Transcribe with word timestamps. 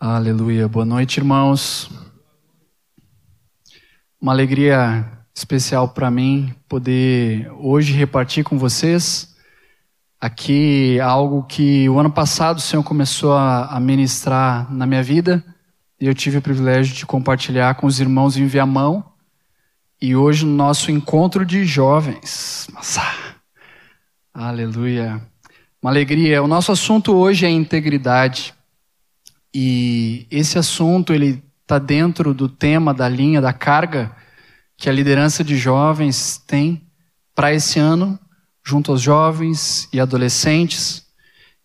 Aleluia. 0.00 0.68
Boa 0.68 0.84
noite, 0.84 1.18
irmãos. 1.18 1.90
Uma 4.20 4.30
alegria 4.30 5.04
especial 5.34 5.88
para 5.88 6.08
mim 6.08 6.54
poder 6.68 7.50
hoje 7.58 7.92
repartir 7.94 8.44
com 8.44 8.56
vocês 8.56 9.34
aqui 10.20 11.00
algo 11.00 11.42
que 11.42 11.88
o 11.88 11.98
ano 11.98 12.12
passado 12.12 12.58
o 12.58 12.60
Senhor 12.60 12.84
começou 12.84 13.32
a 13.36 13.76
ministrar 13.80 14.72
na 14.72 14.86
minha 14.86 15.02
vida 15.02 15.44
e 16.00 16.06
eu 16.06 16.14
tive 16.14 16.38
o 16.38 16.42
privilégio 16.42 16.94
de 16.94 17.04
compartilhar 17.04 17.74
com 17.74 17.88
os 17.88 17.98
irmãos 17.98 18.36
em 18.36 18.46
Viamão 18.46 19.04
e 20.00 20.14
hoje 20.14 20.46
no 20.46 20.54
nosso 20.54 20.92
encontro 20.92 21.44
de 21.44 21.64
jovens. 21.64 22.68
Nossa. 22.72 23.02
Aleluia. 24.32 25.20
Uma 25.82 25.90
alegria. 25.90 26.40
O 26.40 26.46
nosso 26.46 26.70
assunto 26.70 27.16
hoje 27.16 27.46
é 27.46 27.50
integridade. 27.50 28.54
E 29.54 30.26
esse 30.30 30.58
assunto 30.58 31.12
ele 31.12 31.42
está 31.62 31.78
dentro 31.78 32.32
do 32.32 32.48
tema 32.48 32.94
da 32.94 33.08
linha 33.08 33.40
da 33.40 33.52
carga 33.52 34.14
que 34.76 34.88
a 34.88 34.92
liderança 34.92 35.42
de 35.42 35.56
jovens 35.56 36.38
tem 36.46 36.82
para 37.34 37.52
esse 37.52 37.78
ano, 37.78 38.18
junto 38.64 38.92
aos 38.92 39.00
jovens 39.00 39.88
e 39.92 40.00
adolescentes. 40.00 41.06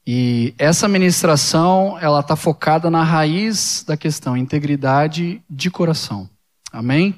E 0.05 0.53
essa 0.58 0.88
ministração 0.88 1.98
ela 2.02 2.20
está 2.20 2.35
focada 2.35 2.89
na 2.89 3.03
raiz 3.03 3.84
da 3.88 3.95
questão, 3.95 4.36
integridade 4.36 5.41
de 5.50 5.72
coração. 5.72 6.30
Amém? 6.72 7.16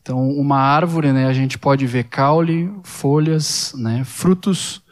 Então, 0.00 0.30
uma 0.30 0.58
árvore, 0.58 1.12
né, 1.12 1.26
a 1.26 1.32
gente 1.32 1.58
pode 1.58 1.86
ver 1.86 2.04
caule, 2.04 2.72
folhas, 2.82 3.74
né, 3.76 4.02
frutos 4.04 4.82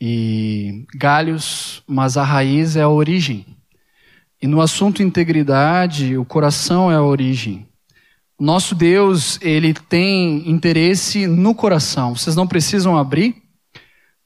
e 0.00 0.84
galhos, 0.96 1.82
mas 1.86 2.16
a 2.16 2.24
raiz 2.24 2.74
é 2.74 2.82
a 2.82 2.88
origem. 2.88 3.55
E 4.40 4.46
no 4.46 4.60
assunto 4.60 5.02
integridade, 5.02 6.16
o 6.16 6.24
coração 6.24 6.90
é 6.90 6.96
a 6.96 7.02
origem. 7.02 7.66
Nosso 8.38 8.74
Deus, 8.74 9.38
ele 9.40 9.72
tem 9.72 10.48
interesse 10.48 11.26
no 11.26 11.54
coração. 11.54 12.14
Vocês 12.14 12.36
não 12.36 12.46
precisam 12.46 12.96
abrir, 12.96 13.42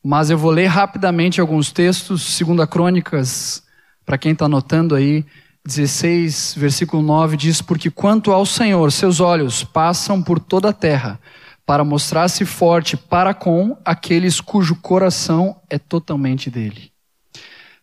mas 0.02 0.30
eu 0.30 0.36
vou 0.36 0.50
ler 0.50 0.66
rapidamente 0.66 1.40
alguns 1.40 1.70
textos, 1.70 2.22
segundo 2.22 2.60
a 2.60 2.66
Crônicas, 2.66 3.62
para 4.04 4.18
quem 4.18 4.32
está 4.32 4.46
anotando 4.46 4.96
aí, 4.96 5.24
16, 5.64 6.54
versículo 6.56 7.02
9 7.02 7.36
diz: 7.36 7.62
Porque 7.62 7.90
quanto 7.90 8.32
ao 8.32 8.44
Senhor, 8.44 8.90
seus 8.90 9.20
olhos 9.20 9.62
passam 9.62 10.20
por 10.20 10.40
toda 10.40 10.70
a 10.70 10.72
terra, 10.72 11.20
para 11.64 11.84
mostrar-se 11.84 12.44
forte 12.44 12.96
para 12.96 13.32
com 13.32 13.76
aqueles 13.84 14.40
cujo 14.40 14.74
coração 14.74 15.60
é 15.70 15.78
totalmente 15.78 16.50
dele. 16.50 16.89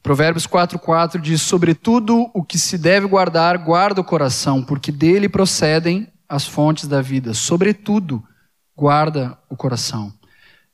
Provérbios 0.08 0.48
4,4 0.48 1.20
diz: 1.20 1.42
Sobretudo 1.42 2.32
o 2.34 2.42
que 2.42 2.58
se 2.58 2.78
deve 2.78 3.06
guardar, 3.06 3.58
guarda 3.58 4.00
o 4.00 4.06
coração, 4.06 4.64
porque 4.64 4.90
dele 4.90 5.28
procedem 5.28 6.08
as 6.30 6.48
fontes 6.48 6.88
da 6.88 7.02
vida. 7.02 7.34
Sobretudo, 7.34 8.24
guarda 8.74 9.38
o 9.50 9.58
coração. 9.58 10.14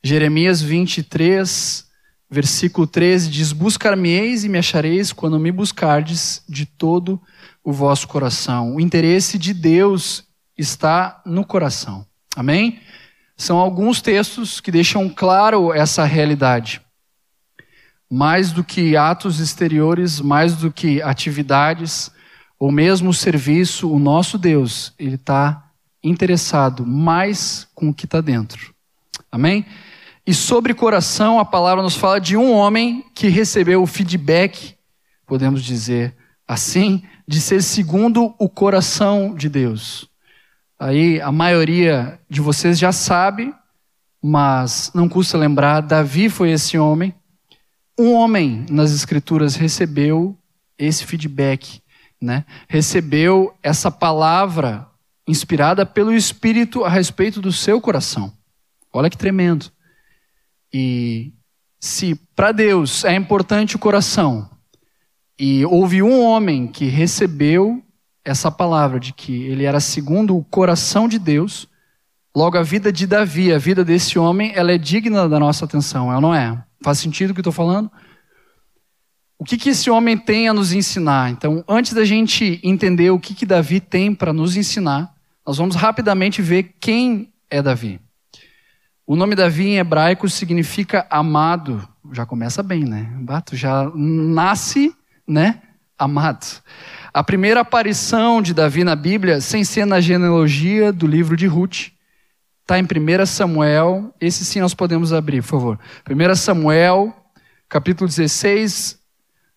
Jeremias 0.03 0.61
23, 0.61 1.83
versículo 2.29 2.85
13 2.85 3.27
diz: 3.27 3.51
Buscar-me-eis 3.51 4.43
e 4.43 4.49
me 4.49 4.59
achareis 4.59 5.11
quando 5.11 5.39
me 5.39 5.51
buscardes 5.51 6.43
de 6.47 6.67
todo 6.67 7.19
o 7.63 7.73
vosso 7.73 8.07
coração. 8.07 8.75
O 8.75 8.79
interesse 8.79 9.39
de 9.39 9.51
Deus 9.51 10.25
está 10.55 11.23
no 11.25 11.43
coração. 11.43 12.05
Amém? 12.35 12.79
São 13.35 13.57
alguns 13.57 13.99
textos 13.99 14.61
que 14.61 14.69
deixam 14.69 15.09
claro 15.09 15.73
essa 15.73 16.03
realidade 16.03 16.82
mais 18.13 18.51
do 18.51 18.63
que 18.63 18.95
atos 18.95 19.39
exteriores, 19.39 20.21
mais 20.21 20.55
do 20.55 20.71
que 20.71 21.01
atividades, 21.01 22.11
ou 22.59 22.71
mesmo 22.71 23.11
serviço, 23.11 23.91
o 23.91 23.97
nosso 23.97 24.37
Deus, 24.37 24.93
ele 24.99 25.15
está 25.15 25.71
interessado 26.03 26.85
mais 26.85 27.67
com 27.73 27.89
o 27.89 27.93
que 27.93 28.05
está 28.05 28.21
dentro. 28.21 28.71
Amém? 29.31 29.65
E 30.27 30.31
sobre 30.31 30.75
coração, 30.75 31.39
a 31.39 31.45
palavra 31.45 31.81
nos 31.81 31.95
fala 31.95 32.21
de 32.21 32.37
um 32.37 32.53
homem 32.53 33.03
que 33.15 33.29
recebeu 33.29 33.81
o 33.81 33.87
feedback, 33.87 34.75
podemos 35.25 35.63
dizer 35.63 36.15
assim, 36.47 37.01
de 37.27 37.41
ser 37.41 37.63
segundo 37.63 38.35
o 38.37 38.47
coração 38.47 39.33
de 39.33 39.49
Deus. 39.49 40.07
Aí 40.77 41.19
a 41.19 41.31
maioria 41.31 42.19
de 42.29 42.41
vocês 42.41 42.77
já 42.77 42.91
sabe, 42.91 43.51
mas 44.21 44.91
não 44.93 45.09
custa 45.09 45.35
lembrar, 45.35 45.81
Davi 45.81 46.29
foi 46.29 46.51
esse 46.51 46.77
homem 46.77 47.11
um 47.97 48.13
homem 48.13 48.65
nas 48.69 48.91
Escrituras 48.91 49.55
recebeu 49.55 50.37
esse 50.77 51.05
feedback, 51.05 51.81
né? 52.19 52.45
recebeu 52.67 53.55
essa 53.61 53.91
palavra 53.91 54.87
inspirada 55.27 55.85
pelo 55.85 56.13
Espírito 56.13 56.83
a 56.83 56.89
respeito 56.89 57.41
do 57.41 57.51
seu 57.51 57.79
coração. 57.79 58.33
Olha 58.91 59.09
que 59.09 59.17
tremendo. 59.17 59.71
E 60.73 61.33
se 61.79 62.15
para 62.35 62.51
Deus 62.51 63.05
é 63.05 63.13
importante 63.15 63.75
o 63.75 63.79
coração, 63.79 64.49
e 65.37 65.65
houve 65.65 66.01
um 66.01 66.21
homem 66.23 66.67
que 66.67 66.85
recebeu 66.85 67.83
essa 68.23 68.51
palavra 68.51 68.99
de 68.99 69.11
que 69.13 69.43
ele 69.43 69.65
era 69.65 69.79
segundo 69.79 70.37
o 70.37 70.43
coração 70.43 71.07
de 71.07 71.19
Deus, 71.19 71.67
logo 72.35 72.57
a 72.57 72.63
vida 72.63 72.91
de 72.91 73.05
Davi, 73.05 73.51
a 73.51 73.57
vida 73.57 73.83
desse 73.83 74.17
homem, 74.17 74.51
ela 74.55 74.71
é 74.71 74.77
digna 74.77 75.27
da 75.27 75.39
nossa 75.39 75.65
atenção, 75.65 76.11
ela 76.11 76.21
não 76.21 76.33
é? 76.33 76.63
Faz 76.83 76.99
sentido 76.99 77.31
o 77.31 77.33
que 77.33 77.39
eu 77.39 77.43
estou 77.43 77.53
falando? 77.53 77.89
O 79.39 79.45
que, 79.45 79.57
que 79.57 79.69
esse 79.69 79.89
homem 79.89 80.17
tem 80.17 80.47
a 80.47 80.53
nos 80.53 80.73
ensinar? 80.73 81.31
Então, 81.31 81.63
antes 81.67 81.93
da 81.93 82.05
gente 82.05 82.59
entender 82.63 83.09
o 83.09 83.19
que, 83.19 83.33
que 83.33 83.45
Davi 83.45 83.79
tem 83.79 84.13
para 84.13 84.31
nos 84.31 84.55
ensinar, 84.55 85.13
nós 85.45 85.57
vamos 85.57 85.75
rapidamente 85.75 86.41
ver 86.41 86.75
quem 86.79 87.33
é 87.49 87.61
Davi. 87.61 87.99
O 89.05 89.15
nome 89.15 89.35
Davi 89.35 89.67
em 89.67 89.77
hebraico 89.77 90.29
significa 90.29 91.05
amado. 91.09 91.85
Já 92.11 92.25
começa 92.25 92.63
bem, 92.63 92.85
né? 92.85 93.09
Bato 93.19 93.55
já 93.55 93.91
nasce, 93.95 94.95
né? 95.27 95.61
Amado. 95.97 96.45
A 97.13 97.23
primeira 97.23 97.61
aparição 97.61 98.41
de 98.41 98.53
Davi 98.53 98.83
na 98.83 98.95
Bíblia, 98.95 99.41
sem 99.41 99.63
ser 99.63 99.85
na 99.85 99.99
genealogia 99.99 100.91
do 100.91 101.05
livro 101.05 101.35
de 101.35 101.47
Ruth, 101.47 101.89
Está 102.63 102.79
em 102.79 102.83
1 102.83 103.25
Samuel, 103.25 104.15
esse 104.21 104.45
sim 104.45 104.61
nós 104.61 104.73
podemos 104.73 105.11
abrir, 105.11 105.41
por 105.41 105.49
favor. 105.49 105.79
1 106.09 106.35
Samuel, 106.35 107.13
capítulo 107.67 108.07
16, 108.07 108.97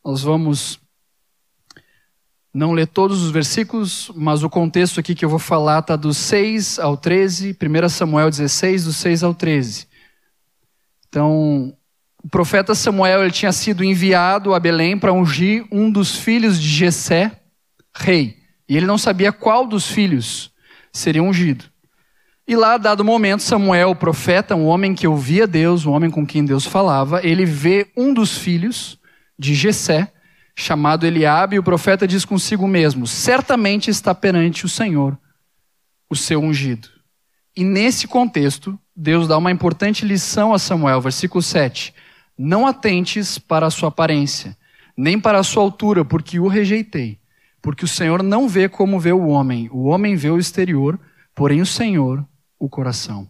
nós 0.05 0.23
vamos 0.23 0.81
não 2.53 2.73
ler 2.73 2.89
todos 2.89 3.23
os 3.23 3.31
versículos, 3.31 4.11
mas 4.17 4.43
o 4.43 4.51
contexto 4.51 4.99
aqui 4.99 5.15
que 5.15 5.25
eu 5.25 5.29
vou 5.29 5.39
falar 5.39 5.79
está 5.79 5.95
do 5.95 6.13
6 6.13 6.81
ao 6.81 6.97
13, 6.97 7.57
1 7.63 7.89
Samuel 7.89 8.29
16, 8.29 8.87
do 8.87 8.93
6 8.93 9.23
ao 9.23 9.33
13. 9.33 9.87
Então, 11.09 11.77
o 12.25 12.29
profeta 12.29 12.75
Samuel 12.75 13.23
ele 13.23 13.31
tinha 13.31 13.53
sido 13.53 13.85
enviado 13.85 14.53
a 14.53 14.59
Belém 14.59 14.99
para 14.99 15.13
ungir 15.13 15.65
um 15.71 15.89
dos 15.93 16.17
filhos 16.17 16.61
de 16.61 16.69
Jessé, 16.69 17.41
rei. 17.95 18.37
E 18.69 18.77
ele 18.77 18.87
não 18.87 18.99
sabia 18.99 19.31
qual 19.31 19.65
dos 19.65 19.87
filhos 19.87 20.51
seria 20.93 21.23
ungido. 21.23 21.67
E 22.49 22.55
lá, 22.55 22.77
dado 22.79 23.05
momento, 23.05 23.43
Samuel, 23.43 23.91
o 23.91 23.97
profeta, 23.97 24.55
um 24.55 24.67
homem 24.67 24.95
que 24.95 25.09
ouvia 25.09 25.49
Deus, 25.49 25.85
um 25.85 25.91
homem 25.91 26.09
com 26.09 26.25
quem 26.25 26.45
Deus 26.45 26.65
falava, 26.65 27.21
ele 27.27 27.45
vê 27.45 27.89
um 27.97 28.15
dos 28.15 28.39
filhos 28.39 29.01
de 29.37 29.53
Jessé, 29.53 30.13
chamado 30.55 31.05
Eliabe, 31.05 31.57
e 31.57 31.59
o 31.59 31.63
profeta 31.63 32.07
diz 32.07 32.25
consigo 32.25 32.69
mesmo: 32.69 33.05
certamente 33.05 33.91
está 33.91 34.15
perante 34.15 34.65
o 34.65 34.69
Senhor 34.69 35.19
o 36.09 36.15
seu 36.15 36.41
ungido. 36.41 36.89
E 37.57 37.65
nesse 37.65 38.07
contexto, 38.07 38.79
Deus 38.95 39.27
dá 39.27 39.37
uma 39.37 39.51
importante 39.51 40.05
lição 40.05 40.55
a 40.55 40.59
Samuel, 40.59 41.01
versículo 41.01 41.43
7. 41.43 41.93
Não 42.39 42.65
atentes 42.65 43.39
para 43.39 43.67
a 43.67 43.71
sua 43.71 43.89
aparência, 43.89 44.57
nem 44.97 45.19
para 45.19 45.41
a 45.41 45.43
sua 45.43 45.65
altura, 45.65 46.05
porque 46.05 46.39
o 46.39 46.47
rejeitei. 46.47 47.19
Porque 47.61 47.85
o 47.85 47.89
Senhor 47.89 48.23
não 48.23 48.49
vê 48.49 48.69
como 48.69 49.01
vê 49.01 49.11
o 49.11 49.27
homem, 49.27 49.69
o 49.73 49.87
homem 49.87 50.15
vê 50.15 50.31
o 50.31 50.39
exterior, 50.39 50.97
porém 51.35 51.61
o 51.61 51.67
Senhor 51.67 52.25
o 52.59 52.69
coração. 52.69 53.29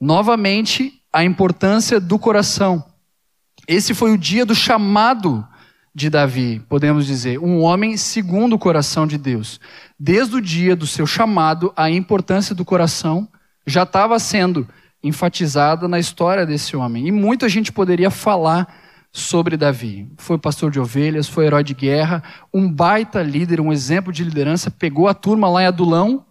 Novamente, 0.00 1.02
a 1.12 1.24
importância 1.24 1.98
do 1.98 2.18
coração. 2.18 2.84
Esse 3.66 3.94
foi 3.94 4.12
o 4.12 4.18
dia 4.18 4.46
do 4.46 4.54
chamado 4.54 5.46
de 5.94 6.08
Davi, 6.08 6.62
podemos 6.68 7.06
dizer, 7.06 7.40
um 7.40 7.60
homem 7.60 7.96
segundo 7.96 8.54
o 8.54 8.58
coração 8.58 9.06
de 9.06 9.18
Deus. 9.18 9.58
Desde 9.98 10.36
o 10.36 10.40
dia 10.40 10.76
do 10.76 10.86
seu 10.86 11.06
chamado, 11.06 11.72
a 11.76 11.90
importância 11.90 12.54
do 12.54 12.64
coração 12.64 13.28
já 13.66 13.82
estava 13.82 14.18
sendo 14.18 14.68
enfatizada 15.02 15.88
na 15.88 15.98
história 15.98 16.46
desse 16.46 16.76
homem. 16.76 17.08
E 17.08 17.12
muita 17.12 17.48
gente 17.48 17.72
poderia 17.72 18.10
falar 18.10 18.72
sobre 19.12 19.56
Davi. 19.56 20.08
Foi 20.16 20.38
pastor 20.38 20.70
de 20.70 20.78
ovelhas, 20.78 21.28
foi 21.28 21.46
herói 21.46 21.64
de 21.64 21.74
guerra, 21.74 22.22
um 22.54 22.70
baita 22.70 23.22
líder, 23.22 23.60
um 23.60 23.72
exemplo 23.72 24.12
de 24.12 24.22
liderança, 24.22 24.70
pegou 24.70 25.08
a 25.08 25.14
turma 25.14 25.48
lá 25.48 25.64
em 25.64 25.66
Adulão 25.66 26.24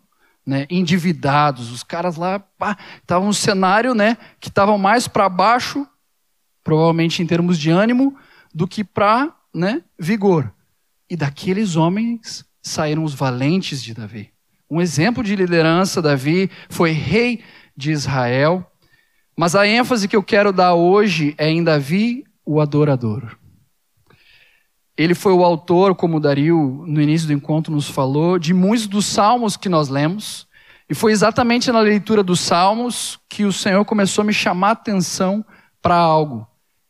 né, 0.47 0.65
endividados, 0.69 1.73
os 1.73 1.83
caras 1.83 2.15
lá 2.15 2.41
estavam 3.01 3.27
no 3.27 3.33
cenário 3.33 3.93
né, 3.93 4.15
que 4.39 4.47
estavam 4.47 4.77
mais 4.77 5.05
para 5.05 5.27
baixo, 5.27 5.85
provavelmente 6.63 7.21
em 7.21 7.27
termos 7.27 7.59
de 7.59 7.69
ânimo, 7.69 8.17
do 8.55 8.65
que 8.65 8.81
para 8.81 9.35
né, 9.53 9.83
vigor. 9.99 10.53
e 11.09 11.15
daqueles 11.17 11.75
homens 11.75 12.45
saíram 12.61 13.03
os 13.03 13.13
valentes 13.13 13.83
de 13.83 13.93
Davi. 13.93 14.31
Um 14.69 14.81
exemplo 14.81 15.23
de 15.23 15.35
liderança, 15.35 16.01
Davi 16.01 16.49
foi 16.69 16.91
rei 16.91 17.43
de 17.75 17.91
Israel, 17.91 18.69
mas 19.35 19.55
a 19.55 19.67
ênfase 19.67 20.07
que 20.07 20.15
eu 20.15 20.23
quero 20.23 20.51
dar 20.51 20.73
hoje 20.73 21.35
é 21.37 21.49
em 21.49 21.63
Davi, 21.63 22.23
o 22.45 22.59
adorador. 22.59 23.37
Ele 24.97 25.13
foi 25.13 25.31
o 25.31 25.43
autor, 25.43 25.93
como 25.93 26.19
Dario 26.19 26.83
no 26.87 26.99
início 26.99 27.27
do 27.27 27.33
encontro 27.33 27.71
nos 27.71 27.87
falou, 27.87 28.39
de 28.39 28.51
muitos 28.51 28.87
dos 28.87 29.05
salmos 29.05 29.55
que 29.55 29.69
nós 29.69 29.89
lemos. 29.89 30.47
E 30.89 30.95
foi 30.95 31.11
exatamente 31.11 31.71
na 31.71 31.79
leitura 31.79 32.23
dos 32.23 32.39
salmos 32.39 33.19
que 33.29 33.45
o 33.45 33.53
Senhor 33.53 33.85
começou 33.85 34.23
a 34.23 34.25
me 34.25 34.33
chamar 34.33 34.69
a 34.69 34.71
atenção 34.71 35.45
para 35.81 35.95
algo. 35.95 36.47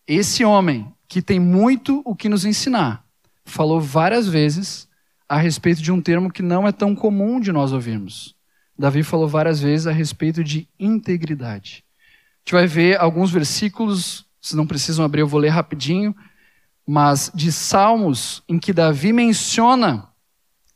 Esse 0.07 0.45
homem, 0.45 0.87
que 1.05 1.21
tem 1.21 1.37
muito 1.37 2.01
o 2.05 2.15
que 2.15 2.29
nos 2.29 2.45
ensinar, 2.45 3.03
falou 3.43 3.81
várias 3.81 4.25
vezes 4.25 4.87
a 5.27 5.37
respeito 5.37 5.81
de 5.81 5.91
um 5.91 6.01
termo 6.01 6.31
que 6.31 6.41
não 6.41 6.65
é 6.65 6.71
tão 6.71 6.95
comum 6.95 7.41
de 7.41 7.51
nós 7.51 7.73
ouvirmos. 7.73 8.33
Davi 8.79 9.03
falou 9.03 9.27
várias 9.27 9.59
vezes 9.59 9.85
a 9.85 9.91
respeito 9.91 10.43
de 10.43 10.65
integridade. 10.79 11.83
A 11.99 12.39
gente 12.39 12.53
vai 12.53 12.67
ver 12.67 12.97
alguns 12.99 13.31
versículos, 13.31 14.25
se 14.39 14.55
não 14.55 14.65
precisam 14.65 15.03
abrir, 15.03 15.21
eu 15.21 15.27
vou 15.27 15.41
ler 15.41 15.49
rapidinho 15.49 16.15
mas 16.87 17.29
de 17.35 17.51
Salmos 17.51 18.41
em 18.47 18.57
que 18.57 18.71
Davi 18.71 19.11
menciona 19.11 20.07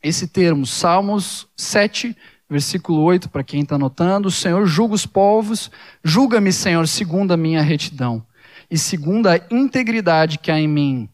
esse 0.02 0.28
termo, 0.28 0.66
Salmos 0.66 1.48
7, 1.56 2.14
versículo 2.50 3.00
8, 3.00 3.30
para 3.30 3.42
quem 3.42 3.62
está 3.62 3.76
anotando: 3.76 4.28
O 4.28 4.32
Senhor 4.32 4.66
julga 4.66 4.94
os 4.94 5.06
povos, 5.06 5.70
julga-me, 6.04 6.52
Senhor, 6.52 6.86
segundo 6.86 7.32
a 7.32 7.36
minha 7.36 7.62
retidão 7.62 8.26
e 8.70 8.76
segundo 8.76 9.28
a 9.28 9.40
integridade 9.50 10.38
que 10.38 10.50
há 10.50 10.60
em 10.60 10.68
mim. 10.68 11.08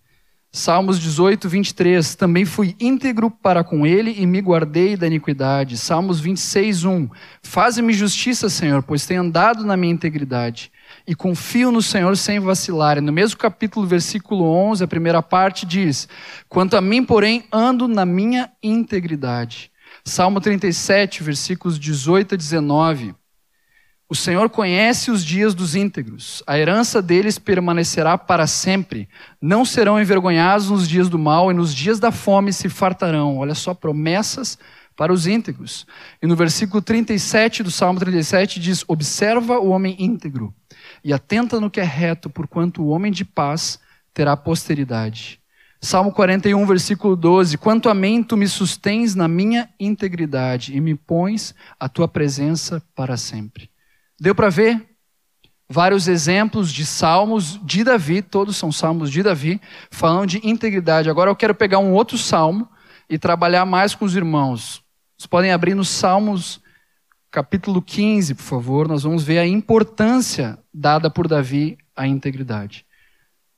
Salmos 0.50 0.98
18, 0.98 1.48
23. 1.48 2.14
Também 2.14 2.44
fui 2.44 2.74
íntegro 2.80 3.30
para 3.30 3.62
com 3.62 3.86
ele 3.86 4.14
e 4.18 4.26
me 4.26 4.40
guardei 4.40 4.96
da 4.96 5.06
iniquidade. 5.06 5.76
Salmos 5.76 6.18
26, 6.18 6.84
1. 6.84 7.08
Faze-me 7.42 7.92
justiça, 7.92 8.48
Senhor, 8.48 8.82
pois 8.82 9.06
tenho 9.06 9.20
andado 9.20 9.64
na 9.64 9.76
minha 9.76 9.92
integridade 9.92 10.72
e 11.08 11.14
confio 11.14 11.72
no 11.72 11.80
Senhor 11.80 12.14
sem 12.18 12.38
vacilar. 12.38 12.98
E 12.98 13.00
no 13.00 13.10
mesmo 13.10 13.38
capítulo, 13.38 13.86
versículo 13.86 14.44
11, 14.44 14.84
a 14.84 14.86
primeira 14.86 15.22
parte 15.22 15.64
diz: 15.64 16.06
Quanto 16.50 16.76
a 16.76 16.82
mim, 16.82 17.02
porém, 17.02 17.44
ando 17.50 17.88
na 17.88 18.04
minha 18.04 18.50
integridade. 18.62 19.72
Salmo 20.04 20.38
37, 20.38 21.22
versículos 21.22 21.78
18 21.78 22.34
a 22.34 22.36
19. 22.36 23.14
O 24.06 24.14
Senhor 24.14 24.50
conhece 24.50 25.10
os 25.10 25.24
dias 25.24 25.54
dos 25.54 25.74
íntegros, 25.74 26.42
a 26.46 26.58
herança 26.58 27.00
deles 27.02 27.38
permanecerá 27.38 28.16
para 28.16 28.46
sempre. 28.46 29.08
Não 29.40 29.64
serão 29.64 30.00
envergonhados 30.00 30.70
nos 30.70 30.86
dias 30.86 31.08
do 31.08 31.18
mal 31.18 31.50
e 31.50 31.54
nos 31.54 31.74
dias 31.74 31.98
da 31.98 32.10
fome 32.10 32.52
se 32.52 32.68
fartarão. 32.68 33.38
Olha 33.38 33.54
só, 33.54 33.72
promessas 33.72 34.58
para 34.94 35.12
os 35.12 35.26
íntegros. 35.26 35.86
E 36.22 36.26
no 36.26 36.36
versículo 36.36 36.82
37 36.82 37.62
do 37.62 37.70
Salmo 37.70 37.98
37 37.98 38.60
diz: 38.60 38.84
Observa 38.88 39.58
o 39.58 39.68
homem 39.68 39.96
íntegro 39.98 40.54
e 41.02 41.12
atenta 41.12 41.60
no 41.60 41.70
que 41.70 41.80
é 41.80 41.84
reto, 41.84 42.28
porquanto 42.28 42.82
o 42.82 42.88
homem 42.88 43.12
de 43.12 43.24
paz 43.24 43.78
terá 44.12 44.36
posteridade. 44.36 45.40
Salmo 45.80 46.12
41, 46.12 46.66
versículo 46.66 47.14
12: 47.14 47.56
Quanto 47.56 47.88
a 47.88 47.94
mim, 47.94 48.22
tu 48.22 48.36
me 48.36 48.48
sustens 48.48 49.14
na 49.14 49.28
minha 49.28 49.68
integridade 49.78 50.76
e 50.76 50.80
me 50.80 50.94
pões 50.94 51.54
a 51.78 51.88
tua 51.88 52.08
presença 52.08 52.82
para 52.94 53.16
sempre. 53.16 53.70
Deu 54.20 54.34
para 54.34 54.48
ver? 54.48 54.86
Vários 55.70 56.08
exemplos 56.08 56.72
de 56.72 56.84
salmos 56.84 57.60
de 57.62 57.84
Davi, 57.84 58.22
todos 58.22 58.56
são 58.56 58.72
salmos 58.72 59.10
de 59.10 59.22
Davi, 59.22 59.60
falando 59.90 60.26
de 60.26 60.40
integridade. 60.42 61.10
Agora 61.10 61.30
eu 61.30 61.36
quero 61.36 61.54
pegar 61.54 61.78
um 61.78 61.92
outro 61.92 62.16
salmo 62.16 62.66
e 63.08 63.18
trabalhar 63.18 63.66
mais 63.66 63.94
com 63.94 64.04
os 64.04 64.16
irmãos. 64.16 64.82
Vocês 65.16 65.26
podem 65.26 65.52
abrir 65.52 65.74
nos 65.74 65.88
Salmos 65.88 66.60
capítulo 67.30 67.82
15, 67.82 68.34
por 68.34 68.42
favor, 68.42 68.88
nós 68.88 69.02
vamos 69.02 69.22
ver 69.22 69.38
a 69.38 69.46
importância 69.46 70.58
dada 70.78 71.10
por 71.10 71.26
Davi 71.26 71.76
à 71.96 72.06
integridade. 72.06 72.86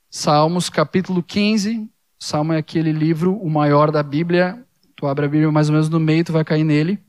Salmos 0.09 0.69
capítulo 0.69 1.21
15, 1.21 1.87
Salmo 2.19 2.53
é 2.53 2.57
aquele 2.57 2.91
livro, 2.91 3.37
o 3.37 3.49
maior 3.49 3.91
da 3.91 4.01
Bíblia. 4.01 4.65
Tu 4.95 5.05
abre 5.05 5.25
a 5.25 5.29
Bíblia 5.29 5.51
mais 5.51 5.69
ou 5.69 5.73
menos 5.73 5.87
no 5.87 5.99
meio, 5.99 6.23
tu 6.23 6.33
vai 6.33 6.43
cair 6.43 6.63
nele. 6.63 6.99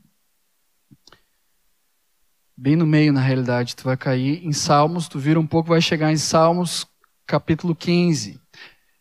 Bem 2.55 2.75
no 2.75 2.85
meio, 2.85 3.11
na 3.11 3.21
realidade, 3.21 3.75
tu 3.75 3.83
vai 3.83 3.97
cair 3.97 4.45
em 4.45 4.53
Salmos, 4.53 5.07
tu 5.07 5.17
vira 5.17 5.39
um 5.39 5.47
pouco, 5.47 5.69
vai 5.69 5.81
chegar 5.81 6.11
em 6.11 6.17
Salmos 6.17 6.85
capítulo 7.25 7.75
15. 7.75 8.39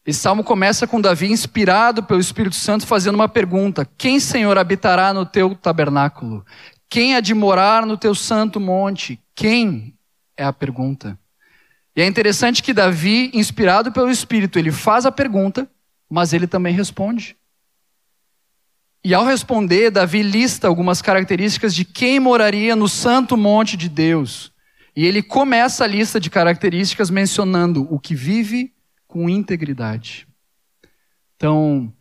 Esse 0.05 0.19
salmo 0.19 0.43
começa 0.43 0.87
com 0.87 1.01
Davi 1.01 1.31
inspirado 1.31 2.03
pelo 2.03 2.19
Espírito 2.19 2.57
Santo 2.57 2.87
fazendo 2.87 3.15
uma 3.15 3.29
pergunta: 3.29 3.89
Quem, 3.97 4.19
Senhor, 4.19 4.59
habitará 4.59 5.13
no 5.13 5.25
teu 5.25 5.55
tabernáculo? 5.55 6.45
Quem 6.89 7.15
há 7.15 7.21
de 7.21 7.35
morar 7.35 7.87
no 7.87 7.97
teu 7.97 8.15
santo 8.15 8.59
monte? 8.59 9.21
Quem? 9.35 9.95
É 10.37 10.45
a 10.45 10.53
pergunta. 10.53 11.19
E 11.95 12.01
é 12.01 12.07
interessante 12.07 12.63
que 12.63 12.73
Davi, 12.73 13.31
inspirado 13.35 13.93
pelo 13.93 14.11
Espírito, 14.11 14.59
ele 14.59 14.73
faz 14.73 15.05
a 15.05 15.13
pergunta, 15.13 15.71
mas 16.09 16.33
ele 16.33 16.47
também 16.47 16.75
responde. 16.75 17.37
E 19.05 19.13
ao 19.13 19.25
responder, 19.25 19.91
Davi 19.91 20.23
lista 20.23 20.69
algumas 20.69 21.03
características 21.03 21.75
de 21.75 21.85
quem 21.85 22.21
moraria 22.21 22.77
no 22.77 22.89
santo 22.89 23.37
monte 23.37 23.77
de 23.77 23.89
Deus. 23.89 24.53
E 24.95 25.05
ele 25.05 25.23
começa 25.23 25.85
a 25.85 25.87
lista 25.87 26.21
de 26.21 26.31
características 26.31 27.11
mencionando 27.11 27.87
o 27.93 27.99
que 27.99 28.15
vive 28.15 28.73
com 29.09 29.29
integridade. 29.29 30.27
Então, 31.37 31.93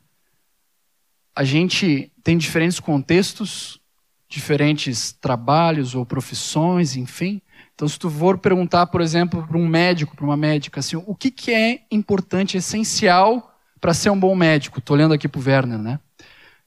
a 1.36 1.44
gente 1.44 2.12
tem 2.24 2.38
diferentes 2.38 2.80
contextos, 2.80 3.82
diferentes 4.30 5.12
trabalhos 5.12 5.96
ou 5.96 6.06
profissões, 6.06 6.96
enfim. 6.96 7.42
Então, 7.74 7.88
se 7.88 7.98
tu 7.98 8.10
for 8.10 8.38
perguntar, 8.38 8.88
por 8.88 9.02
exemplo, 9.02 9.46
para 9.48 9.58
um 9.58 9.68
médico, 9.68 10.16
para 10.16 10.26
uma 10.26 10.38
médica, 10.38 10.80
assim, 10.80 10.96
o 10.96 11.16
que, 11.16 11.32
que 11.32 11.52
é 11.52 11.82
importante, 11.92 12.58
essencial 12.58 13.58
para 13.80 13.94
ser 13.94 14.10
um 14.10 14.20
bom 14.20 14.36
médico? 14.36 14.80
Estou 14.80 14.96
olhando 14.96 15.14
aqui 15.14 15.28
para 15.28 15.40
o 15.40 15.44
Werner, 15.44 15.80
né? 15.80 16.00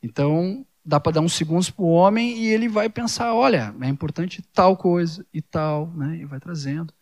Então, 0.03 0.67
dá 0.85 0.99
para 0.99 1.13
dar 1.13 1.21
uns 1.21 1.35
segundos 1.35 1.71
para 1.71 1.85
o 1.85 1.91
homem 1.91 2.37
e 2.37 2.47
ele 2.47 2.69
vai 2.69 2.89
pensar, 2.89 3.33
olha, 3.33 3.75
é 3.81 3.89
importante 3.89 4.43
tal 4.53 4.77
coisa 4.77 5.25
e 5.33 5.41
tal, 5.41 5.89
né? 5.95 6.17
E 6.17 6.25
vai 6.25 6.41
trazendo. 6.41 6.93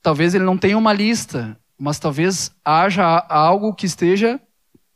Talvez 0.00 0.34
ele 0.34 0.44
não 0.44 0.56
tenha 0.56 0.78
uma 0.78 0.92
lista, 0.92 1.58
mas 1.78 1.98
talvez 1.98 2.54
haja 2.64 3.04
algo 3.28 3.74
que 3.74 3.86
esteja 3.86 4.40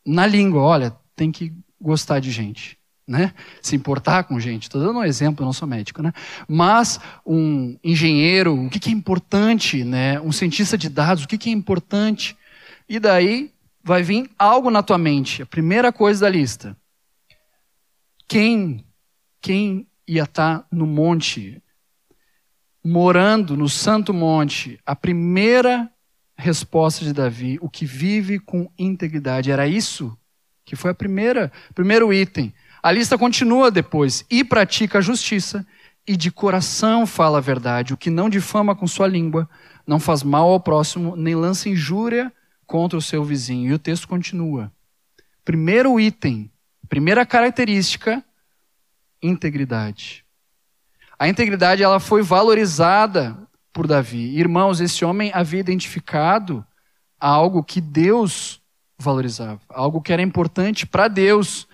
na 0.04 0.26
língua. 0.26 0.62
Olha, 0.62 0.96
tem 1.14 1.32
que 1.32 1.52
gostar 1.80 2.20
de 2.20 2.30
gente 2.30 2.78
né? 3.06 3.32
Se 3.62 3.76
importar 3.76 4.24
com 4.24 4.40
gente. 4.40 4.64
Estou 4.64 4.80
dando 4.80 4.98
um 4.98 5.04
exemplo, 5.04 5.42
eu 5.42 5.46
não 5.46 5.52
sou 5.52 5.68
médico, 5.68 6.02
né? 6.02 6.12
Mas 6.48 6.98
um 7.24 7.78
engenheiro, 7.84 8.66
o 8.66 8.70
que, 8.70 8.80
que 8.80 8.90
é 8.90 8.92
importante, 8.92 9.84
né? 9.84 10.20
Um 10.20 10.32
cientista 10.32 10.76
de 10.76 10.88
dados, 10.88 11.24
o 11.24 11.28
que, 11.28 11.38
que 11.38 11.48
é 11.48 11.52
importante? 11.52 12.36
E 12.88 12.98
daí 12.98 13.52
vai 13.82 14.02
vir 14.02 14.28
algo 14.38 14.70
na 14.70 14.82
tua 14.82 14.98
mente. 14.98 15.42
A 15.42 15.46
primeira 15.46 15.92
coisa 15.92 16.22
da 16.22 16.28
lista. 16.28 16.76
Quem, 18.26 18.84
quem 19.40 19.86
ia 20.08 20.24
estar 20.24 20.60
tá 20.60 20.66
no 20.72 20.86
monte, 20.86 21.62
morando 22.84 23.56
no 23.56 23.68
santo 23.68 24.12
monte? 24.12 24.80
A 24.84 24.96
primeira 24.96 25.88
resposta 26.36 27.04
de 27.04 27.12
Davi, 27.12 27.58
o 27.62 27.70
que 27.70 27.86
vive 27.86 28.40
com 28.40 28.68
integridade. 28.76 29.50
Era 29.50 29.68
isso 29.68 30.18
que 30.64 30.74
foi 30.74 30.90
a 30.90 30.94
primeira, 30.94 31.52
primeiro 31.72 32.12
item. 32.12 32.52
A 32.86 32.92
lista 32.92 33.18
continua 33.18 33.68
depois. 33.68 34.24
E 34.30 34.44
pratica 34.44 34.98
a 34.98 35.00
justiça, 35.00 35.66
e 36.06 36.16
de 36.16 36.30
coração 36.30 37.04
fala 37.04 37.38
a 37.38 37.40
verdade, 37.40 37.92
o 37.92 37.96
que 37.96 38.10
não 38.10 38.30
difama 38.30 38.76
com 38.76 38.86
sua 38.86 39.08
língua, 39.08 39.50
não 39.84 39.98
faz 39.98 40.22
mal 40.22 40.50
ao 40.50 40.60
próximo, 40.60 41.16
nem 41.16 41.34
lança 41.34 41.68
injúria 41.68 42.32
contra 42.64 42.96
o 42.96 43.02
seu 43.02 43.24
vizinho. 43.24 43.72
E 43.72 43.74
o 43.74 43.78
texto 43.80 44.06
continua. 44.06 44.70
Primeiro 45.44 45.98
item, 45.98 46.48
primeira 46.88 47.26
característica, 47.26 48.24
integridade. 49.20 50.24
A 51.18 51.26
integridade 51.26 51.82
ela 51.82 51.98
foi 51.98 52.22
valorizada 52.22 53.36
por 53.72 53.88
Davi. 53.88 54.38
Irmãos, 54.38 54.80
esse 54.80 55.04
homem 55.04 55.32
havia 55.34 55.58
identificado 55.58 56.64
algo 57.18 57.64
que 57.64 57.80
Deus 57.80 58.62
valorizava, 58.96 59.60
algo 59.68 60.00
que 60.00 60.12
era 60.12 60.22
importante 60.22 60.86
para 60.86 61.08
Deus 61.08 61.66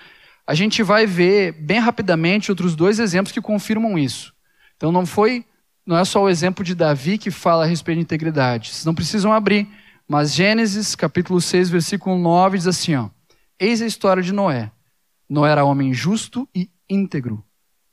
a 0.52 0.54
gente 0.54 0.82
vai 0.82 1.06
ver 1.06 1.52
bem 1.52 1.78
rapidamente 1.78 2.50
outros 2.50 2.76
dois 2.76 2.98
exemplos 2.98 3.32
que 3.32 3.40
confirmam 3.40 3.98
isso. 3.98 4.34
Então 4.76 4.92
não 4.92 5.06
foi, 5.06 5.46
não 5.86 5.96
é 5.96 6.04
só 6.04 6.22
o 6.22 6.28
exemplo 6.28 6.62
de 6.62 6.74
Davi 6.74 7.16
que 7.16 7.30
fala 7.30 7.64
a 7.64 7.66
respeito 7.66 7.96
de 7.96 8.02
integridade. 8.02 8.68
Vocês 8.68 8.84
não 8.84 8.94
precisam 8.94 9.32
abrir, 9.32 9.66
mas 10.06 10.34
Gênesis, 10.34 10.94
capítulo 10.94 11.40
6, 11.40 11.70
versículo 11.70 12.18
9 12.18 12.58
diz 12.58 12.66
assim, 12.66 12.94
ó: 12.96 13.08
Eis 13.58 13.80
a 13.80 13.86
história 13.86 14.22
de 14.22 14.30
Noé. 14.30 14.70
Noé 15.26 15.52
era 15.52 15.64
homem 15.64 15.94
justo 15.94 16.46
e 16.54 16.70
íntegro 16.86 17.42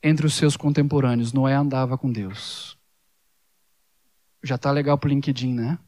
entre 0.04 0.26
os 0.26 0.34
seus 0.34 0.58
contemporâneos. 0.58 1.32
Noé 1.32 1.54
andava 1.54 1.98
com 1.98 2.12
Deus. 2.12 2.78
Já 4.44 4.56
está 4.56 4.70
legal 4.70 4.98
para 4.98 5.08
o 5.08 5.12
LinkedIn, 5.12 5.54
né? 5.54 5.80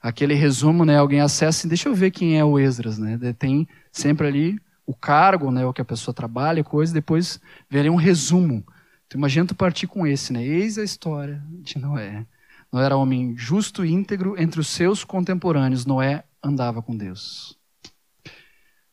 aquele 0.00 0.32
resumo, 0.32 0.82
né? 0.86 0.96
Alguém 0.96 1.20
acessa 1.20 1.66
e 1.66 1.68
deixa 1.68 1.90
eu 1.90 1.94
ver 1.94 2.10
quem 2.10 2.38
é 2.38 2.44
o 2.44 2.58
Esdras, 2.58 2.96
né? 2.96 3.18
Tem 3.38 3.68
sempre 3.92 4.26
ali 4.26 4.58
o 4.90 4.94
cargo, 4.94 5.52
né? 5.52 5.64
O 5.64 5.72
que 5.72 5.80
a 5.80 5.84
pessoa 5.84 6.12
trabalha, 6.12 6.64
coisa, 6.64 6.92
depois 6.92 7.40
ali 7.72 7.88
um 7.88 7.94
resumo. 7.94 8.64
Então 9.06 9.18
imagina 9.18 9.46
tu 9.46 9.54
partir 9.54 9.86
com 9.86 10.04
esse, 10.04 10.32
né? 10.32 10.44
Eis 10.44 10.78
a 10.78 10.82
história 10.82 11.40
de 11.62 11.78
Noé. 11.78 12.26
Noé 12.72 12.84
era 12.86 12.96
homem 12.96 13.36
justo 13.36 13.84
e 13.84 13.92
íntegro 13.92 14.40
entre 14.40 14.58
os 14.58 14.66
seus 14.66 15.04
contemporâneos. 15.04 15.86
Noé 15.86 16.24
andava 16.42 16.82
com 16.82 16.96
Deus. 16.96 17.56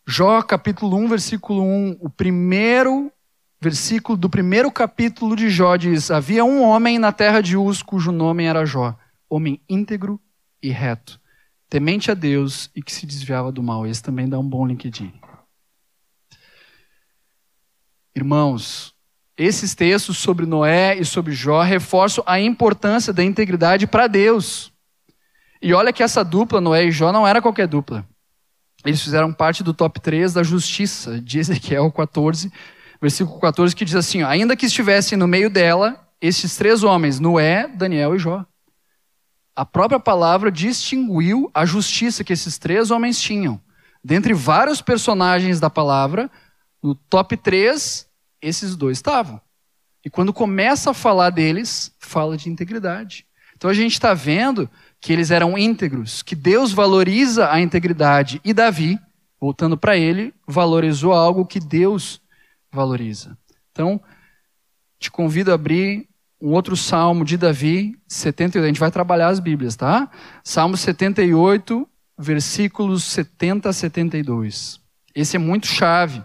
Jó 0.08 0.42
capítulo 0.44 0.96
1, 0.98 1.08
versículo 1.08 1.64
1, 1.64 1.98
o 2.00 2.10
primeiro 2.10 3.12
versículo 3.60 4.16
do 4.16 4.30
primeiro 4.30 4.72
capítulo 4.72 5.36
de 5.36 5.50
Jó 5.50 5.76
diz: 5.76 6.12
Havia 6.12 6.46
um 6.46 6.62
homem 6.62 7.00
na 7.00 7.12
terra 7.12 7.42
de 7.42 7.58
Uz 7.58 7.82
cujo 7.82 8.12
nome 8.12 8.44
era 8.44 8.66
Jó, 8.66 8.96
homem 9.28 9.60
íntegro 9.68 10.22
e 10.62 10.70
reto, 10.70 11.20
temente 11.68 12.12
a 12.12 12.14
Deus 12.14 12.70
e 12.76 12.84
que 12.84 12.94
se 12.94 13.08
desviava 13.08 13.52
do 13.52 13.64
mal. 13.64 13.88
Esse 13.88 14.04
também 14.04 14.30
dá 14.30 14.38
um 14.38 14.48
bom 14.48 14.66
LinkedIn. 14.66 15.27
Irmãos, 18.18 18.96
esses 19.38 19.76
textos 19.76 20.18
sobre 20.18 20.48
Noé 20.48 20.98
e 20.98 21.06
sobre 21.06 21.34
Jó 21.34 21.62
reforçam 21.62 22.24
a 22.26 22.40
importância 22.40 23.14
da 23.14 23.24
integridade 23.24 23.86
para 23.86 24.08
Deus. 24.08 24.74
E 25.62 25.72
olha 25.72 25.94
que 25.94 26.02
essa 26.02 26.24
dupla, 26.24 26.60
Noé 26.60 26.86
e 26.86 26.92
Jó, 26.92 27.12
não 27.12 27.28
era 27.28 27.44
qualquer 27.44 27.68
dupla. 27.68 28.04
Eles 28.84 29.04
fizeram 29.04 29.32
parte 29.32 29.64
do 29.64 29.72
top 29.72 30.00
3 30.00 30.34
da 30.34 30.42
justiça, 30.42 31.22
de 31.22 31.38
Ezequiel 31.38 31.92
14, 31.92 32.52
versículo 33.00 33.40
14, 33.40 33.76
que 33.76 33.86
diz 33.86 33.94
assim: 33.94 34.24
Ainda 34.24 34.56
que 34.56 34.66
estivessem 34.66 35.16
no 35.16 35.28
meio 35.28 35.48
dela, 35.48 36.10
estes 36.20 36.58
três 36.58 36.84
homens, 36.84 37.20
Noé, 37.20 37.68
Daniel 37.68 38.16
e 38.16 38.20
Jó. 38.20 38.44
A 39.56 39.64
própria 39.64 40.00
palavra 40.00 40.52
distinguiu 40.52 41.52
a 41.54 41.68
justiça 41.68 42.24
que 42.24 42.34
esses 42.34 42.58
três 42.58 42.90
homens 42.90 43.22
tinham. 43.22 43.62
Dentre 44.04 44.34
vários 44.34 44.82
personagens 44.82 45.60
da 45.60 45.70
palavra, 45.70 46.32
no 46.82 46.96
top 46.96 47.36
3, 47.36 48.07
esses 48.42 48.76
dois 48.76 48.98
estavam. 48.98 49.42
E 50.06 50.10
quando 50.10 50.34
começa 50.34 50.92
a 50.92 50.94
falar 50.94 51.30
deles, 51.30 51.94
fala 52.00 52.38
de 52.38 52.50
integridade. 52.50 53.26
Então 53.56 53.70
a 53.70 53.74
gente 53.74 53.94
está 53.94 54.14
vendo 54.14 54.70
que 55.02 55.12
eles 55.12 55.32
eram 55.32 55.58
íntegros, 55.58 56.22
que 56.22 56.36
Deus 56.36 56.72
valoriza 56.72 57.52
a 57.52 57.60
integridade. 57.60 58.40
E 58.44 58.54
Davi, 58.54 59.00
voltando 59.40 59.78
para 59.78 59.98
ele, 59.98 60.34
valorizou 60.48 61.14
algo 61.14 61.46
que 61.46 61.60
Deus 61.60 62.22
valoriza. 62.72 63.38
Então, 63.72 64.00
te 65.00 65.12
convido 65.12 65.52
a 65.52 65.56
abrir 65.56 66.08
um 66.42 66.52
outro 66.52 66.76
salmo 66.76 67.26
de 67.26 67.38
Davi, 67.38 68.00
78. 68.08 68.64
A 68.64 68.68
gente 68.68 68.80
vai 68.80 68.92
trabalhar 68.92 69.28
as 69.28 69.40
Bíblias, 69.40 69.76
tá? 69.76 70.10
Salmo 70.44 70.78
78, 70.78 71.88
versículos 72.18 73.04
70 73.04 73.70
a 73.70 73.74
72. 73.74 74.80
Esse 75.14 75.36
é 75.36 75.40
muito 75.40 75.68
chave. 75.68 76.24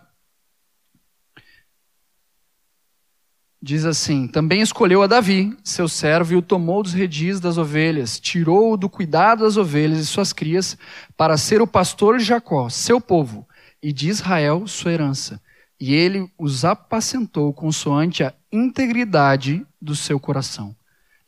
Diz 3.62 3.84
assim: 3.84 4.26
Também 4.26 4.60
escolheu 4.60 5.02
a 5.02 5.06
Davi, 5.06 5.56
seu 5.62 5.86
servo, 5.88 6.32
e 6.32 6.36
o 6.36 6.42
tomou 6.42 6.82
dos 6.82 6.92
redis 6.92 7.38
das 7.38 7.58
ovelhas, 7.58 8.18
tirou-o 8.18 8.76
do 8.76 8.88
cuidado 8.88 9.44
das 9.44 9.56
ovelhas 9.56 10.00
e 10.00 10.06
suas 10.06 10.32
crias, 10.32 10.76
para 11.16 11.36
ser 11.36 11.62
o 11.62 11.66
pastor 11.66 12.18
de 12.18 12.24
Jacó, 12.24 12.68
seu 12.68 13.00
povo, 13.00 13.46
e 13.80 13.92
de 13.92 14.08
Israel, 14.08 14.66
sua 14.66 14.92
herança 14.92 15.40
e 15.82 15.92
ele 15.94 16.30
os 16.38 16.64
apacentou 16.64 17.52
consoante 17.52 18.22
a 18.22 18.32
integridade 18.52 19.66
do 19.80 19.96
seu 19.96 20.20
coração, 20.20 20.76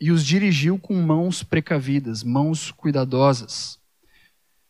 e 0.01 0.13
os 0.13 0.25
dirigiu 0.25 0.79
com 0.79 0.95
mãos 0.95 1.43
precavidas, 1.43 2.23
mãos 2.23 2.71
cuidadosas. 2.71 3.81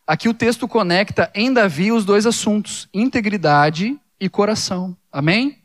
Aqui 0.07 0.27
o 0.27 0.33
texto 0.33 0.67
conecta 0.67 1.31
em 1.35 1.53
Davi 1.53 1.93
os 1.93 2.07
dois 2.07 2.25
assuntos, 2.25 2.89
integridade 2.95 4.01
e 4.19 4.27
coração. 4.27 4.97
Amém? 5.13 5.64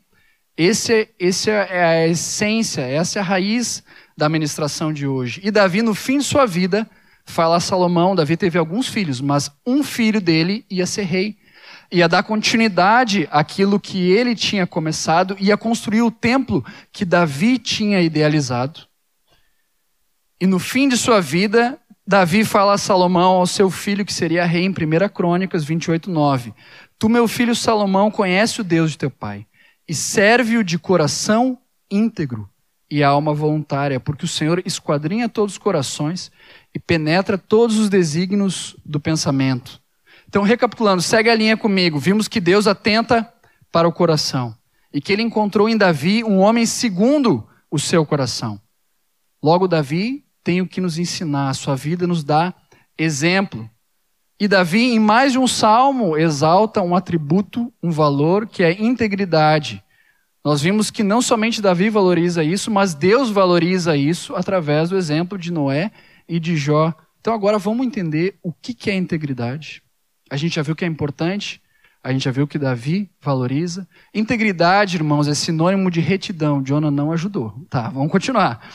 Esse, 0.56 1.08
esse 1.18 1.50
é 1.50 1.84
a 1.84 2.08
essência, 2.08 2.82
essa 2.82 3.18
é 3.18 3.22
a 3.22 3.24
raiz 3.24 3.82
da 4.16 4.28
ministração 4.28 4.92
de 4.92 5.06
hoje. 5.06 5.40
E 5.42 5.50
Davi, 5.50 5.82
no 5.82 5.94
fim 5.94 6.18
de 6.18 6.24
sua 6.24 6.46
vida, 6.46 6.88
fala 7.24 7.56
a 7.56 7.60
Salomão: 7.60 8.14
Davi 8.14 8.36
teve 8.36 8.58
alguns 8.58 8.88
filhos, 8.88 9.20
mas 9.20 9.50
um 9.66 9.82
filho 9.82 10.20
dele 10.20 10.64
ia 10.68 10.86
ser 10.86 11.04
rei 11.04 11.40
ia 11.92 12.08
dar 12.08 12.22
continuidade 12.22 13.28
àquilo 13.30 13.80
que 13.80 14.10
ele 14.10 14.34
tinha 14.34 14.66
começado, 14.66 15.36
ia 15.40 15.56
construir 15.56 16.02
o 16.02 16.10
templo 16.10 16.64
que 16.92 17.04
Davi 17.04 17.58
tinha 17.58 18.00
idealizado. 18.00 18.80
E 20.40 20.46
no 20.46 20.58
fim 20.58 20.88
de 20.88 20.96
sua 20.96 21.20
vida, 21.20 21.78
Davi 22.06 22.44
fala 22.44 22.74
a 22.74 22.78
Salomão, 22.78 23.32
ao 23.32 23.46
seu 23.46 23.70
filho 23.70 24.04
que 24.04 24.12
seria 24.12 24.44
rei, 24.44 24.64
em 24.64 24.70
1 24.70 24.74
Crônicas 25.12 25.64
28, 25.64 26.10
9: 26.10 26.54
Tu, 26.98 27.08
meu 27.08 27.26
filho 27.26 27.54
Salomão, 27.54 28.10
conhece 28.10 28.60
o 28.60 28.64
Deus 28.64 28.92
de 28.92 28.98
teu 28.98 29.10
pai, 29.10 29.46
e 29.90 29.94
serve-o 29.94 30.62
de 30.62 30.78
coração 30.78 31.58
íntegro 31.90 32.48
e 32.88 33.02
alma 33.02 33.34
voluntária, 33.34 33.98
porque 33.98 34.24
o 34.24 34.28
Senhor 34.28 34.62
esquadrinha 34.64 35.28
todos 35.28 35.54
os 35.54 35.58
corações 35.58 36.30
e 36.72 36.78
penetra 36.78 37.36
todos 37.36 37.76
os 37.76 37.88
desígnios 37.88 38.76
do 38.86 39.00
pensamento. 39.00 39.82
Então, 40.28 40.44
recapitulando, 40.44 41.02
segue 41.02 41.28
a 41.28 41.34
linha 41.34 41.56
comigo. 41.56 41.98
Vimos 41.98 42.28
que 42.28 42.38
Deus 42.38 42.68
atenta 42.68 43.28
para 43.72 43.88
o 43.88 43.92
coração 43.92 44.56
e 44.94 45.00
que 45.00 45.12
ele 45.12 45.22
encontrou 45.22 45.68
em 45.68 45.76
Davi 45.76 46.22
um 46.22 46.38
homem 46.38 46.66
segundo 46.66 47.44
o 47.68 47.76
seu 47.76 48.06
coração. 48.06 48.60
Logo, 49.42 49.66
Davi 49.66 50.24
tem 50.44 50.62
o 50.62 50.68
que 50.68 50.80
nos 50.80 50.98
ensinar, 50.98 51.48
a 51.48 51.54
sua 51.54 51.74
vida 51.74 52.06
nos 52.06 52.22
dá 52.22 52.54
exemplo. 52.96 53.68
E 54.40 54.48
Davi, 54.48 54.94
em 54.94 54.98
mais 54.98 55.32
de 55.32 55.38
um 55.38 55.46
salmo, 55.46 56.16
exalta 56.16 56.80
um 56.80 56.96
atributo, 56.96 57.70
um 57.82 57.90
valor, 57.90 58.46
que 58.46 58.62
é 58.62 58.72
integridade. 58.72 59.84
Nós 60.42 60.62
vimos 60.62 60.90
que 60.90 61.02
não 61.02 61.20
somente 61.20 61.60
Davi 61.60 61.90
valoriza 61.90 62.42
isso, 62.42 62.70
mas 62.70 62.94
Deus 62.94 63.28
valoriza 63.28 63.94
isso 63.94 64.34
através 64.34 64.88
do 64.88 64.96
exemplo 64.96 65.36
de 65.36 65.52
Noé 65.52 65.90
e 66.26 66.40
de 66.40 66.56
Jó. 66.56 66.94
Então 67.20 67.34
agora 67.34 67.58
vamos 67.58 67.86
entender 67.86 68.36
o 68.42 68.50
que 68.50 68.88
é 68.88 68.94
integridade. 68.94 69.82
A 70.30 70.38
gente 70.38 70.54
já 70.54 70.62
viu 70.62 70.74
que 70.74 70.86
é 70.86 70.88
importante, 70.88 71.60
a 72.02 72.10
gente 72.10 72.24
já 72.24 72.30
viu 72.30 72.46
que 72.46 72.58
Davi 72.58 73.10
valoriza. 73.20 73.86
Integridade, 74.14 74.96
irmãos, 74.96 75.28
é 75.28 75.34
sinônimo 75.34 75.90
de 75.90 76.00
retidão. 76.00 76.62
Jonah 76.62 76.90
não 76.90 77.12
ajudou. 77.12 77.54
Tá, 77.68 77.90
vamos 77.90 78.10
continuar. 78.10 78.66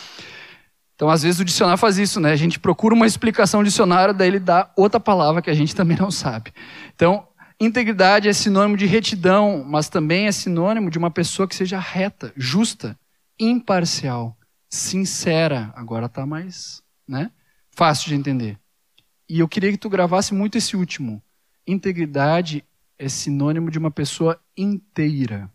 Então, 0.96 1.10
às 1.10 1.24
vezes 1.24 1.42
o 1.42 1.46
dicionário 1.46 1.78
faz 1.78 1.98
isso, 1.98 2.20
né? 2.22 2.32
A 2.32 2.38
gente 2.38 2.58
procura 2.58 2.96
uma 2.96 3.06
explicação 3.06 3.62
do 3.62 3.66
dicionário, 3.66 4.14
daí 4.14 4.30
ele 4.30 4.40
dá 4.40 4.72
outra 4.78 5.00
palavra 5.00 5.42
que 5.42 5.50
a 5.50 5.54
gente 5.54 5.76
também 5.76 5.98
não 5.98 6.10
sabe. 6.10 6.54
Então, 6.96 7.28
integridade 7.60 8.30
é 8.30 8.34
sinônimo 8.34 8.78
de 8.78 8.86
retidão, 8.86 9.64
mas 9.68 9.90
também 9.90 10.28
é 10.28 10.32
sinônimo 10.32 10.90
de 10.90 10.98
uma 10.98 11.12
pessoa 11.12 11.48
que 11.48 11.56
seja 11.56 11.78
reta, 11.78 12.32
justa, 12.38 12.98
imparcial, 13.38 14.38
sincera. 14.70 15.74
Agora 15.76 16.06
está 16.06 16.26
mais, 16.26 16.82
né? 17.08 17.30
Fácil 17.72 18.08
de 18.10 18.16
entender. 18.16 18.58
E 19.28 19.40
eu 19.40 19.50
queria 19.50 19.72
que 19.72 19.78
tu 19.78 19.90
gravasse 19.90 20.34
muito 20.34 20.58
esse 20.58 20.78
último. 20.78 21.22
Integridade 21.68 22.64
é 22.98 23.10
sinônimo 23.10 23.70
de 23.70 23.78
uma 23.78 23.92
pessoa 23.92 24.40
inteira. 24.56 25.52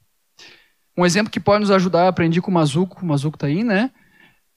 Um 0.94 1.06
exemplo 1.06 1.32
que 1.32 1.40
pode 1.40 1.61
nos 1.61 1.70
ajudar, 1.70 2.09
aprendi 2.09 2.42
com 2.42 2.50
o 2.50 2.54
Mazuco, 2.54 3.00
o 3.00 3.06
Mazuco 3.06 3.37
está 3.37 3.47
aí, 3.47 3.64
né? 3.64 3.90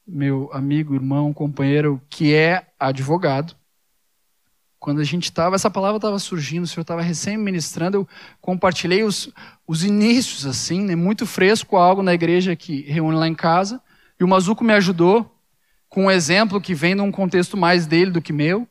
Meu 0.05 0.49
amigo, 0.51 0.93
irmão, 0.93 1.31
companheiro, 1.31 2.01
que 2.09 2.33
é 2.33 2.67
advogado. 2.77 3.55
Quando 4.77 4.99
a 4.99 5.03
gente 5.03 5.23
estava, 5.23 5.55
essa 5.55 5.69
palavra 5.69 5.95
estava 5.95 6.19
surgindo, 6.19 6.65
o 6.65 6.67
senhor 6.67 6.81
estava 6.81 7.01
recém-ministrando, 7.01 7.97
eu 7.97 8.07
compartilhei 8.41 9.03
os, 9.03 9.29
os 9.65 9.85
inícios, 9.85 10.45
assim, 10.45 10.81
né? 10.81 10.93
Muito 10.93 11.25
fresco, 11.25 11.77
algo 11.77 12.03
na 12.03 12.13
igreja 12.13 12.53
que 12.53 12.81
reúne 12.81 13.17
lá 13.17 13.29
em 13.29 13.33
casa. 13.33 13.81
E 14.19 14.25
o 14.25 14.27
Mazuco 14.27 14.61
me 14.61 14.73
ajudou 14.73 15.33
com 15.87 16.05
um 16.05 16.11
exemplo 16.11 16.59
que 16.59 16.75
vem 16.75 16.95
de 16.97 17.01
um 17.01 17.11
contexto 17.11 17.55
mais 17.55 17.87
dele 17.87 18.11
do 18.11 18.21
que 18.21 18.33
meu 18.33 18.67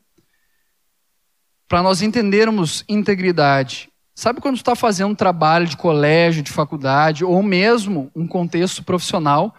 para 1.67 1.81
nós 1.81 2.03
entendermos 2.03 2.85
integridade. 2.87 3.89
Sabe 4.13 4.39
quando 4.39 4.57
está 4.57 4.75
fazendo 4.75 5.09
um 5.09 5.15
trabalho 5.15 5.65
de 5.65 5.75
colégio, 5.75 6.43
de 6.43 6.51
faculdade, 6.51 7.25
ou 7.25 7.41
mesmo 7.41 8.11
um 8.15 8.27
contexto 8.27 8.83
profissional, 8.83 9.55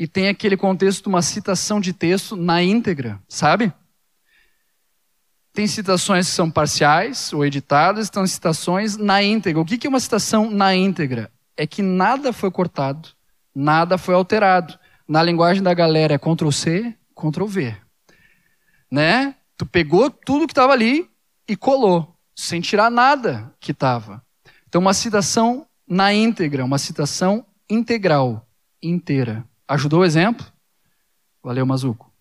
e 0.00 0.08
tem 0.08 0.28
aquele 0.28 0.56
contexto 0.56 1.08
uma 1.08 1.20
citação 1.20 1.78
de 1.78 1.92
texto 1.92 2.34
na 2.34 2.62
íntegra, 2.62 3.20
sabe? 3.28 3.70
Tem 5.52 5.66
citações 5.66 6.26
que 6.26 6.32
são 6.32 6.50
parciais 6.50 7.34
ou 7.34 7.44
editadas, 7.44 8.06
estão 8.06 8.26
citações 8.26 8.96
na 8.96 9.22
íntegra. 9.22 9.60
O 9.60 9.64
que 9.66 9.86
é 9.86 9.90
uma 9.90 10.00
citação 10.00 10.50
na 10.50 10.74
íntegra? 10.74 11.30
É 11.54 11.66
que 11.66 11.82
nada 11.82 12.32
foi 12.32 12.50
cortado, 12.50 13.10
nada 13.54 13.98
foi 13.98 14.14
alterado. 14.14 14.78
Na 15.06 15.22
linguagem 15.22 15.62
da 15.62 15.74
galera 15.74 16.14
é 16.14 16.18
Ctrl 16.18 16.50
C, 16.50 16.96
Ctrl 17.14 17.44
V. 17.44 17.76
Né? 18.90 19.34
Tu 19.58 19.66
pegou 19.66 20.08
tudo 20.08 20.46
que 20.46 20.52
estava 20.52 20.72
ali, 20.72 21.10
e 21.46 21.54
colou, 21.54 22.16
sem 22.34 22.62
tirar 22.62 22.90
nada 22.90 23.52
que 23.60 23.72
estava. 23.72 24.24
Então, 24.66 24.80
uma 24.80 24.94
citação 24.94 25.66
na 25.86 26.14
íntegra, 26.14 26.64
uma 26.64 26.78
citação 26.78 27.44
integral, 27.68 28.48
inteira. 28.80 29.44
Ajudou 29.70 30.00
o 30.00 30.04
exemplo? 30.04 30.44
Valeu, 31.40 31.64
Mazuco. 31.64 32.12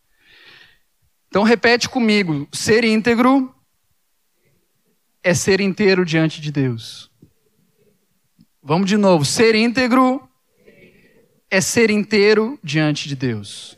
Então 1.27 1.41
repete 1.41 1.89
comigo: 1.89 2.47
ser 2.53 2.83
íntegro 2.83 3.51
é 5.23 5.33
ser 5.33 5.59
inteiro 5.59 6.05
diante 6.05 6.41
de 6.41 6.51
Deus. 6.51 7.11
Vamos 8.61 8.87
de 8.87 8.97
novo: 8.97 9.25
ser 9.25 9.55
íntegro 9.55 10.29
é 11.49 11.59
ser 11.59 11.89
inteiro 11.89 12.59
diante 12.63 13.07
de 13.07 13.15
Deus. 13.15 13.75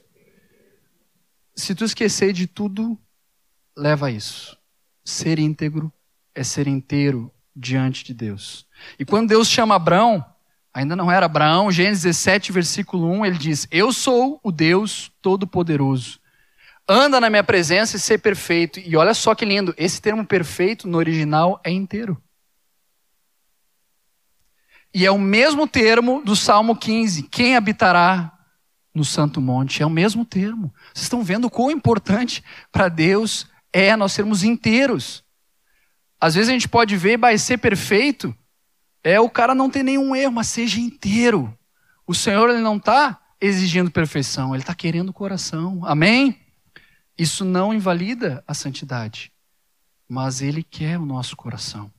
Se 1.56 1.74
tu 1.74 1.86
esquecer 1.86 2.34
de 2.34 2.48
tudo, 2.48 3.00
leva 3.74 4.12
isso. 4.12 4.58
Ser 5.06 5.40
íntegro 5.40 5.94
é 6.36 6.44
ser 6.44 6.68
inteiro 6.68 7.34
diante 7.56 8.04
de 8.04 8.14
Deus. 8.14 8.68
E 9.00 9.06
quando 9.06 9.30
Deus 9.30 9.48
chama 9.48 9.76
Abraão, 9.76 10.26
ainda 10.74 10.96
não 10.96 11.12
era 11.12 11.26
Abraão, 11.26 11.72
Gênesis 11.72 12.04
17, 12.04 12.52
versículo 12.52 13.10
1, 13.12 13.26
ele 13.26 13.38
diz: 13.38 13.68
Eu 13.72 13.92
sou 13.92 14.40
o 14.44 14.52
Deus 14.52 15.12
Todo-Poderoso. 15.22 16.20
Anda 16.88 17.22
na 17.22 17.30
minha 17.30 17.44
presença 17.44 17.96
e 17.96 18.00
ser 18.00 18.18
perfeito. 18.20 18.80
E 18.80 18.96
olha 18.98 19.14
só 19.14 19.34
que 19.36 19.46
lindo, 19.46 19.74
esse 19.78 20.02
termo 20.02 20.26
perfeito 20.26 20.88
no 20.88 20.98
original 20.98 21.60
é 21.64 21.72
inteiro. 21.72 22.22
E 24.94 25.06
é 25.06 25.12
o 25.12 25.20
mesmo 25.20 25.68
termo 25.68 26.22
do 26.24 26.36
Salmo 26.36 26.76
15: 26.76 27.24
Quem 27.24 27.56
habitará 27.56 28.32
no 28.94 29.06
Santo 29.06 29.40
Monte? 29.40 29.82
É 29.82 29.86
o 29.86 29.90
mesmo 29.90 30.26
termo. 30.26 30.74
Vocês 30.94 31.04
estão 31.04 31.24
vendo 31.24 31.50
quão 31.50 31.72
importante 31.72 32.44
para 32.72 32.90
Deus 32.90 33.48
é 33.72 33.96
nós 33.96 34.12
sermos 34.12 34.44
inteiros. 34.44 35.24
Às 36.20 36.36
vezes 36.36 36.50
a 36.50 36.54
gente 36.54 36.68
pode 36.68 36.96
ver, 36.98 37.18
vai 37.18 37.38
ser 37.38 37.58
perfeito, 37.58 38.36
é 39.04 39.20
o 39.20 39.30
cara 39.30 39.56
não 39.56 39.70
ter 39.70 39.84
nenhum 39.84 40.16
erro, 40.16 40.34
mas 40.34 40.48
seja 40.48 40.80
inteiro. 40.80 41.58
O 42.06 42.14
Senhor 42.14 42.50
ele 42.50 42.62
não 42.62 42.78
está 42.78 43.20
exigindo 43.40 43.90
perfeição, 43.90 44.54
ele 44.54 44.64
está 44.64 44.76
querendo 44.76 45.10
o 45.10 45.14
coração. 45.14 45.82
Amém? 45.86 46.40
Isso 47.18 47.44
não 47.44 47.74
invalida 47.74 48.44
a 48.48 48.54
santidade, 48.54 49.32
mas 50.08 50.42
ele 50.42 50.64
quer 50.64 50.98
o 51.00 51.06
nosso 51.06 51.36
coração. 51.36 51.92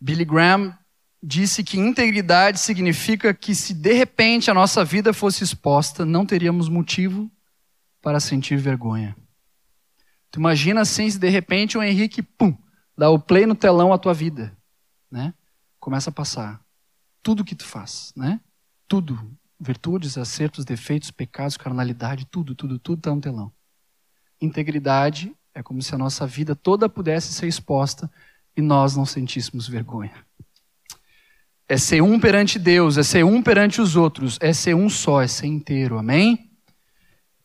Billy 0.00 0.24
Graham 0.24 0.76
disse 1.22 1.64
que 1.64 1.78
integridade 1.78 2.60
significa 2.60 3.32
que 3.32 3.54
se 3.54 3.72
de 3.72 3.94
repente 3.94 4.50
a 4.50 4.54
nossa 4.54 4.84
vida 4.84 5.14
fosse 5.14 5.42
exposta, 5.42 6.04
não 6.04 6.26
teríamos 6.26 6.68
motivo 6.68 7.30
para 8.02 8.20
sentir 8.20 8.58
vergonha. 8.58 9.16
Tu 10.30 10.38
imagina 10.38 10.82
assim, 10.82 11.08
se 11.08 11.18
de 11.18 11.30
repente 11.30 11.78
o 11.78 11.82
Henrique, 11.82 12.22
pum, 12.22 12.54
dá 12.98 13.08
o 13.08 13.18
play 13.18 13.46
no 13.46 13.54
telão 13.54 13.92
à 13.92 13.98
tua 13.98 14.12
vida, 14.12 14.53
né? 15.14 15.32
Começa 15.78 16.10
a 16.10 16.12
passar 16.12 16.60
tudo 17.22 17.44
que 17.44 17.54
tu 17.54 17.64
faz, 17.64 18.12
né? 18.16 18.40
Tudo, 18.88 19.30
virtudes, 19.60 20.18
acertos, 20.18 20.64
defeitos, 20.64 21.12
pecados, 21.12 21.56
carnalidade, 21.56 22.26
tudo, 22.26 22.52
tudo, 22.52 22.80
tudo 22.80 22.98
está 22.98 23.14
no 23.14 23.20
telão. 23.20 23.52
Integridade 24.40 25.32
é 25.54 25.62
como 25.62 25.80
se 25.80 25.94
a 25.94 25.98
nossa 25.98 26.26
vida 26.26 26.56
toda 26.56 26.88
pudesse 26.88 27.32
ser 27.32 27.46
exposta 27.46 28.10
e 28.56 28.60
nós 28.60 28.96
não 28.96 29.06
sentíssemos 29.06 29.68
vergonha. 29.68 30.26
É 31.68 31.78
ser 31.78 32.02
um 32.02 32.18
perante 32.18 32.58
Deus, 32.58 32.98
é 32.98 33.04
ser 33.04 33.24
um 33.24 33.40
perante 33.40 33.80
os 33.80 33.94
outros, 33.94 34.36
é 34.40 34.52
ser 34.52 34.74
um 34.74 34.90
só, 34.90 35.22
é 35.22 35.28
ser 35.28 35.46
inteiro, 35.46 35.96
amém? 35.96 36.50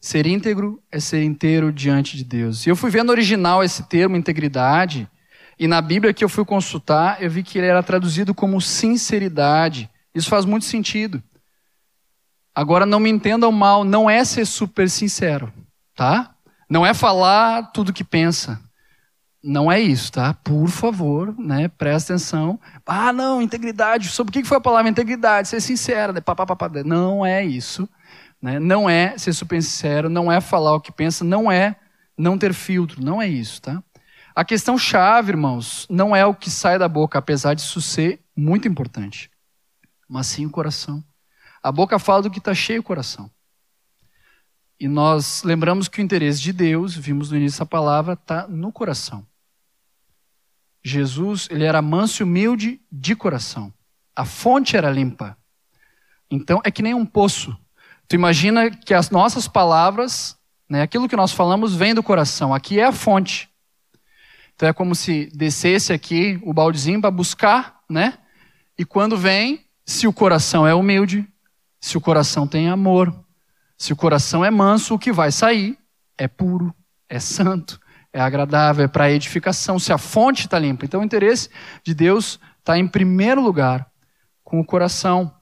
Ser 0.01 0.25
íntegro 0.25 0.81
é 0.91 0.99
ser 0.99 1.23
inteiro 1.23 1.71
diante 1.71 2.17
de 2.17 2.23
Deus. 2.23 2.65
E 2.65 2.69
eu 2.69 2.75
fui 2.75 2.89
vendo 2.89 3.11
original 3.11 3.63
esse 3.63 3.83
termo, 3.83 4.17
integridade, 4.17 5.07
e 5.59 5.67
na 5.67 5.81
Bíblia 5.81 6.13
que 6.13 6.23
eu 6.23 6.29
fui 6.29 6.45
consultar, 6.45 7.21
eu 7.21 7.29
vi 7.29 7.43
que 7.43 7.57
ele 7.57 7.67
era 7.67 7.83
traduzido 7.83 8.33
como 8.33 8.61
sinceridade. 8.61 9.89
Isso 10.15 10.29
faz 10.29 10.45
muito 10.45 10.65
sentido. 10.65 11.21
Agora 12.55 12.85
não 12.85 12.99
me 12.99 13.09
entendam 13.09 13.51
mal, 13.51 13.83
não 13.83 14.09
é 14.09 14.23
ser 14.23 14.45
super 14.45 14.89
sincero, 14.89 15.51
tá? 15.95 16.33
Não 16.69 16.85
é 16.85 16.93
falar 16.93 17.71
tudo 17.73 17.91
que 17.91 18.03
pensa. 18.03 18.59
Não 19.43 19.71
é 19.71 19.79
isso, 19.79 20.11
tá? 20.11 20.33
Por 20.33 20.67
favor, 20.67 21.37
né? 21.37 21.67
Presta 21.67 22.13
atenção. 22.13 22.59
Ah, 22.85 23.11
não, 23.11 23.41
integridade. 23.41 24.09
Sobre 24.09 24.29
o 24.29 24.33
que 24.33 24.47
foi 24.47 24.57
a 24.57 24.61
palavra 24.61 24.89
integridade? 24.89 25.47
Ser 25.47 25.61
sincero. 25.61 26.13
Né? 26.13 26.21
Não 26.85 27.25
é 27.25 27.43
isso. 27.43 27.87
Né? 28.41 28.59
Não 28.59 28.89
é 28.89 29.17
ser 29.17 29.33
super 29.33 29.61
sincero, 29.61 30.09
não 30.09 30.31
é 30.31 30.39
falar 30.39 30.73
o 30.73 30.81
que 30.81 30.91
pensa, 30.91 31.25
não 31.25 31.51
é 31.51 31.75
não 32.17 32.37
ter 32.37 32.53
filtro, 32.53 33.03
não 33.03 33.21
é 33.21 33.27
isso, 33.27 33.61
tá? 33.61 33.81
A 34.39 34.45
questão 34.45 34.77
chave, 34.77 35.33
irmãos, 35.33 35.85
não 35.89 36.15
é 36.15 36.25
o 36.25 36.33
que 36.33 36.49
sai 36.49 36.79
da 36.79 36.87
boca, 36.87 37.19
apesar 37.19 37.55
disso 37.55 37.81
ser 37.81 38.21
muito 38.33 38.69
importante, 38.69 39.29
mas 40.07 40.27
sim 40.27 40.45
o 40.45 40.49
coração. 40.49 41.03
A 41.61 41.69
boca 41.73 41.99
fala 41.99 42.21
do 42.21 42.31
que 42.31 42.39
está 42.39 42.53
cheio 42.53 42.79
o 42.79 42.83
coração. 42.83 43.29
E 44.79 44.87
nós 44.87 45.43
lembramos 45.43 45.89
que 45.89 45.99
o 45.99 46.01
interesse 46.01 46.39
de 46.39 46.53
Deus, 46.53 46.95
vimos 46.95 47.31
no 47.31 47.35
início 47.35 47.59
da 47.59 47.65
palavra, 47.65 48.13
está 48.13 48.47
no 48.47 48.71
coração. 48.71 49.27
Jesus, 50.81 51.49
ele 51.51 51.65
era 51.65 51.81
manso 51.81 52.21
e 52.21 52.23
humilde 52.23 52.79
de 52.89 53.17
coração. 53.17 53.73
A 54.15 54.23
fonte 54.23 54.77
era 54.77 54.89
limpa. 54.89 55.37
Então, 56.31 56.61
é 56.63 56.71
que 56.71 56.81
nem 56.81 56.93
um 56.93 57.05
poço. 57.05 57.59
Tu 58.07 58.15
imagina 58.15 58.71
que 58.71 58.93
as 58.93 59.09
nossas 59.09 59.49
palavras, 59.49 60.39
né, 60.69 60.81
aquilo 60.81 61.09
que 61.09 61.15
nós 61.17 61.33
falamos, 61.33 61.75
vem 61.75 61.93
do 61.93 62.01
coração. 62.01 62.53
Aqui 62.53 62.79
é 62.79 62.85
a 62.85 62.93
fonte. 62.93 63.49
Então 64.59 64.67
é 64.67 64.73
como 64.73 64.93
se 64.93 65.27
descesse 65.33 65.93
aqui 65.93 66.37
o 66.43 66.53
baldezinho 66.53 66.99
para 66.99 67.09
buscar, 67.09 67.79
né? 67.89 68.17
E 68.77 68.83
quando 68.83 69.15
vem, 69.15 69.65
se 69.85 70.05
o 70.05 70.11
coração 70.11 70.67
é 70.67 70.75
humilde, 70.75 71.25
se 71.79 71.97
o 71.97 72.01
coração 72.01 72.45
tem 72.45 72.67
amor, 72.67 73.23
se 73.77 73.93
o 73.93 73.95
coração 73.95 74.43
é 74.43 74.51
manso, 74.51 74.95
o 74.95 74.99
que 74.99 75.13
vai 75.13 75.31
sair 75.31 75.79
é 76.17 76.27
puro, 76.27 76.75
é 77.07 77.21
santo, 77.21 77.79
é 78.11 78.19
agradável, 78.19 78.83
é 78.83 78.87
para 78.89 79.09
edificação, 79.09 79.79
se 79.79 79.93
a 79.93 79.97
fonte 79.97 80.41
está 80.41 80.59
limpa. 80.59 80.83
Então 80.83 80.99
o 80.99 81.05
interesse 81.05 81.49
de 81.81 81.93
Deus 81.93 82.37
está 82.57 82.77
em 82.77 82.85
primeiro 82.85 83.41
lugar 83.41 83.89
com 84.43 84.59
o 84.59 84.65
coração. 84.65 85.33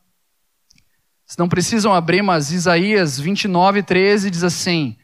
Vocês 1.26 1.38
não 1.38 1.50
precisam 1.50 1.92
abrir, 1.92 2.22
mas 2.22 2.52
Isaías 2.52 3.20
29, 3.20 3.82
13 3.82 4.30
diz 4.30 4.44
assim: 4.44 4.96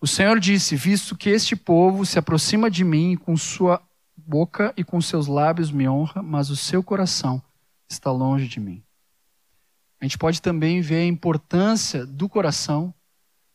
O 0.00 0.06
Senhor 0.06 0.38
disse: 0.38 0.76
Visto 0.76 1.16
que 1.16 1.30
este 1.30 1.56
povo 1.56 2.04
se 2.04 2.18
aproxima 2.18 2.70
de 2.70 2.84
mim 2.84 3.16
com 3.16 3.36
sua 3.36 3.82
boca 4.16 4.74
e 4.76 4.84
com 4.84 5.00
seus 5.00 5.26
lábios 5.26 5.70
me 5.70 5.88
honra, 5.88 6.22
mas 6.22 6.50
o 6.50 6.56
seu 6.56 6.82
coração 6.82 7.42
está 7.88 8.10
longe 8.10 8.48
de 8.48 8.60
mim. 8.60 8.82
A 10.00 10.04
gente 10.04 10.18
pode 10.18 10.42
também 10.42 10.80
ver 10.80 10.96
a 10.96 11.06
importância 11.06 12.04
do 12.04 12.28
coração, 12.28 12.92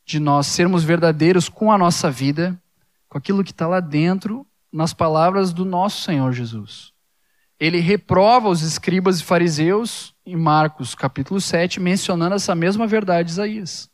de 0.06 0.20
nós 0.20 0.48
sermos 0.48 0.84
verdadeiros 0.84 1.48
com 1.48 1.72
a 1.72 1.78
nossa 1.78 2.10
vida, 2.10 2.60
com 3.08 3.18
aquilo 3.18 3.44
que 3.44 3.52
está 3.52 3.68
lá 3.68 3.80
dentro, 3.80 4.46
nas 4.72 4.94
palavras 4.94 5.54
do 5.54 5.64
nosso 5.64 6.02
Senhor 6.02 6.32
Jesus. 6.34 6.92
Ele 7.60 7.80
reprova 7.80 8.50
os 8.50 8.64
escribas 8.64 9.20
e 9.20 9.24
fariseus 9.24 10.16
em 10.26 10.36
Marcos 10.36 10.96
capítulo 10.96 11.40
7, 11.40 11.80
mencionando 11.80 12.36
essa 12.36 12.56
mesma 12.56 12.88
verdade 12.88 13.28
de 13.28 13.34
Isaías. 13.34 13.90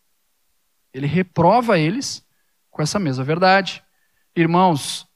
Ele 0.94 1.06
reprova 1.06 1.78
eles 1.78 2.26
com 2.78 2.84
essa 2.84 3.00
mesma 3.00 3.24
verdade. 3.24 3.84
Irmãos, 4.36 5.08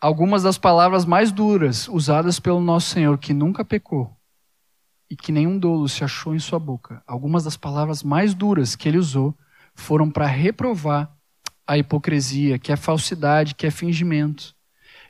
algumas 0.00 0.42
das 0.42 0.58
palavras 0.58 1.04
mais 1.04 1.30
duras 1.30 1.86
usadas 1.86 2.40
pelo 2.40 2.60
nosso 2.60 2.90
Senhor, 2.90 3.16
que 3.18 3.32
nunca 3.32 3.64
pecou 3.64 4.12
e 5.08 5.14
que 5.14 5.30
nenhum 5.30 5.56
dolo 5.56 5.88
se 5.88 6.02
achou 6.02 6.34
em 6.34 6.40
sua 6.40 6.58
boca, 6.58 7.00
algumas 7.06 7.44
das 7.44 7.56
palavras 7.56 8.02
mais 8.02 8.34
duras 8.34 8.74
que 8.74 8.88
ele 8.88 8.98
usou 8.98 9.32
foram 9.76 10.10
para 10.10 10.26
reprovar 10.26 11.16
a 11.64 11.78
hipocrisia, 11.78 12.58
que 12.58 12.72
é 12.72 12.76
falsidade, 12.76 13.54
que 13.54 13.64
é 13.64 13.70
fingimento. 13.70 14.56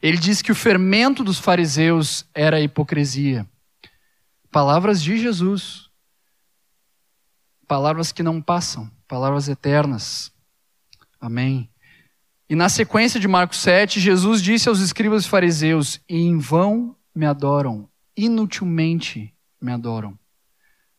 Ele 0.03 0.19
diz 0.19 0.43
que 0.43 0.53
o 0.53 0.55
fermento 0.55 1.25
dos 1.25 1.39
fariseus 1.39 2.27
era 2.35 2.59
a 2.59 2.61
hipocrisia. 2.61 3.49
Palavras 4.51 5.03
de 5.03 5.17
Jesus. 5.17 5.89
Palavras 7.67 8.13
que 8.13 8.23
não 8.23 8.43
passam, 8.43 8.91
palavras 9.09 9.49
eternas. 9.49 10.34
Amém. 11.25 11.71
E 12.51 12.55
na 12.55 12.69
sequência 12.69 13.19
de 13.19 13.27
Marcos 13.27 13.59
7, 13.61 13.99
Jesus 13.99 14.43
disse 14.43 14.69
aos 14.69 14.81
escribas 14.81 15.25
e 15.25 15.29
fariseus: 15.29 15.99
em 16.07 16.37
vão 16.37 16.95
me 17.15 17.25
adoram, 17.25 17.89
inutilmente 18.15 19.33
me 19.59 19.73
adoram. 19.73 20.19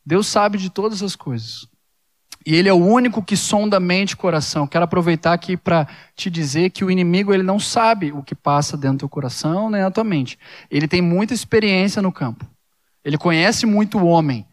Deus 0.03 0.25
sabe 0.25 0.57
de 0.57 0.71
todas 0.71 1.03
as 1.03 1.15
coisas. 1.15 1.67
E 2.43 2.55
Ele 2.55 2.67
é 2.67 2.73
o 2.73 2.83
único 2.83 3.21
que 3.21 3.37
sonda 3.37 3.79
mente 3.79 4.13
e 4.13 4.15
coração. 4.15 4.65
Quero 4.65 4.85
aproveitar 4.85 5.31
aqui 5.31 5.55
para 5.55 5.87
te 6.15 6.27
dizer 6.31 6.71
que 6.71 6.83
o 6.83 6.89
inimigo 6.89 7.31
ele 7.31 7.43
não 7.43 7.59
sabe 7.59 8.11
o 8.11 8.23
que 8.23 8.33
passa 8.33 8.75
dentro 8.75 8.97
do 8.97 8.99
teu 9.01 9.09
coração 9.09 9.69
nem 9.69 9.81
na 9.81 9.91
tua 9.91 10.03
mente. 10.03 10.39
Ele 10.71 10.87
tem 10.87 11.03
muita 11.03 11.35
experiência 11.35 12.01
no 12.01 12.11
campo. 12.11 12.49
Ele 13.03 13.17
conhece 13.17 13.67
muito 13.67 13.99
o 13.99 14.07
homem, 14.07 14.43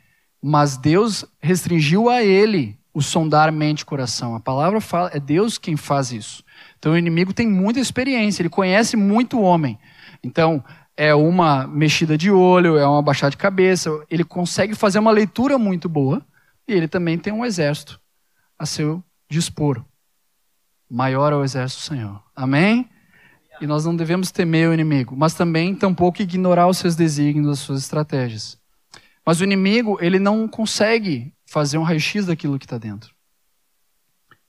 mas 0.43 0.77
Deus 0.77 1.25
restringiu 1.41 2.11
a 2.11 2.23
ele 2.23 2.79
o 2.95 3.01
sondar 3.01 3.53
mente 3.53 3.81
e 3.81 3.85
coração. 3.85 4.35
A 4.35 4.41
palavra 4.41 4.81
fala, 4.81 5.11
é 5.15 5.21
Deus 5.21 5.59
quem 5.59 5.77
faz 5.77 6.13
isso. 6.13 6.45
Então 6.79 6.93
o 6.93 6.99
inimigo 6.99 7.33
tem 7.33 7.49
muita 7.49 7.81
experiência, 7.81 8.43
ele 8.43 8.49
conhece 8.49 8.97
muito 8.97 9.39
o 9.39 9.43
homem. 9.43 9.79
Então, 10.23 10.63
é 10.97 11.15
uma 11.15 11.67
mexida 11.67 12.19
de 12.19 12.31
olho, 12.31 12.77
é 12.77 12.87
uma 12.87 13.03
baixada 13.03 13.31
de 13.31 13.37
cabeça, 13.37 13.91
ele 14.11 14.25
consegue 14.25 14.75
fazer 14.75 14.99
uma 14.99 15.11
leitura 15.11 15.59
muito 15.59 15.89
boa 15.89 16.25
e 16.69 16.73
ele 16.73 16.87
também 16.87 17.19
tem 17.19 17.33
um 17.33 17.45
exército 17.45 18.01
a 18.59 18.67
seu 18.67 19.03
dispor. 19.29 19.83
maior 20.89 21.33
é 21.33 21.37
o 21.37 21.45
exército 21.45 21.83
do 21.83 21.87
Senhor. 21.87 22.23
Amém? 22.37 22.89
E 23.61 23.67
nós 23.67 23.85
não 23.85 23.97
devemos 23.97 24.31
temer 24.31 24.69
o 24.69 24.75
inimigo, 24.75 25.17
mas 25.17 25.35
também 25.35 25.75
tampouco 25.75 26.21
ignorar 26.21 26.69
os 26.69 26.79
seus 26.79 26.95
desígnios, 26.95 27.49
as 27.49 27.59
suas 27.61 27.81
estratégias. 27.81 28.59
Mas 29.25 29.41
o 29.41 29.45
inimigo, 29.45 29.99
ele 30.01 30.19
não 30.19 30.47
consegue 30.49 31.33
fazer 31.53 31.77
um 31.77 31.83
raio-x 31.83 32.25
daquilo 32.25 32.59
que 32.59 32.65
está 32.65 32.79
dentro. 32.79 33.15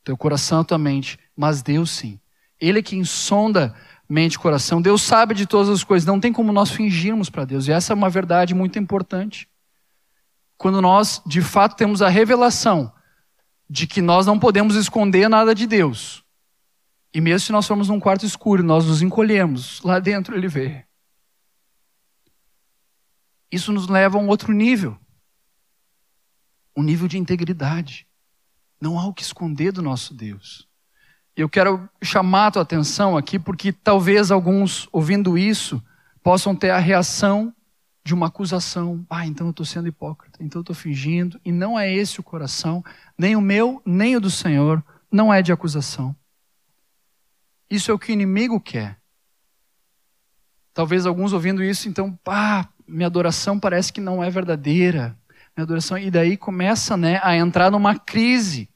Teu 0.05 0.15
coração, 0.15 0.63
tua 0.63 0.77
mente, 0.77 1.19
mas 1.35 1.61
Deus 1.61 1.91
sim. 1.91 2.17
Ele 2.61 2.79
é 2.79 2.81
quem 2.81 3.03
sonda 3.03 3.75
mente 4.07 4.35
e 4.35 4.39
coração. 4.39 4.81
Deus 4.81 5.01
sabe 5.01 5.35
de 5.35 5.45
todas 5.45 5.67
as 5.67 5.83
coisas, 5.83 6.07
não 6.07 6.17
tem 6.17 6.31
como 6.31 6.53
nós 6.53 6.71
fingirmos 6.71 7.29
para 7.29 7.43
Deus. 7.43 7.67
E 7.67 7.73
essa 7.73 7.91
é 7.91 7.93
uma 7.93 8.09
verdade 8.09 8.53
muito 8.53 8.79
importante. 8.79 9.49
Quando 10.57 10.81
nós, 10.81 11.21
de 11.25 11.41
fato, 11.41 11.75
temos 11.75 12.01
a 12.01 12.07
revelação 12.07 12.89
de 13.69 13.85
que 13.85 14.01
nós 14.01 14.25
não 14.25 14.39
podemos 14.39 14.77
esconder 14.77 15.27
nada 15.27 15.53
de 15.53 15.67
Deus. 15.67 16.23
E 17.13 17.19
mesmo 17.19 17.47
se 17.47 17.51
nós 17.51 17.67
formos 17.67 17.89
num 17.89 17.99
quarto 17.99 18.25
escuro, 18.25 18.63
nós 18.63 18.85
nos 18.85 19.01
encolhemos, 19.01 19.81
lá 19.81 19.99
dentro 19.99 20.37
ele 20.37 20.47
vê. 20.47 20.85
Isso 23.51 23.73
nos 23.73 23.89
leva 23.89 24.17
a 24.17 24.21
um 24.21 24.29
outro 24.29 24.53
nível. 24.53 24.97
Um 26.75 26.83
nível 26.83 27.07
de 27.07 27.17
integridade. 27.17 28.07
Não 28.79 28.99
há 28.99 29.05
o 29.05 29.13
que 29.13 29.21
esconder 29.21 29.71
do 29.71 29.81
nosso 29.81 30.13
Deus. 30.13 30.67
Eu 31.35 31.49
quero 31.49 31.89
chamar 32.01 32.47
a 32.47 32.51
tua 32.51 32.61
atenção 32.61 33.17
aqui 33.17 33.39
porque 33.39 33.71
talvez 33.71 34.29
alguns 34.29 34.87
ouvindo 34.91 35.37
isso 35.37 35.83
possam 36.21 36.55
ter 36.55 36.69
a 36.69 36.77
reação 36.77 37.53
de 38.03 38.13
uma 38.13 38.27
acusação. 38.27 39.05
Ah, 39.09 39.25
então 39.25 39.47
eu 39.47 39.51
estou 39.51 39.65
sendo 39.65 39.87
hipócrita, 39.87 40.43
então 40.43 40.59
eu 40.59 40.63
estou 40.63 40.75
fingindo. 40.75 41.39
E 41.43 41.51
não 41.51 41.79
é 41.79 41.91
esse 41.91 42.19
o 42.19 42.23
coração, 42.23 42.83
nem 43.17 43.35
o 43.35 43.41
meu, 43.41 43.81
nem 43.85 44.15
o 44.15 44.21
do 44.21 44.29
Senhor, 44.29 44.83
não 45.11 45.33
é 45.33 45.41
de 45.41 45.51
acusação. 45.51 46.15
Isso 47.69 47.89
é 47.89 47.93
o 47.93 47.99
que 47.99 48.11
o 48.11 48.13
inimigo 48.13 48.59
quer. 48.59 48.99
Talvez 50.73 51.05
alguns 51.05 51.33
ouvindo 51.33 51.63
isso, 51.63 51.87
então, 51.87 52.11
pá, 52.23 52.67
minha 52.87 53.07
adoração 53.07 53.59
parece 53.59 53.93
que 53.93 54.01
não 54.01 54.23
é 54.23 54.29
verdadeira. 54.29 55.17
Minha 55.55 55.63
adoração, 55.63 55.97
e 55.97 56.09
daí 56.09 56.35
começa 56.35 56.97
né, 56.97 57.19
a 57.23 57.35
entrar 57.35 57.69
numa 57.69 57.97
crise. 57.97 58.69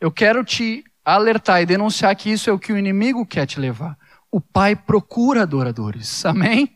Eu 0.00 0.10
quero 0.10 0.42
te 0.42 0.82
alertar 1.04 1.60
e 1.60 1.66
denunciar 1.66 2.14
que 2.16 2.30
isso 2.30 2.48
é 2.48 2.52
o 2.52 2.58
que 2.58 2.72
o 2.72 2.78
inimigo 2.78 3.26
quer 3.26 3.46
te 3.46 3.60
levar. 3.60 3.98
O 4.30 4.40
Pai 4.40 4.74
procura 4.74 5.42
adoradores. 5.42 6.24
Amém? 6.24 6.74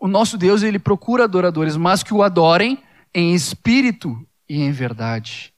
O 0.00 0.08
nosso 0.08 0.36
Deus, 0.36 0.62
ele 0.62 0.78
procura 0.78 1.24
adoradores, 1.24 1.76
mas 1.76 2.02
que 2.02 2.14
o 2.14 2.22
adorem 2.22 2.78
em 3.14 3.34
espírito 3.34 4.16
e 4.48 4.62
em 4.62 4.70
verdade. 4.70 5.52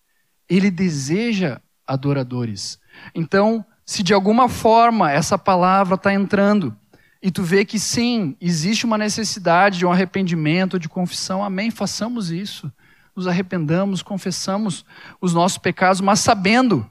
Ele 0.48 0.70
deseja 0.70 1.60
adoradores. 1.86 2.78
Então, 3.14 3.64
se 3.84 4.02
de 4.02 4.14
alguma 4.14 4.48
forma 4.48 5.10
essa 5.10 5.36
palavra 5.36 5.94
está 5.94 6.12
entrando 6.12 6.76
e 7.22 7.30
tu 7.30 7.42
vê 7.42 7.64
que 7.64 7.78
sim, 7.78 8.36
existe 8.40 8.86
uma 8.86 8.96
necessidade 8.96 9.78
de 9.78 9.84
um 9.84 9.92
arrependimento, 9.92 10.78
de 10.78 10.88
confissão, 10.88 11.44
amém, 11.44 11.70
façamos 11.70 12.30
isso. 12.30 12.72
Nos 13.14 13.26
arrependamos, 13.26 14.02
confessamos 14.02 14.84
os 15.20 15.34
nossos 15.34 15.58
pecados, 15.58 16.00
mas 16.00 16.20
sabendo 16.20 16.88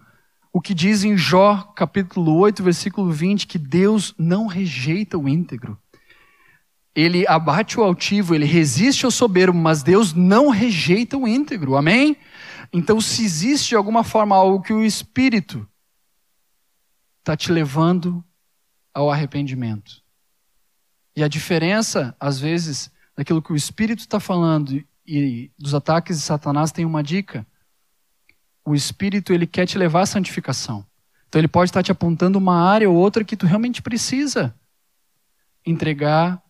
o 0.52 0.60
que 0.60 0.74
diz 0.74 1.04
em 1.04 1.18
Jó, 1.18 1.58
capítulo 1.76 2.36
8, 2.36 2.64
versículo 2.64 3.12
20, 3.12 3.48
que 3.48 3.58
Deus 3.58 4.14
não 4.18 4.48
rejeita 4.48 5.18
o 5.18 5.30
íntegro 5.30 5.78
ele 7.02 7.26
abate 7.28 7.80
o 7.80 7.84
altivo, 7.84 8.36
ele 8.36 8.46
resiste 8.46 9.06
ao 9.06 9.12
soberbo, 9.12 9.58
mas 9.58 9.82
Deus 9.82 10.14
não 10.14 10.50
rejeita 10.50 11.18
o 11.18 11.28
íntegro. 11.28 11.78
Amém? 11.78 12.18
Então, 12.74 13.00
se 13.00 13.24
existe 13.24 13.70
de 13.70 13.76
alguma 13.76 14.04
forma 14.04 14.36
algo 14.36 14.62
que 14.62 14.74
o 14.74 14.84
Espírito 14.84 15.68
está 17.20 17.38
te 17.38 17.52
levando 17.52 18.24
ao 18.94 19.10
arrependimento. 19.10 20.04
E 21.16 21.24
a 21.24 21.28
diferença, 21.28 22.16
às 22.20 22.40
vezes, 22.40 22.92
daquilo 23.16 23.42
que 23.42 23.54
o 23.54 23.56
Espírito 23.56 24.00
está 24.00 24.20
falando 24.20 24.84
e 25.18 25.52
dos 25.58 25.74
ataques 25.74 26.18
de 26.18 26.24
Satanás 26.24 26.72
tem 26.72 26.86
uma 26.86 27.02
dica. 27.02 27.46
O 28.64 28.76
Espírito 28.76 29.34
ele 29.34 29.48
quer 29.48 29.66
te 29.66 29.78
levar 29.78 30.02
à 30.02 30.06
santificação. 30.06 30.86
Então 31.28 31.40
ele 31.40 31.48
pode 31.48 31.70
estar 31.70 31.82
te 31.82 31.92
apontando 31.92 32.38
uma 32.38 32.56
área 32.56 32.90
ou 32.90 32.96
outra 32.96 33.24
que 33.24 33.36
tu 33.36 33.46
realmente 33.46 33.82
precisa 33.82 34.54
entregar 35.66 36.42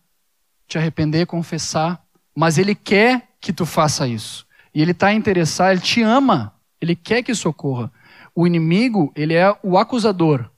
te 0.70 0.78
arrepender, 0.78 1.26
confessar, 1.26 2.02
mas 2.34 2.56
Ele 2.56 2.76
quer 2.76 3.28
que 3.40 3.52
tu 3.52 3.66
faça 3.66 4.06
isso. 4.06 4.46
E 4.72 4.80
Ele 4.80 4.92
está 4.92 5.12
interessado, 5.12 5.72
Ele 5.72 5.80
te 5.80 6.00
ama, 6.00 6.54
Ele 6.80 6.94
quer 6.94 7.22
que 7.24 7.32
isso 7.32 7.48
ocorra. 7.48 7.92
O 8.32 8.46
inimigo, 8.46 9.12
ele 9.16 9.34
é 9.34 9.52
o 9.60 9.76
acusador. 9.76 10.48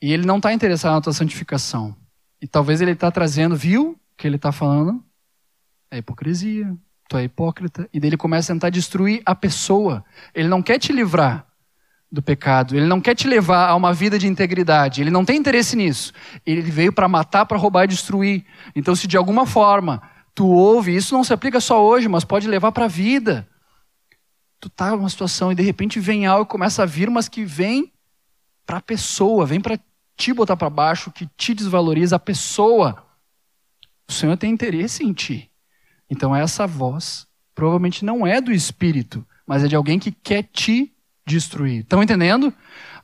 E 0.00 0.12
ele 0.12 0.24
não 0.24 0.36
está 0.36 0.52
interessado 0.52 0.94
na 0.94 1.00
tua 1.00 1.12
santificação. 1.12 1.96
E 2.40 2.46
talvez 2.46 2.80
ele 2.80 2.92
está 2.92 3.10
trazendo, 3.10 3.56
viu 3.56 3.90
o 3.90 4.16
que 4.16 4.26
ele 4.26 4.36
está 4.36 4.52
falando? 4.52 5.04
É 5.90 5.98
hipocrisia, 5.98 6.74
tu 7.12 7.18
é 7.18 7.24
hipócrita. 7.24 7.88
E 7.92 8.00
daí 8.00 8.08
ele 8.08 8.16
começa 8.16 8.50
a 8.50 8.54
tentar 8.54 8.70
destruir 8.70 9.20
a 9.26 9.34
pessoa. 9.34 10.02
Ele 10.34 10.48
não 10.48 10.62
quer 10.62 10.78
te 10.78 10.92
livrar 10.92 11.46
do 12.10 12.22
pecado. 12.22 12.74
Ele 12.74 12.86
não 12.86 13.02
quer 13.02 13.14
te 13.14 13.28
levar 13.28 13.68
a 13.68 13.74
uma 13.74 13.92
vida 13.92 14.18
de 14.18 14.26
integridade. 14.26 15.02
Ele 15.02 15.10
não 15.10 15.24
tem 15.24 15.36
interesse 15.36 15.76
nisso. 15.76 16.12
Ele 16.46 16.62
veio 16.62 16.92
para 16.92 17.06
matar, 17.08 17.44
para 17.44 17.58
roubar 17.58 17.84
e 17.84 17.88
destruir. 17.88 18.46
Então, 18.74 18.96
se 18.96 19.06
de 19.06 19.18
alguma 19.18 19.44
forma 19.46 20.02
tu 20.34 20.46
ouve, 20.46 20.96
isso 20.96 21.14
não 21.14 21.22
se 21.22 21.34
aplica 21.34 21.60
só 21.60 21.84
hoje, 21.84 22.08
mas 22.08 22.24
pode 22.24 22.48
levar 22.48 22.72
para 22.72 22.86
a 22.86 22.88
vida. 22.88 23.46
Tu 24.58 24.70
tá 24.70 24.92
numa 24.92 25.08
situação 25.08 25.52
e 25.52 25.54
de 25.54 25.62
repente 25.62 26.00
vem 26.00 26.24
algo 26.24 26.46
começa 26.46 26.82
a 26.82 26.86
vir, 26.86 27.10
mas 27.10 27.28
que 27.28 27.44
vem 27.44 27.92
para 28.64 28.78
a 28.78 28.82
pessoa, 28.82 29.44
vem 29.44 29.60
para 29.60 29.78
te 30.16 30.32
botar 30.32 30.56
para 30.56 30.70
baixo, 30.70 31.10
que 31.10 31.28
te 31.36 31.52
desvaloriza 31.52 32.16
a 32.16 32.18
pessoa. 32.18 33.04
O 34.08 34.12
Senhor 34.12 34.36
tem 34.38 34.50
interesse 34.50 35.04
em 35.04 35.12
ti. 35.12 35.51
Então 36.12 36.36
essa 36.36 36.66
voz 36.66 37.26
provavelmente 37.54 38.04
não 38.04 38.26
é 38.26 38.38
do 38.38 38.52
espírito, 38.52 39.26
mas 39.46 39.64
é 39.64 39.68
de 39.68 39.74
alguém 39.74 39.98
que 39.98 40.12
quer 40.12 40.42
te 40.42 40.92
destruir. 41.26 41.80
Estão 41.80 42.02
entendendo? 42.02 42.52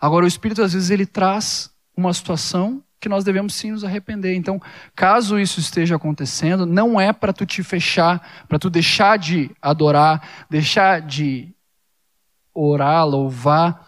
Agora, 0.00 0.24
o 0.24 0.28
Espírito, 0.28 0.62
às 0.62 0.72
vezes, 0.72 0.90
ele 0.90 1.06
traz 1.06 1.70
uma 1.96 2.12
situação 2.12 2.82
que 3.00 3.08
nós 3.08 3.24
devemos 3.24 3.54
sim 3.54 3.70
nos 3.70 3.84
arrepender. 3.84 4.34
Então, 4.34 4.60
caso 4.94 5.38
isso 5.38 5.60
esteja 5.60 5.96
acontecendo, 5.96 6.66
não 6.66 7.00
é 7.00 7.12
para 7.12 7.32
tu 7.32 7.46
te 7.46 7.62
fechar, 7.62 8.44
para 8.48 8.58
tu 8.58 8.68
deixar 8.68 9.18
de 9.18 9.50
adorar, 9.62 10.46
deixar 10.50 11.00
de 11.00 11.52
orar, 12.52 13.06
louvar. 13.06 13.86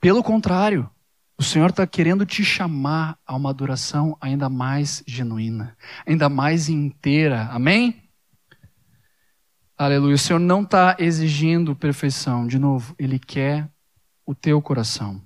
Pelo 0.00 0.22
contrário, 0.22 0.88
o 1.36 1.42
Senhor 1.42 1.70
está 1.70 1.86
querendo 1.86 2.24
te 2.24 2.44
chamar 2.44 3.18
a 3.26 3.34
uma 3.34 3.50
adoração 3.50 4.16
ainda 4.20 4.48
mais 4.48 5.02
genuína, 5.06 5.76
ainda 6.06 6.28
mais 6.28 6.68
inteira. 6.68 7.48
Amém? 7.50 8.01
Aleluia. 9.84 10.14
O 10.14 10.18
Senhor 10.18 10.38
não 10.38 10.62
está 10.62 10.94
exigindo 10.96 11.74
perfeição. 11.74 12.46
De 12.46 12.56
novo, 12.56 12.94
Ele 12.96 13.18
quer 13.18 13.68
o 14.24 14.32
teu 14.32 14.62
coração. 14.62 15.20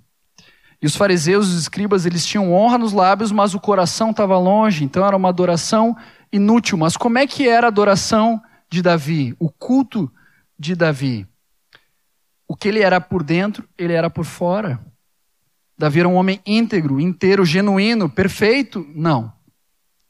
E 0.81 0.87
os 0.87 0.97
fariseus, 0.97 1.49
os 1.49 1.61
escribas, 1.61 2.07
eles 2.07 2.25
tinham 2.25 2.51
honra 2.51 2.79
nos 2.79 2.95
lábios, 2.95 3.31
mas 3.31 3.53
o 3.53 3.61
coração 3.61 4.12
estava 4.12 4.38
longe. 4.38 4.83
Então 4.83 5.07
era 5.07 5.14
uma 5.14 5.29
adoração 5.29 5.95
inútil. 6.33 6.79
Mas 6.79 6.97
como 6.97 7.19
é 7.19 7.27
que 7.27 7.47
era 7.47 7.66
a 7.66 7.69
adoração 7.69 8.40
de 8.71 8.81
Davi? 8.81 9.37
O 9.38 9.51
culto 9.51 10.11
de 10.59 10.75
Davi? 10.75 11.27
O 12.49 12.57
que 12.57 12.69
ele 12.69 12.81
era 12.81 12.99
por 12.99 13.23
dentro, 13.23 13.69
ele 13.77 13.92
era 13.92 14.09
por 14.09 14.25
fora. 14.25 14.81
Davi 15.77 16.01
era 16.01 16.09
um 16.09 16.14
homem 16.14 16.40
íntegro, 16.47 16.99
inteiro, 16.99 17.45
genuíno, 17.45 18.09
perfeito? 18.09 18.87
Não. 18.95 19.31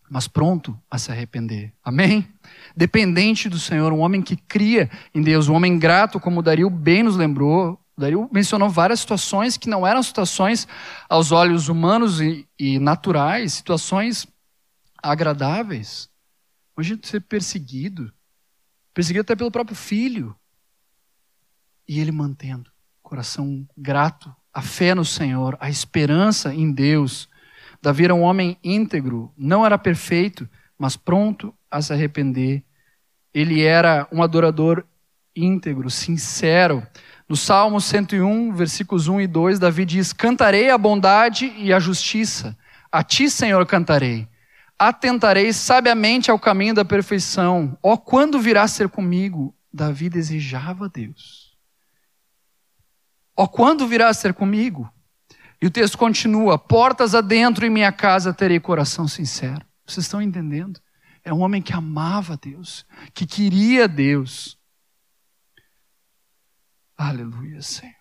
Mas 0.09 0.29
pronto 0.29 0.79
a 0.89 0.99
se 0.99 1.11
arrepender. 1.11 1.73
Amém? 1.83 2.29
Dependente 2.77 3.49
do 3.49 3.59
Senhor, 3.59 3.93
um 3.93 4.01
homem 4.01 4.21
que 4.21 4.37
cria 4.37 4.91
em 5.15 5.23
Deus, 5.23 5.49
um 5.49 5.55
homem 5.55 5.79
grato, 5.79 6.21
como 6.21 6.43
Dario 6.43 6.69
bem 6.69 7.03
nos 7.03 7.17
lembrou. 7.17 7.81
Dario 7.97 8.29
mencionou 8.31 8.69
várias 8.69 9.01
situações 9.01 9.57
que 9.57 9.71
não 9.71 9.87
eram 9.87 10.03
situações 10.03 10.69
aos 11.09 11.33
olhos 11.33 11.69
humanos 11.69 12.21
e, 12.21 12.47
e 12.59 12.79
naturais, 12.79 13.55
situações 13.55 14.27
agradáveis. 15.03 16.11
Hoje 16.77 16.99
ser 17.03 17.23
perseguido, 17.23 18.13
perseguido 18.93 19.23
até 19.23 19.35
pelo 19.35 19.51
próprio 19.51 19.75
filho, 19.75 20.37
e 21.89 21.99
ele 21.99 22.13
mantendo 22.13 22.71
coração 23.03 23.67
grato, 23.77 24.35
a 24.53 24.61
fé 24.61 24.93
no 24.95 25.05
Senhor, 25.05 25.57
a 25.61 25.71
esperança 25.71 26.53
em 26.53 26.73
Deus. 26.73 27.29
Davi 27.81 28.05
era 28.05 28.15
um 28.15 28.23
homem 28.23 28.59
íntegro, 28.65 29.33
não 29.37 29.65
era 29.65 29.79
perfeito, 29.79 30.49
mas 30.77 30.97
pronto 30.97 31.55
a 31.71 31.81
se 31.81 31.93
arrepender. 31.93 32.65
Ele 33.37 33.63
era 33.63 34.09
um 34.11 34.23
adorador 34.23 34.83
íntegro, 35.37 35.91
sincero. 35.91 36.83
No 37.29 37.37
Salmo 37.37 37.83
101, 37.83 38.55
versículos 38.55 39.09
1 39.09 39.21
e 39.21 39.27
2, 39.27 39.59
Davi 39.59 39.85
diz: 39.85 40.11
Cantarei 40.11 40.71
a 40.71 40.79
bondade 40.79 41.53
e 41.59 41.71
a 41.71 41.79
justiça. 41.79 42.57
A 42.91 43.03
ti, 43.03 43.29
Senhor, 43.29 43.67
cantarei. 43.67 44.27
Atentarei 44.79 45.53
sabiamente 45.53 46.31
ao 46.31 46.39
caminho 46.39 46.73
da 46.73 46.83
perfeição. 46.83 47.77
Ó, 47.83 47.93
oh, 47.93 47.99
quando 47.99 48.41
virá 48.41 48.67
ser 48.67 48.89
comigo? 48.89 49.55
Davi 49.71 50.09
desejava 50.09 50.89
Deus. 50.89 51.55
Ó, 53.37 53.45
oh, 53.45 53.49
quando 53.49 53.87
virá 53.87 54.15
ser 54.15 54.33
comigo? 54.33 54.91
E 55.61 55.67
o 55.67 55.71
texto 55.71 55.99
continua: 55.99 56.59
portas 56.59 57.15
adentro 57.15 57.67
em 57.67 57.71
minha 57.71 57.93
casa 57.93 58.33
terei 58.33 58.59
coração 58.59 59.07
sincero. 59.07 59.61
Vocês 59.85 60.07
estão 60.07 60.23
entendendo? 60.23 60.81
É 61.27 61.35
um 61.35 61.41
homem 61.41 61.61
que 61.61 61.73
amava 61.73 62.37
Deus, 62.37 62.87
que 63.13 63.27
queria 63.27 63.89
Deus. 63.89 64.57
Aleluia, 66.97 67.61
Senhor. 67.61 67.97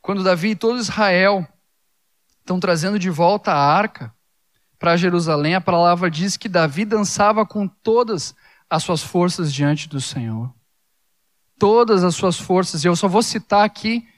Quando 0.00 0.24
Davi 0.24 0.52
e 0.52 0.56
todo 0.56 0.78
Israel 0.78 1.46
estão 2.40 2.58
trazendo 2.58 2.98
de 2.98 3.10
volta 3.10 3.52
a 3.52 3.58
arca 3.62 4.14
para 4.78 4.96
Jerusalém, 4.96 5.54
a 5.54 5.60
palavra 5.60 6.10
diz 6.10 6.38
que 6.38 6.48
Davi 6.48 6.86
dançava 6.86 7.44
com 7.44 7.68
todas 7.68 8.34
as 8.68 8.82
suas 8.82 9.02
forças 9.02 9.52
diante 9.52 9.86
do 9.86 10.00
Senhor. 10.00 10.50
Todas 11.58 12.02
as 12.02 12.14
suas 12.14 12.38
forças. 12.38 12.82
E 12.82 12.88
eu 12.88 12.96
só 12.96 13.08
vou 13.08 13.22
citar 13.22 13.62
aqui 13.62 14.08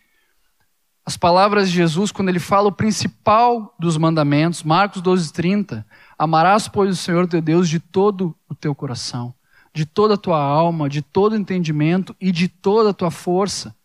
as 1.04 1.16
palavras 1.16 1.68
de 1.68 1.74
Jesus 1.74 2.12
quando 2.12 2.28
ele 2.28 2.38
fala 2.38 2.68
o 2.68 2.72
principal 2.72 3.74
dos 3.76 3.96
mandamentos, 3.96 4.62
Marcos 4.62 5.02
12:30. 5.02 5.84
Amarás, 6.24 6.68
pois, 6.68 6.90
o 6.90 6.96
Senhor 6.96 7.26
teu 7.26 7.42
Deus 7.42 7.68
de 7.68 7.78
todo 7.78 8.34
o 8.48 8.54
teu 8.54 8.74
coração, 8.74 9.34
de 9.74 9.84
toda 9.84 10.14
a 10.14 10.16
tua 10.16 10.42
alma, 10.42 10.88
de 10.88 11.02
todo 11.02 11.34
o 11.34 11.36
entendimento 11.36 12.16
e 12.18 12.32
de 12.32 12.48
toda 12.48 12.88
a 12.88 12.94
tua 12.94 13.10
força. 13.10 13.76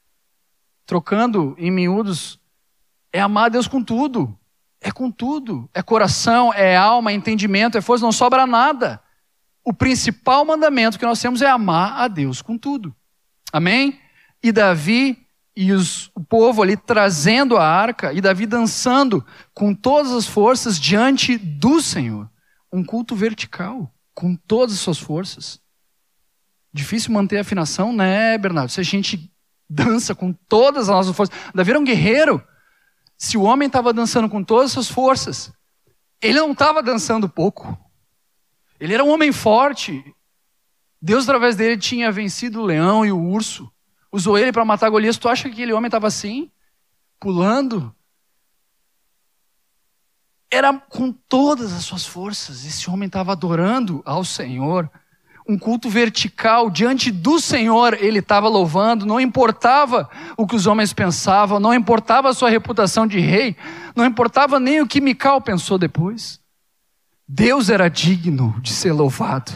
Trocando 0.85 1.53
em 1.59 1.69
miúdos, 1.69 2.39
é 3.11 3.19
amar 3.19 3.49
Deus 3.49 3.67
com 3.67 3.83
tudo. 3.83 4.33
É 4.79 4.89
com 4.89 5.11
tudo. 5.11 5.69
É 5.73 5.81
coração, 5.81 6.53
é 6.53 6.77
alma, 6.77 7.11
é 7.11 7.13
entendimento, 7.13 7.77
é 7.77 7.81
força, 7.81 8.05
não 8.05 8.11
sobra 8.13 8.47
nada. 8.47 9.03
O 9.61 9.73
principal 9.73 10.45
mandamento 10.45 10.97
que 10.97 11.05
nós 11.05 11.19
temos 11.19 11.41
é 11.41 11.49
amar 11.49 11.99
a 11.99 12.07
Deus 12.07 12.41
com 12.41 12.57
tudo. 12.57 12.95
Amém? 13.51 13.99
E 14.41 14.49
Davi 14.49 15.27
e 15.55 15.71
os, 15.71 16.09
o 16.15 16.23
povo 16.23 16.61
ali 16.61 16.77
trazendo 16.77 17.57
a 17.57 17.67
arca, 17.67 18.13
e 18.13 18.21
Davi 18.21 18.45
dançando 18.45 19.25
com 19.53 19.73
todas 19.73 20.11
as 20.11 20.25
forças 20.25 20.79
diante 20.79 21.37
do 21.37 21.81
Senhor. 21.81 22.29
Um 22.71 22.83
culto 22.83 23.15
vertical, 23.15 23.93
com 24.13 24.35
todas 24.35 24.75
as 24.75 24.81
suas 24.81 24.99
forças. 24.99 25.59
Difícil 26.71 27.11
manter 27.11 27.37
a 27.37 27.41
afinação, 27.41 27.91
né, 27.91 28.37
Bernardo? 28.37 28.71
Se 28.71 28.79
a 28.79 28.83
gente 28.83 29.31
dança 29.69 30.15
com 30.15 30.33
todas 30.33 30.83
as 30.83 30.95
nossas 30.95 31.15
forças. 31.15 31.37
Davi 31.53 31.71
era 31.71 31.79
um 31.79 31.83
guerreiro. 31.83 32.43
Se 33.17 33.37
o 33.37 33.43
homem 33.43 33.67
estava 33.67 33.93
dançando 33.93 34.29
com 34.29 34.43
todas 34.43 34.67
as 34.67 34.71
suas 34.71 34.89
forças, 34.89 35.51
ele 36.21 36.39
não 36.39 36.51
estava 36.51 36.81
dançando 36.81 37.29
pouco. 37.29 37.77
Ele 38.79 38.93
era 38.93 39.03
um 39.03 39.09
homem 39.09 39.31
forte. 39.31 40.03
Deus, 41.01 41.23
através 41.23 41.55
dele, 41.55 41.77
tinha 41.77 42.11
vencido 42.11 42.61
o 42.61 42.65
leão 42.65 43.05
e 43.05 43.11
o 43.11 43.21
urso 43.21 43.71
usou 44.11 44.37
ele 44.37 44.51
para 44.51 44.65
matar 44.65 44.89
Golias. 44.89 45.17
Tu 45.17 45.27
acha 45.27 45.43
que 45.43 45.53
aquele 45.53 45.73
homem 45.73 45.87
estava 45.87 46.07
assim? 46.07 46.49
Pulando? 47.19 47.93
Era 50.51 50.73
com 50.73 51.11
todas 51.11 51.73
as 51.73 51.83
suas 51.83 52.05
forças. 52.05 52.65
Esse 52.65 52.89
homem 52.89 53.07
estava 53.07 53.31
adorando 53.31 54.01
ao 54.05 54.23
Senhor. 54.23 54.89
Um 55.47 55.57
culto 55.57 55.89
vertical 55.89 56.69
diante 56.69 57.11
do 57.11 57.39
Senhor, 57.39 57.95
ele 57.95 58.19
estava 58.19 58.47
louvando, 58.47 59.05
não 59.05 59.19
importava 59.19 60.07
o 60.37 60.45
que 60.45 60.55
os 60.55 60.67
homens 60.67 60.93
pensavam, 60.93 61.59
não 61.59 61.73
importava 61.73 62.29
a 62.29 62.33
sua 62.33 62.51
reputação 62.51 63.07
de 63.07 63.19
rei, 63.19 63.55
não 63.95 64.05
importava 64.05 64.59
nem 64.59 64.79
o 64.79 64.87
que 64.87 65.01
Mical 65.01 65.41
pensou 65.41 65.79
depois. 65.79 66.39
Deus 67.31 67.69
era 67.69 67.87
digno 67.87 68.59
de 68.59 68.73
ser 68.73 68.91
louvado. 68.91 69.51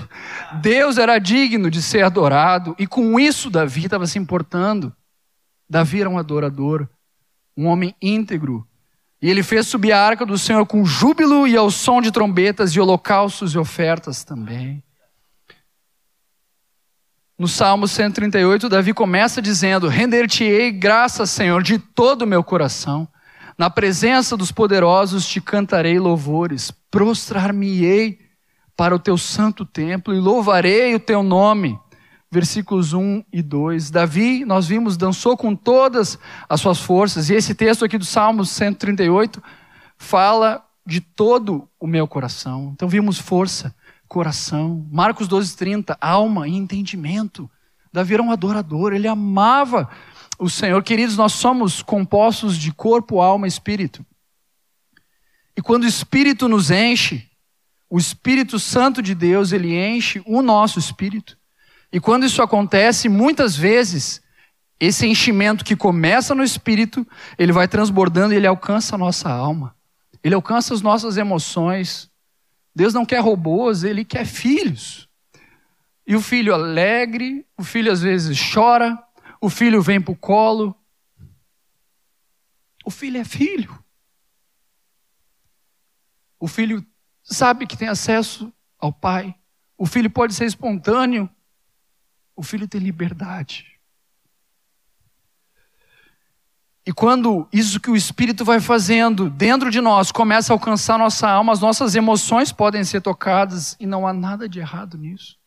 Deus 0.61 0.99
era 0.99 1.17
digno 1.17 1.71
de 1.71 1.81
ser 1.81 2.03
adorado. 2.03 2.75
E 2.77 2.85
com 2.85 3.19
isso 3.19 3.49
Davi 3.49 3.85
estava 3.85 4.05
se 4.05 4.19
importando. 4.19 4.95
Davi 5.67 6.01
era 6.01 6.09
um 6.09 6.19
adorador, 6.19 6.87
um 7.57 7.65
homem 7.65 7.95
íntegro. 7.99 8.67
E 9.19 9.27
ele 9.27 9.41
fez 9.41 9.65
subir 9.65 9.91
a 9.91 10.05
arca 10.05 10.23
do 10.23 10.37
Senhor 10.37 10.63
com 10.67 10.85
júbilo 10.85 11.47
e 11.47 11.57
ao 11.57 11.71
som 11.71 11.99
de 11.99 12.11
trombetas 12.11 12.75
e 12.75 12.79
holocaustos 12.79 13.55
e 13.55 13.57
ofertas 13.57 14.23
também. 14.23 14.83
No 17.39 17.47
Salmo 17.47 17.87
138, 17.87 18.69
Davi 18.69 18.93
começa 18.93 19.41
dizendo: 19.41 19.87
Render-te-ei 19.87 20.71
graças, 20.71 21.31
Senhor, 21.31 21.63
de 21.63 21.79
todo 21.79 22.21
o 22.21 22.27
meu 22.27 22.43
coração. 22.43 23.07
Na 23.63 23.69
presença 23.69 24.35
dos 24.35 24.51
poderosos 24.51 25.25
te 25.25 25.39
cantarei 25.39 25.97
louvores, 25.97 26.69
prostrar-me-ei 26.91 28.19
para 28.75 28.93
o 28.93 28.99
teu 28.99 29.17
santo 29.17 29.65
templo 29.65 30.13
e 30.13 30.19
louvarei 30.19 30.93
o 30.93 30.99
teu 30.99 31.23
nome. 31.23 31.79
Versículos 32.29 32.91
1 32.91 33.23
e 33.31 33.41
2. 33.41 33.89
Davi, 33.89 34.43
nós 34.43 34.67
vimos, 34.67 34.97
dançou 34.97 35.37
com 35.37 35.55
todas 35.55 36.19
as 36.49 36.59
suas 36.59 36.81
forças, 36.81 37.29
e 37.29 37.35
esse 37.35 37.55
texto 37.55 37.85
aqui 37.85 37.97
do 37.97 38.03
Salmo 38.03 38.43
138 38.43 39.41
fala 39.97 40.61
de 40.85 40.99
todo 40.99 41.65
o 41.79 41.87
meu 41.87 42.05
coração. 42.05 42.71
Então 42.75 42.89
vimos 42.89 43.17
força, 43.17 43.73
coração. 44.09 44.85
Marcos 44.91 45.25
12, 45.25 45.55
30, 45.55 45.97
alma 46.01 46.49
e 46.49 46.53
entendimento. 46.53 47.49
Davi 47.93 48.15
era 48.15 48.23
um 48.23 48.29
adorador, 48.29 48.91
ele 48.91 49.07
amava 49.07 49.89
o 50.43 50.49
Senhor. 50.49 50.83
Queridos, 50.83 51.15
nós 51.15 51.33
somos 51.33 51.81
compostos 51.81 52.57
de 52.57 52.73
corpo, 52.73 53.21
alma 53.21 53.47
e 53.47 53.49
espírito. 53.49 54.05
E 55.55 55.61
quando 55.61 55.83
o 55.83 55.87
espírito 55.87 56.49
nos 56.49 56.69
enche, 56.69 57.29
o 57.89 57.97
Espírito 57.97 58.59
Santo 58.59 59.01
de 59.01 59.13
Deus, 59.13 59.51
ele 59.51 59.77
enche 59.77 60.21
o 60.25 60.41
nosso 60.41 60.79
espírito. 60.79 61.37
E 61.91 61.99
quando 61.99 62.25
isso 62.25 62.41
acontece, 62.41 63.07
muitas 63.07 63.55
vezes, 63.55 64.21
esse 64.79 65.05
enchimento 65.05 65.63
que 65.63 65.75
começa 65.75 66.33
no 66.33 66.43
espírito, 66.43 67.07
ele 67.37 67.51
vai 67.51 67.67
transbordando 67.67 68.33
e 68.33 68.37
ele 68.37 68.47
alcança 68.47 68.95
a 68.95 68.97
nossa 68.97 69.29
alma. 69.29 69.75
Ele 70.23 70.33
alcança 70.33 70.73
as 70.73 70.81
nossas 70.81 71.17
emoções. 71.17 72.09
Deus 72.75 72.93
não 72.93 73.05
quer 73.05 73.19
robôs, 73.19 73.83
ele 73.83 74.03
quer 74.03 74.25
filhos. 74.25 75.07
E 76.05 76.15
o 76.15 76.21
filho 76.21 76.53
alegre, 76.53 77.45
o 77.57 77.63
filho 77.63 77.91
às 77.91 78.01
vezes 78.01 78.37
chora, 78.53 78.97
o 79.43 79.49
filho 79.49 79.81
vem 79.81 79.99
para 79.99 80.13
o 80.13 80.15
colo. 80.15 80.73
O 82.85 82.89
filho 82.89 83.17
é 83.17 83.25
filho. 83.25 83.77
O 86.39 86.47
filho 86.47 86.85
sabe 87.21 87.67
que 87.67 87.75
tem 87.75 87.89
acesso 87.89 88.53
ao 88.79 88.93
pai. 88.93 89.35
O 89.77 89.85
filho 89.85 90.09
pode 90.09 90.33
ser 90.33 90.45
espontâneo. 90.45 91.29
O 92.33 92.41
filho 92.41 92.69
tem 92.69 92.79
liberdade. 92.79 93.77
E 96.85 96.93
quando 96.93 97.45
isso 97.51 97.81
que 97.81 97.91
o 97.91 97.97
Espírito 97.97 98.45
vai 98.45 98.61
fazendo 98.61 99.29
dentro 99.29 99.69
de 99.69 99.81
nós 99.81 100.09
começa 100.09 100.53
a 100.53 100.55
alcançar 100.55 100.97
nossa 100.97 101.29
alma, 101.29 101.51
as 101.51 101.59
nossas 101.59 101.95
emoções 101.95 102.53
podem 102.53 102.85
ser 102.85 103.01
tocadas 103.01 103.75
e 103.77 103.85
não 103.85 104.07
há 104.07 104.13
nada 104.13 104.47
de 104.47 104.61
errado 104.61 104.97
nisso. 104.97 105.37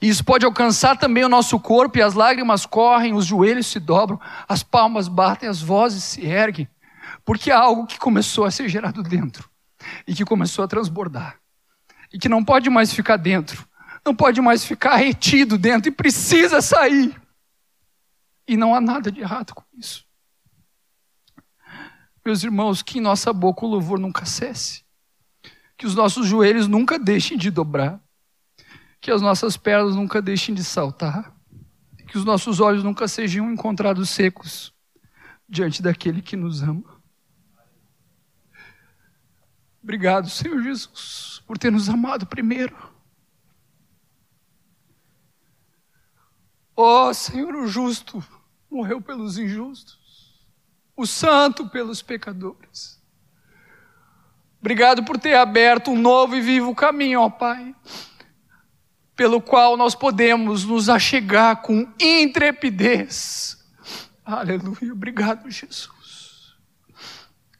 Isso 0.00 0.24
pode 0.24 0.44
alcançar 0.44 0.96
também 0.96 1.24
o 1.24 1.28
nosso 1.28 1.58
corpo, 1.60 1.98
e 1.98 2.02
as 2.02 2.14
lágrimas 2.14 2.66
correm, 2.66 3.14
os 3.14 3.26
joelhos 3.26 3.66
se 3.66 3.78
dobram, 3.78 4.20
as 4.48 4.62
palmas 4.62 5.08
batem, 5.08 5.48
as 5.48 5.60
vozes 5.60 6.04
se 6.04 6.24
erguem, 6.24 6.68
porque 7.24 7.50
há 7.50 7.58
algo 7.58 7.86
que 7.86 7.98
começou 7.98 8.44
a 8.44 8.50
ser 8.50 8.68
gerado 8.68 9.02
dentro 9.02 9.48
e 10.06 10.14
que 10.14 10.24
começou 10.24 10.64
a 10.64 10.68
transbordar, 10.68 11.38
e 12.12 12.18
que 12.18 12.28
não 12.28 12.44
pode 12.44 12.70
mais 12.70 12.92
ficar 12.92 13.16
dentro, 13.16 13.66
não 14.04 14.14
pode 14.14 14.40
mais 14.40 14.64
ficar 14.64 14.96
retido 14.96 15.56
dentro, 15.56 15.88
e 15.88 15.92
precisa 15.92 16.60
sair. 16.60 17.20
E 18.46 18.56
não 18.56 18.74
há 18.74 18.80
nada 18.80 19.10
de 19.10 19.20
errado 19.20 19.54
com 19.54 19.64
isso. 19.74 20.04
Meus 22.24 22.42
irmãos, 22.42 22.82
que 22.82 22.98
em 22.98 23.02
nossa 23.02 23.32
boca 23.32 23.64
o 23.64 23.68
louvor 23.68 23.98
nunca 23.98 24.24
cesse, 24.24 24.82
que 25.76 25.86
os 25.86 25.94
nossos 25.94 26.26
joelhos 26.26 26.68
nunca 26.68 26.98
deixem 26.98 27.36
de 27.36 27.50
dobrar 27.50 28.00
que 29.04 29.10
as 29.10 29.20
nossas 29.20 29.54
pernas 29.54 29.94
nunca 29.94 30.22
deixem 30.22 30.54
de 30.54 30.64
saltar, 30.64 31.30
que 32.08 32.16
os 32.16 32.24
nossos 32.24 32.58
olhos 32.58 32.82
nunca 32.82 33.06
sejam 33.06 33.52
encontrados 33.52 34.08
secos 34.08 34.72
diante 35.46 35.82
daquele 35.82 36.22
que 36.22 36.36
nos 36.36 36.62
ama. 36.62 37.02
Obrigado, 39.82 40.30
Senhor 40.30 40.62
Jesus, 40.62 41.42
por 41.46 41.58
ter 41.58 41.70
nos 41.70 41.86
amado 41.90 42.24
primeiro. 42.24 42.74
Ó 46.74 47.10
oh, 47.10 47.12
Senhor, 47.12 47.54
o 47.54 47.66
justo 47.68 48.24
morreu 48.70 49.02
pelos 49.02 49.36
injustos, 49.36 50.48
o 50.96 51.06
santo 51.06 51.68
pelos 51.68 52.00
pecadores. 52.00 52.98
Obrigado 54.60 55.04
por 55.04 55.18
ter 55.18 55.34
aberto 55.34 55.90
um 55.90 56.00
novo 56.00 56.34
e 56.34 56.40
vivo 56.40 56.74
caminho, 56.74 57.20
ó 57.20 57.28
Pai 57.28 57.76
pelo 59.16 59.40
qual 59.40 59.76
nós 59.76 59.94
podemos 59.94 60.64
nos 60.64 60.88
achegar 60.88 61.62
com 61.62 61.92
intrepidez. 62.00 63.62
Aleluia. 64.24 64.92
Obrigado, 64.92 65.50
Jesus. 65.50 66.54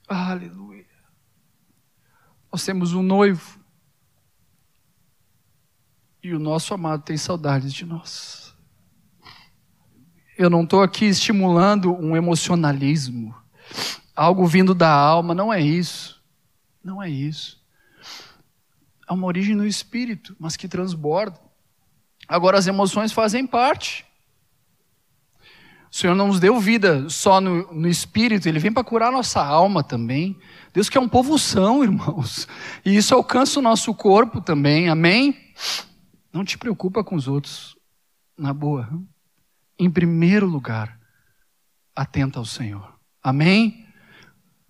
Aleluia. 0.08 0.86
Nós 2.50 2.64
temos 2.64 2.92
um 2.92 3.02
noivo. 3.02 3.58
E 6.22 6.32
o 6.32 6.38
nosso 6.38 6.72
amado 6.72 7.02
tem 7.02 7.16
saudades 7.16 7.72
de 7.72 7.84
nós. 7.84 8.54
Eu 10.36 10.48
não 10.48 10.64
estou 10.64 10.82
aqui 10.82 11.04
estimulando 11.04 11.94
um 11.94 12.16
emocionalismo. 12.16 13.34
algo 14.16 14.46
vindo 14.46 14.74
da 14.74 14.90
alma. 14.90 15.34
Não 15.34 15.52
é 15.52 15.60
isso. 15.60 16.22
Não 16.82 17.02
é 17.02 17.08
isso. 17.08 17.63
É 19.08 19.12
uma 19.12 19.26
origem 19.26 19.54
no 19.54 19.66
espírito, 19.66 20.34
mas 20.38 20.56
que 20.56 20.68
transborda. 20.68 21.38
Agora, 22.26 22.58
as 22.58 22.66
emoções 22.66 23.12
fazem 23.12 23.46
parte. 23.46 24.04
O 25.94 25.96
Senhor 25.96 26.16
não 26.16 26.26
nos 26.26 26.40
deu 26.40 26.58
vida 26.58 27.08
só 27.08 27.40
no, 27.40 27.72
no 27.72 27.86
espírito, 27.86 28.48
Ele 28.48 28.58
vem 28.58 28.72
para 28.72 28.82
curar 28.82 29.12
nossa 29.12 29.40
alma 29.40 29.84
também. 29.84 30.36
Deus 30.72 30.88
quer 30.88 30.98
um 30.98 31.08
povo 31.08 31.38
são, 31.38 31.84
irmãos. 31.84 32.48
E 32.84 32.96
isso 32.96 33.14
alcança 33.14 33.60
o 33.60 33.62
nosso 33.62 33.94
corpo 33.94 34.40
também, 34.40 34.88
amém? 34.88 35.38
Não 36.32 36.44
te 36.44 36.58
preocupa 36.58 37.04
com 37.04 37.14
os 37.14 37.28
outros, 37.28 37.76
na 38.36 38.52
boa. 38.52 38.88
Em 39.78 39.88
primeiro 39.88 40.46
lugar, 40.46 40.98
atenta 41.94 42.40
ao 42.40 42.44
Senhor. 42.44 42.92
Amém? 43.22 43.86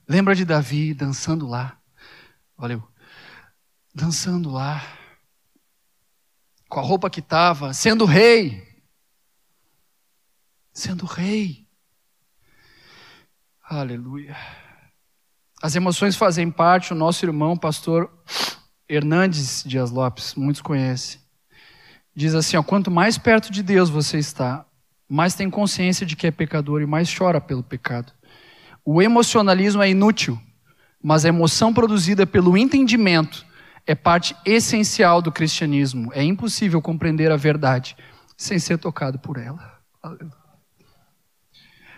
Lembra 0.06 0.34
de 0.34 0.44
Davi 0.44 0.92
dançando 0.92 1.46
lá. 1.46 1.78
Valeu. 2.56 2.86
Dançando 3.94 4.50
lá. 4.50 4.83
Com 6.68 6.80
a 6.80 6.83
roupa 6.83 7.09
que 7.09 7.20
estava, 7.20 7.72
sendo 7.72 8.04
rei 8.04 8.74
sendo 10.74 11.07
rei. 11.07 11.64
Aleluia. 13.62 14.37
As 15.62 15.76
emoções 15.76 16.16
fazem 16.16 16.50
parte, 16.50 16.92
o 16.92 16.96
nosso 16.96 17.24
irmão, 17.24 17.57
pastor 17.57 18.11
Hernandes 18.88 19.62
Dias 19.64 19.90
Lopes, 19.90 20.35
muitos 20.35 20.61
conhecem, 20.61 21.20
diz 22.14 22.35
assim: 22.35 22.57
ó, 22.57 22.62
quanto 22.62 22.90
mais 22.90 23.16
perto 23.16 23.50
de 23.50 23.62
Deus 23.62 23.88
você 23.88 24.18
está, 24.18 24.66
mais 25.09 25.35
tem 25.35 25.48
consciência 25.48 26.04
de 26.04 26.16
que 26.16 26.26
é 26.26 26.30
pecador 26.30 26.83
e 26.83 26.87
mais 26.87 27.16
chora 27.16 27.40
pelo 27.40 27.62
pecado. 27.62 28.12
O 28.85 29.00
emocionalismo 29.00 29.80
é 29.80 29.88
inútil, 29.88 30.38
mas 31.02 31.24
a 31.24 31.28
emoção 31.28 31.72
produzida 31.72 32.26
pelo 32.26 32.59
entendimento 32.59 33.46
é 33.86 33.94
parte 33.94 34.34
essencial 34.44 35.20
do 35.20 35.30
cristianismo. 35.30 36.10
É 36.12 36.22
impossível 36.22 36.80
compreender 36.80 37.30
a 37.30 37.36
verdade 37.36 37.96
sem 38.36 38.58
ser 38.58 38.78
tocado 38.78 39.18
por 39.18 39.38
ela. 39.38 39.78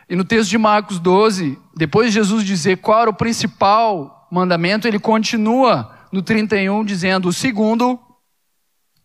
E 0.08 0.14
no 0.14 0.24
texto 0.24 0.50
de 0.50 0.58
Marcos 0.58 0.98
12, 0.98 1.58
depois 1.76 2.08
de 2.08 2.14
Jesus 2.14 2.44
dizer 2.44 2.78
qual 2.78 3.02
era 3.02 3.10
o 3.10 3.14
principal 3.14 4.28
mandamento, 4.30 4.86
ele 4.86 4.98
continua 4.98 6.06
no 6.12 6.22
31 6.22 6.84
dizendo: 6.84 7.28
o 7.28 7.32
segundo 7.32 7.98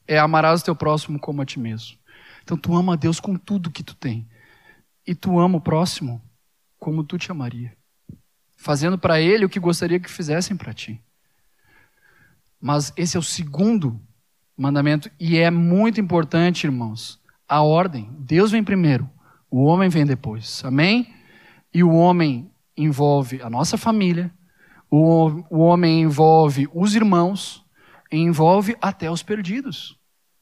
é 0.08 0.20
amarás 0.20 0.62
o 0.62 0.66
teu 0.66 0.76
próximo 0.76 1.20
como 1.20 1.42
a 1.42 1.46
ti 1.46 1.60
mesmo. 1.60 1.98
Então 2.44 2.58
tu 2.58 2.76
ama 2.76 2.94
a 2.94 2.96
Deus 2.96 3.20
com 3.20 3.36
tudo 3.36 3.72
que 3.72 3.84
tu 3.84 3.96
tem. 3.96 4.28
E 5.08 5.16
tu 5.16 5.40
ama 5.40 5.58
o 5.58 5.62
próximo 5.62 6.22
como 6.78 7.04
tu 7.04 7.18
te 7.18 7.32
amaria. 7.32 7.76
Fazendo 8.58 8.98
para 8.98 9.20
ele 9.20 9.46
o 9.46 9.50
que 9.50 9.60
gostaria 9.60 10.00
que 10.00 10.10
fizessem 10.10 10.56
para 10.56 10.74
ti. 10.74 11.02
Mas 12.62 12.94
esse 12.96 13.18
é 13.18 13.20
o 13.20 13.24
segundo 13.24 14.00
mandamento 14.56 15.10
e 15.20 15.38
é 15.38 15.50
muito 15.50 16.00
importante, 16.00 16.66
irmãos. 16.66 17.20
A 17.50 17.62
ordem. 17.62 18.10
Deus 18.20 18.52
vem 18.52 18.64
primeiro. 18.64 19.10
O 19.50 19.64
homem 19.64 19.90
vem 19.90 20.06
depois. 20.06 20.64
Amém? 20.64 21.14
E 21.74 21.84
o 21.84 21.92
homem 21.92 22.52
envolve 22.78 23.42
a 23.42 23.50
nossa 23.50 23.78
família, 23.78 24.32
o, 24.90 25.44
o 25.50 25.60
homem 25.60 26.02
envolve 26.02 26.68
os 26.74 26.96
irmãos, 26.96 27.64
envolve 28.12 28.76
até 28.82 29.10
os 29.10 29.24
perdidos. 29.24 29.98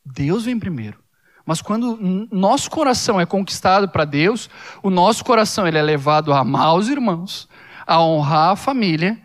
Deus 0.05 0.45
vem 0.45 0.59
primeiro. 0.59 0.97
Mas 1.45 1.61
quando 1.61 1.97
nosso 2.31 2.69
coração 2.69 3.19
é 3.19 3.25
conquistado 3.25 3.89
para 3.89 4.05
Deus, 4.05 4.49
o 4.83 4.89
nosso 4.89 5.23
coração 5.25 5.67
ele 5.67 5.77
é 5.77 5.81
levado 5.81 6.31
a 6.31 6.39
amar 6.39 6.75
os 6.75 6.89
irmãos, 6.89 7.47
a 7.85 8.01
honrar 8.03 8.51
a 8.51 8.55
família 8.55 9.19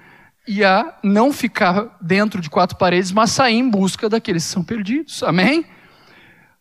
e 0.47 0.63
a 0.63 0.99
não 1.03 1.33
ficar 1.33 1.97
dentro 2.01 2.41
de 2.41 2.51
quatro 2.51 2.77
paredes, 2.77 3.11
mas 3.11 3.31
sair 3.31 3.57
em 3.57 3.69
busca 3.69 4.09
daqueles 4.09 4.45
que 4.45 4.51
são 4.51 4.63
perdidos. 4.63 5.23
Amém? 5.23 5.65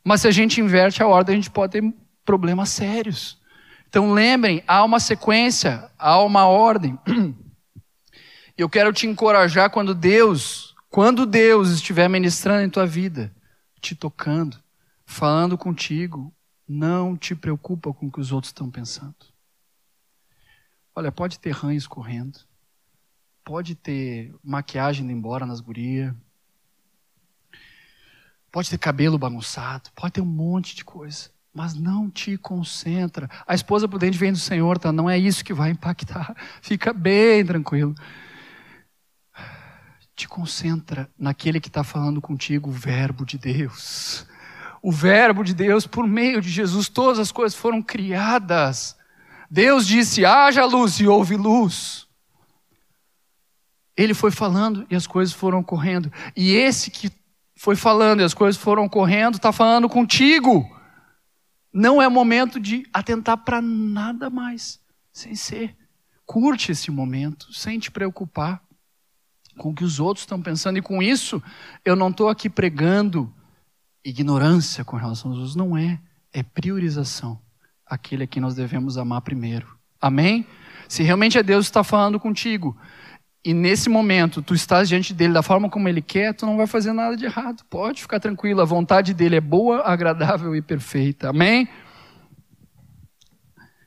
Mas 0.04 0.22
se 0.22 0.28
a 0.28 0.32
gente 0.32 0.62
inverte 0.62 1.02
a 1.02 1.08
ordem, 1.08 1.34
a 1.34 1.36
gente 1.38 1.52
pode 1.52 1.74
ter 1.74 1.93
problemas 2.26 2.69
sérios. 2.69 3.38
Então 3.88 4.13
lembrem, 4.13 4.63
há 4.67 4.84
uma 4.84 5.00
sequência, 5.00 5.89
há 5.98 6.19
uma 6.22 6.48
ordem. 6.48 6.98
Eu 8.58 8.69
quero 8.69 8.93
te 8.93 9.08
encorajar 9.08 9.69
quando 9.69 9.93
Deus, 9.93 10.76
quando 10.89 11.26
Deus 11.26 11.69
estiver 11.69 12.08
ministrando 12.08 12.63
em 12.63 12.69
tua 12.69 12.86
vida, 12.86 13.34
te 13.82 13.96
tocando, 13.96 14.58
falando 15.06 15.58
contigo, 15.58 16.34
não 16.67 17.17
te 17.17 17.36
preocupa 17.36 17.93
com 17.93 18.08
o 18.08 18.12
que 18.12 18.19
os 18.19 18.32
outros 18.32 18.50
estão 18.50 18.69
pensando. 18.69 19.15
Olha, 20.96 21.12
pode 21.12 21.39
ter 21.39 21.52
rã 21.52 21.74
escorrendo, 21.74 22.39
pode 23.43 23.75
ter 23.75 24.34
maquiagem 24.43 25.03
indo 25.03 25.13
embora 25.13 25.45
nas 25.45 25.60
gurias, 25.60 26.13
pode 28.51 28.69
ter 28.69 28.77
cabelo 28.77 29.17
bagunçado, 29.17 29.89
pode 29.95 30.13
ter 30.13 30.21
um 30.21 30.25
monte 30.25 30.75
de 30.75 30.86
coisa 30.86 31.34
mas 31.53 31.75
não 31.75 32.10
te 32.10 32.36
concentra. 32.36 33.29
A 33.45 33.53
esposa 33.53 33.88
prudente 33.88 34.17
vem 34.17 34.32
do 34.32 34.39
Senhor, 34.39 34.79
tá? 34.79 34.91
Não 34.91 35.10
é 35.10 35.17
isso 35.17 35.45
que 35.45 35.53
vai 35.53 35.69
impactar. 35.69 36.36
Fica 36.62 36.91
bem 36.91 37.45
tranquilo. 37.45 37.93
Te 40.15 40.27
concentra 40.27 41.10
naquele 41.17 41.60
que 41.60 41.67
está 41.67 41.84
falando 41.84 42.19
contigo, 42.19 42.69
o 42.69 42.73
Verbo 42.73 43.25
de 43.25 43.38
Deus. 43.38 44.25
O 44.82 44.91
Verbo 44.91 45.43
de 45.43 45.53
Deus, 45.53 45.86
por 45.86 46.08
meio 46.08 46.41
de 46.41 46.49
Jesus, 46.49 46.89
todas 46.89 47.19
as 47.19 47.32
coisas 47.32 47.58
foram 47.58 47.82
criadas. 47.82 48.97
Deus 49.49 49.86
disse: 49.86 50.25
haja 50.25 50.65
luz 50.65 50.99
e 50.99 51.08
houve 51.08 51.36
luz. 51.36 52.02
Ele 53.95 54.13
foi 54.13 54.32
falando 54.32 54.86
e 54.89 54.95
as 54.95 55.06
coisas 55.06 55.34
foram 55.34 55.63
correndo. 55.63 56.12
E 56.36 56.53
esse 56.53 56.89
que 56.89 57.12
foi 57.56 57.75
falando 57.75 58.21
e 58.21 58.23
as 58.23 58.34
coisas 58.34 58.60
foram 58.62 58.89
correndo, 58.89 59.36
está 59.36 59.51
falando 59.51 59.88
contigo. 59.88 60.69
Não 61.71 62.01
é 62.01 62.08
momento 62.08 62.60
de 62.60 62.86
atentar 62.93 63.38
para 63.38 63.62
nada 63.62 64.29
mais, 64.29 64.79
sem 65.12 65.36
ser. 65.36 65.75
Curte 66.25 66.71
esse 66.71 66.91
momento, 66.91 67.53
sem 67.53 67.79
te 67.79 67.91
preocupar 67.91 68.62
com 69.58 69.69
o 69.69 69.73
que 69.73 69.84
os 69.84 69.99
outros 69.99 70.23
estão 70.23 70.41
pensando. 70.41 70.77
E 70.77 70.82
com 70.82 71.01
isso, 71.01 71.41
eu 71.86 71.95
não 71.95 72.10
estou 72.10 72.29
aqui 72.29 72.49
pregando 72.49 73.34
ignorância 74.03 74.84
com 74.84 74.97
relação 74.97 75.32
aos 75.32 75.38
outros. 75.38 75.56
Não 75.56 75.77
é. 75.77 75.99
É 76.32 76.41
priorização. 76.41 77.39
Aquele 77.86 78.23
a 78.23 78.27
quem 78.27 78.41
nós 78.41 78.56
devemos 78.56 78.97
amar 78.97 79.21
primeiro. 79.21 79.77
Amém? 80.01 80.45
Se 80.88 81.03
realmente 81.03 81.38
é 81.38 81.43
Deus 81.43 81.65
que 81.65 81.69
está 81.69 81.84
falando 81.84 82.19
contigo, 82.19 82.77
e 83.45 83.53
nesse 83.53 83.89
momento 83.89 84.41
tu 84.41 84.53
estás 84.53 84.88
diante 84.88 85.13
dele 85.13 85.34
da 85.34 85.43
forma 85.43 85.69
como 85.69 85.89
ele 85.89 86.01
quer, 86.01 86.34
tu 86.34 86.45
não 86.45 86.56
vai 86.56 86.65
fazer 86.65 86.93
nada 86.93 87.17
de 87.17 87.25
errado. 87.25 87.63
Pode 87.69 88.01
ficar 88.01 88.19
tranquilo, 88.19 88.62
a 88.62 88.65
vontade 88.65 89.13
dele 89.13 89.36
é 89.36 89.41
boa, 89.41 89.82
agradável 89.82 90.56
e 90.56 90.62
perfeita. 90.62 91.29
Amém? 91.29 91.67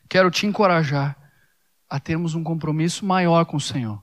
Quero 0.09 0.31
te 0.31 0.47
encorajar 0.47 1.17
a 1.89 1.99
termos 1.99 2.35
um 2.35 2.45
compromisso 2.45 3.07
maior 3.07 3.47
com 3.47 3.57
o 3.57 3.61
Senhor 3.61 4.03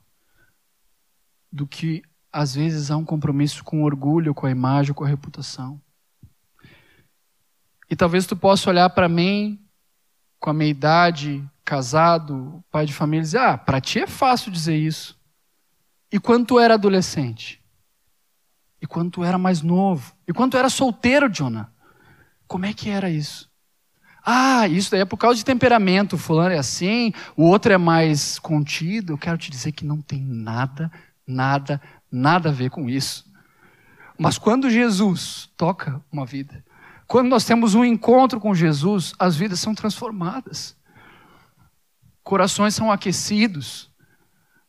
do 1.51 1.67
que 1.67 2.01
às 2.31 2.55
vezes 2.55 2.89
há 2.89 2.97
um 2.97 3.05
compromisso 3.05 3.63
com 3.63 3.83
orgulho, 3.83 4.33
com 4.33 4.47
a 4.47 4.51
imagem, 4.51 4.91
com 4.91 5.03
a 5.03 5.07
reputação. 5.07 5.79
E 7.87 7.95
talvez 7.95 8.25
tu 8.25 8.35
possa 8.35 8.71
olhar 8.71 8.89
para 8.89 9.07
mim 9.07 9.63
com 10.39 10.49
a 10.49 10.53
minha 10.53 10.71
idade, 10.71 11.47
casado, 11.63 12.63
pai 12.71 12.87
de 12.87 12.93
família, 12.93 13.21
e 13.21 13.25
dizer: 13.25 13.37
"Ah, 13.37 13.55
para 13.55 13.79
ti 13.79 13.99
é 13.99 14.07
fácil 14.07 14.51
dizer 14.51 14.75
isso". 14.75 15.21
E 16.13 16.19
quando 16.19 16.45
tu 16.45 16.59
era 16.59 16.75
adolescente? 16.75 17.59
E 18.79 18.85
quando 18.85 19.09
tu 19.09 19.23
era 19.23 19.35
mais 19.35 19.63
novo? 19.63 20.13
E 20.27 20.31
quando 20.31 20.51
tu 20.51 20.57
era 20.57 20.69
solteiro, 20.69 21.27
Jonah? 21.27 21.73
Como 22.47 22.67
é 22.67 22.73
que 22.73 22.87
era 22.87 23.09
isso? 23.09 23.49
Ah, 24.23 24.67
isso 24.67 24.91
daí 24.91 25.01
é 25.01 25.05
por 25.05 25.17
causa 25.17 25.37
de 25.37 25.43
temperamento. 25.43 26.15
Fulano 26.15 26.53
é 26.53 26.59
assim, 26.59 27.11
o 27.35 27.45
outro 27.45 27.73
é 27.73 27.79
mais 27.79 28.37
contido. 28.37 29.13
Eu 29.13 29.17
quero 29.17 29.39
te 29.39 29.49
dizer 29.49 29.71
que 29.71 29.83
não 29.83 30.03
tem 30.03 30.23
nada, 30.23 30.91
nada, 31.25 31.81
nada 32.11 32.49
a 32.49 32.53
ver 32.53 32.69
com 32.69 32.87
isso. 32.87 33.25
Mas 34.15 34.37
quando 34.37 34.69
Jesus 34.69 35.49
toca 35.57 35.99
uma 36.11 36.27
vida, 36.27 36.63
quando 37.07 37.27
nós 37.27 37.43
temos 37.43 37.73
um 37.73 37.83
encontro 37.83 38.39
com 38.39 38.53
Jesus, 38.53 39.15
as 39.17 39.35
vidas 39.35 39.59
são 39.59 39.73
transformadas. 39.73 40.77
Corações 42.23 42.75
são 42.75 42.91
aquecidos. 42.91 43.91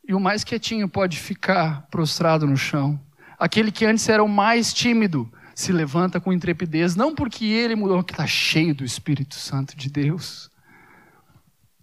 E 0.07 0.15
o 0.15 0.21
mais 0.21 0.45
quietinho 0.45 0.89
pode 0.89 1.19
ficar 1.19 1.87
prostrado 1.91 2.47
no 2.47 2.57
chão. 2.57 3.01
Aquele 3.39 3.73
que 3.73 3.87
antes 3.87 4.09
era 4.09 4.23
o 4.23 4.29
mais 4.29 4.73
tímido 4.73 5.31
se 5.55 5.73
levanta 5.73 6.21
com 6.21 6.33
intrepidez, 6.33 6.97
não 6.97 7.15
porque 7.15 7.45
ele 7.45 7.75
mudou, 7.75 8.03
que 8.03 8.13
está 8.13 8.27
cheio 8.27 8.75
do 8.75 8.85
Espírito 8.85 9.37
Santo 9.37 9.77
de 9.77 9.89
Deus. 9.89 10.51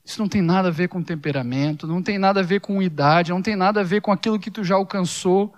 Isso 0.04 0.20
não 0.20 0.28
tem 0.28 0.42
nada 0.42 0.68
a 0.68 0.72
ver 0.72 0.90
com 0.90 1.02
temperamento, 1.02 1.88
não 1.88 2.02
tem 2.02 2.20
nada 2.20 2.42
a 2.42 2.44
ver 2.44 2.60
com 2.60 2.82
idade, 2.82 3.32
não 3.32 3.42
tem 3.42 3.56
nada 3.56 3.80
a 3.80 3.84
ver 3.84 4.02
com 4.02 4.12
aquilo 4.12 4.40
que 4.40 4.52
tu 4.52 4.64
já 4.64 4.76
alcançou. 4.76 5.54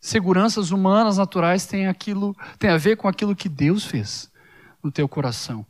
Seguranças 0.00 0.70
humanas 0.70 1.18
naturais 1.18 1.66
têm 1.66 1.86
aquilo, 1.86 2.36
tem 2.58 2.70
a 2.70 2.76
ver 2.76 2.96
com 2.96 3.08
aquilo 3.08 3.34
que 3.34 3.48
Deus 3.48 3.84
fez 3.84 4.30
no 4.82 4.90
teu 4.90 5.08
coração, 5.08 5.66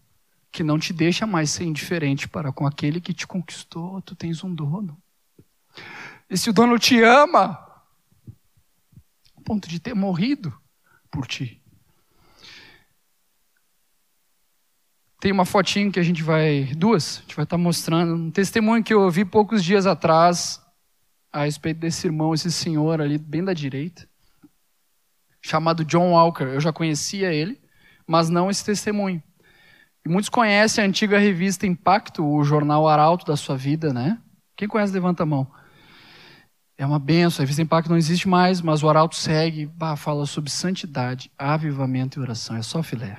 que 0.52 0.62
não 0.62 0.78
te 0.78 0.92
deixa 0.92 1.26
mais 1.26 1.50
ser 1.50 1.64
indiferente 1.64 2.28
para 2.28 2.52
com 2.52 2.66
aquele 2.66 3.00
que 3.00 3.14
te 3.14 3.26
conquistou. 3.26 4.00
Tu 4.02 4.14
tens 4.14 4.44
um 4.44 4.54
dono. 4.54 4.96
Esse 6.30 6.52
dono 6.52 6.78
te 6.78 7.02
ama, 7.02 7.58
a 9.36 9.40
ponto 9.44 9.68
de 9.68 9.80
ter 9.80 9.94
morrido 9.94 10.56
por 11.10 11.26
ti. 11.26 11.60
Tem 15.18 15.32
uma 15.32 15.44
fotinho 15.44 15.90
que 15.90 15.98
a 15.98 16.04
gente 16.04 16.22
vai, 16.22 16.66
duas, 16.76 17.18
a 17.18 17.20
gente 17.22 17.34
vai 17.34 17.42
estar 17.42 17.58
mostrando, 17.58 18.14
um 18.14 18.30
testemunho 18.30 18.84
que 18.84 18.94
eu 18.94 19.02
ouvi 19.02 19.24
poucos 19.24 19.64
dias 19.64 19.86
atrás 19.86 20.64
a 21.32 21.44
respeito 21.44 21.80
desse 21.80 22.06
irmão, 22.06 22.32
esse 22.32 22.50
senhor 22.52 23.00
ali, 23.00 23.18
bem 23.18 23.42
da 23.42 23.52
direita, 23.52 24.08
chamado 25.42 25.84
John 25.84 26.12
Walker. 26.12 26.44
Eu 26.44 26.60
já 26.60 26.72
conhecia 26.72 27.32
ele, 27.32 27.60
mas 28.06 28.28
não 28.28 28.48
esse 28.48 28.64
testemunho. 28.64 29.20
E 30.06 30.08
muitos 30.08 30.28
conhecem 30.28 30.84
a 30.84 30.86
antiga 30.86 31.18
revista 31.18 31.66
Impacto, 31.66 32.24
o 32.24 32.44
jornal 32.44 32.86
Arauto 32.86 33.26
da 33.26 33.36
sua 33.36 33.56
vida, 33.56 33.92
né? 33.92 34.16
Quem 34.56 34.68
conhece, 34.68 34.92
levanta 34.92 35.24
a 35.24 35.26
mão. 35.26 35.50
É 36.80 36.86
uma 36.86 36.98
benção, 36.98 37.42
a 37.42 37.44
revista 37.44 37.60
Impacto 37.60 37.90
não 37.90 37.96
existe 37.96 38.26
mais, 38.26 38.60
mas 38.62 38.82
o 38.82 38.88
Arauto 38.88 39.14
segue, 39.14 39.66
bah, 39.66 39.96
fala 39.96 40.24
sobre 40.24 40.50
santidade, 40.50 41.30
avivamento 41.38 42.18
e 42.18 42.22
oração. 42.22 42.56
É 42.56 42.62
só 42.62 42.82
filé 42.82 43.18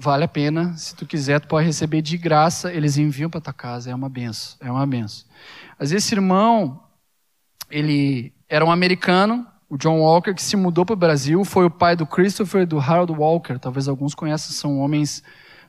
vale 0.00 0.24
a 0.24 0.28
pena. 0.28 0.74
Se 0.76 0.96
tu 0.96 1.04
quiser, 1.04 1.40
tu 1.40 1.46
pode 1.46 1.66
receber 1.66 2.00
de 2.00 2.16
graça. 2.16 2.72
Eles 2.72 2.96
enviam 2.96 3.28
para 3.28 3.40
tua 3.40 3.52
casa. 3.52 3.90
É 3.90 3.94
uma 3.94 4.08
benção. 4.08 4.56
É 4.60 4.70
uma 4.70 4.86
benção. 4.86 5.26
Mas 5.78 5.92
esse 5.92 6.14
irmão, 6.14 6.80
ele 7.70 8.32
era 8.48 8.64
um 8.64 8.70
americano, 8.70 9.46
o 9.68 9.76
John 9.76 10.00
Walker, 10.00 10.34
que 10.34 10.42
se 10.42 10.56
mudou 10.56 10.86
para 10.86 10.94
o 10.94 10.96
Brasil. 10.96 11.44
Foi 11.44 11.66
o 11.66 11.70
pai 11.70 11.94
do 11.94 12.06
Christopher 12.06 12.62
e 12.62 12.66
do 12.66 12.80
Harold 12.80 13.12
Walker. 13.12 13.58
Talvez 13.58 13.86
alguns 13.86 14.14
conheçam, 14.14 14.52
são 14.52 14.78
homens 14.78 15.22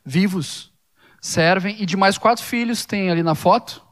vivos, 0.05 0.71
servem. 1.19 1.75
E 1.81 1.85
de 1.85 1.97
mais 1.97 2.17
quatro 2.17 2.43
filhos 2.43 2.85
tem 2.85 3.11
ali 3.11 3.21
na 3.21 3.35
foto. 3.35 3.83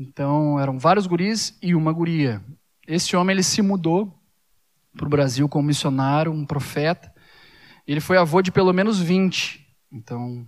Então, 0.00 0.58
eram 0.58 0.78
vários 0.78 1.06
guris 1.06 1.58
e 1.60 1.74
uma 1.74 1.92
guria. 1.92 2.42
Esse 2.88 3.14
homem, 3.14 3.34
ele 3.34 3.42
se 3.42 3.60
mudou 3.60 4.10
para 4.96 5.06
o 5.06 5.10
Brasil 5.10 5.46
como 5.46 5.66
missionário, 5.66 6.32
um 6.32 6.46
profeta. 6.46 7.12
Ele 7.86 8.00
foi 8.00 8.16
avô 8.16 8.40
de 8.40 8.50
pelo 8.50 8.72
menos 8.72 8.98
20. 8.98 9.62
Então, 9.92 10.46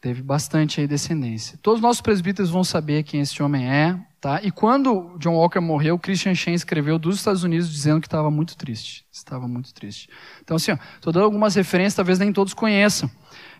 teve 0.00 0.22
bastante 0.22 0.80
aí 0.80 0.86
descendência. 0.86 1.58
Todos 1.60 1.80
os 1.80 1.82
nossos 1.82 2.00
presbíteros 2.00 2.50
vão 2.50 2.64
saber 2.64 3.02
quem 3.02 3.20
esse 3.20 3.42
homem 3.42 3.70
é, 3.70 4.00
tá? 4.18 4.40
E 4.42 4.50
quando 4.50 5.14
John 5.18 5.34
Walker 5.34 5.60
morreu, 5.60 5.98
Christian 5.98 6.34
Shen 6.34 6.54
escreveu 6.54 6.98
dos 6.98 7.16
Estados 7.16 7.44
Unidos 7.44 7.70
dizendo 7.70 8.00
que 8.00 8.06
estava 8.06 8.30
muito 8.30 8.56
triste. 8.56 9.04
Estava 9.12 9.46
muito 9.46 9.74
triste. 9.74 10.08
Então, 10.42 10.56
assim, 10.56 10.72
estou 10.94 11.12
dando 11.12 11.24
algumas 11.24 11.54
referências, 11.54 11.96
talvez 11.96 12.18
nem 12.18 12.32
todos 12.32 12.54
conheçam 12.54 13.10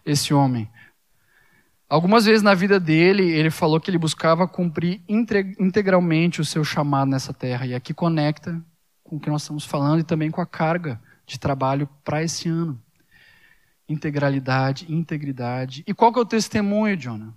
esse 0.03 0.33
homem. 0.33 0.67
Algumas 1.93 2.25
vezes 2.25 2.41
na 2.41 2.55
vida 2.55 2.81
dele, 2.81 3.23
ele 3.33 3.51
falou 3.51 3.79
que 3.79 3.91
ele 3.91 3.99
buscava 3.99 4.49
cumprir 4.49 5.03
integralmente 5.07 6.41
o 6.41 6.45
seu 6.45 6.65
chamado 6.65 7.11
nessa 7.11 7.35
terra. 7.35 7.67
E 7.67 7.75
aqui 7.75 7.93
conecta 7.93 8.65
com 9.05 9.17
o 9.17 9.21
que 9.21 9.29
nós 9.29 9.43
estamos 9.43 9.67
falando 9.67 10.01
e 10.01 10.03
também 10.03 10.31
com 10.31 10.41
a 10.41 10.47
carga 10.47 10.99
de 11.27 11.39
trabalho 11.39 11.87
para 12.03 12.23
esse 12.23 12.49
ano. 12.49 12.83
Integralidade, 13.87 14.91
integridade. 14.91 15.85
E 15.87 15.93
qual 15.93 16.11
que 16.11 16.19
é 16.19 16.23
o 16.23 16.25
testemunho, 16.25 16.97
Jonah? 16.97 17.35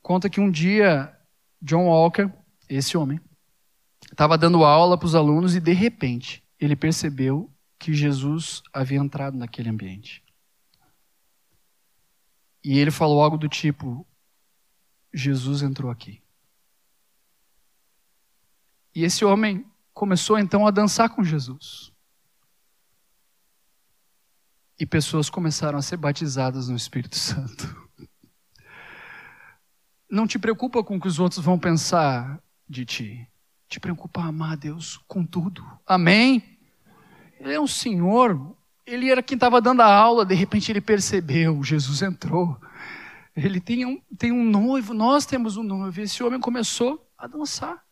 Conta 0.00 0.30
que 0.30 0.40
um 0.40 0.50
dia 0.50 1.14
John 1.60 1.88
Walker, 1.88 2.30
esse 2.70 2.96
homem, 2.96 3.20
estava 4.10 4.38
dando 4.38 4.64
aula 4.64 4.96
para 4.96 5.04
os 5.04 5.14
alunos 5.14 5.54
e 5.54 5.60
de 5.60 5.74
repente 5.74 6.42
ele 6.58 6.74
percebeu 6.74 7.50
que 7.78 7.92
Jesus 7.92 8.62
havia 8.72 8.98
entrado 8.98 9.36
naquele 9.36 9.68
ambiente. 9.68 10.22
E 12.62 12.78
ele 12.78 12.90
falou 12.90 13.22
algo 13.22 13.38
do 13.38 13.48
tipo: 13.48 14.06
Jesus 15.12 15.62
entrou 15.62 15.90
aqui. 15.90 16.22
E 18.94 19.04
esse 19.04 19.24
homem 19.24 19.64
começou 19.92 20.38
então 20.38 20.66
a 20.66 20.70
dançar 20.70 21.10
com 21.10 21.22
Jesus. 21.22 21.92
E 24.78 24.86
pessoas 24.86 25.28
começaram 25.28 25.78
a 25.78 25.82
ser 25.82 25.96
batizadas 25.96 26.68
no 26.68 26.76
Espírito 26.76 27.16
Santo. 27.18 27.90
Não 30.10 30.26
te 30.26 30.38
preocupa 30.38 30.82
com 30.82 30.96
o 30.96 31.00
que 31.00 31.06
os 31.06 31.18
outros 31.18 31.44
vão 31.44 31.58
pensar 31.58 32.42
de 32.68 32.84
ti. 32.84 33.28
Te 33.68 33.78
preocupa 33.78 34.22
amar 34.22 34.52
a 34.52 34.56
Deus 34.56 34.96
com 35.06 35.24
tudo. 35.24 35.64
Amém? 35.86 36.58
Ele 37.38 37.54
é 37.54 37.60
um 37.60 37.66
Senhor. 37.66 38.56
Ele 38.86 39.10
era 39.10 39.22
quem 39.22 39.36
estava 39.36 39.60
dando 39.60 39.82
a 39.82 39.92
aula. 39.92 40.24
De 40.24 40.34
repente 40.34 40.70
ele 40.70 40.80
percebeu. 40.80 41.62
Jesus 41.62 42.02
entrou. 42.02 42.60
Ele 43.36 43.60
tem 43.60 43.86
um, 43.86 44.00
tem 44.18 44.32
um 44.32 44.44
noivo. 44.44 44.92
Nós 44.92 45.26
temos 45.26 45.56
um 45.56 45.62
noivo. 45.62 46.00
Esse 46.00 46.22
homem 46.22 46.40
começou 46.40 47.08
a 47.16 47.26
dançar. 47.26 47.84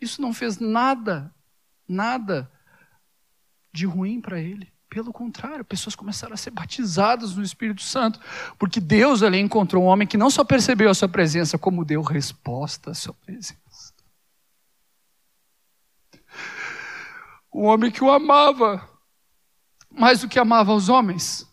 Isso 0.00 0.20
não 0.20 0.32
fez 0.32 0.58
nada, 0.58 1.34
nada 1.88 2.50
de 3.72 3.86
ruim 3.86 4.20
para 4.20 4.40
ele. 4.40 4.72
Pelo 4.88 5.12
contrário, 5.12 5.64
pessoas 5.64 5.96
começaram 5.96 6.34
a 6.34 6.36
ser 6.36 6.50
batizadas 6.50 7.34
no 7.34 7.42
Espírito 7.42 7.82
Santo, 7.82 8.20
porque 8.58 8.80
Deus 8.80 9.22
ali 9.22 9.38
encontrou 9.38 9.82
um 9.82 9.86
homem 9.86 10.06
que 10.06 10.16
não 10.16 10.30
só 10.30 10.44
percebeu 10.44 10.88
a 10.88 10.94
sua 10.94 11.08
presença, 11.08 11.58
como 11.58 11.84
deu 11.84 12.02
resposta 12.02 12.92
à 12.92 12.94
sua 12.94 13.12
presença. 13.14 13.56
Um 17.52 17.64
homem 17.64 17.90
que 17.90 18.04
o 18.04 18.10
amava 18.10 18.88
mais 19.96 20.20
do 20.20 20.28
que 20.28 20.38
amava 20.38 20.74
os 20.74 20.88
homens, 20.88 21.50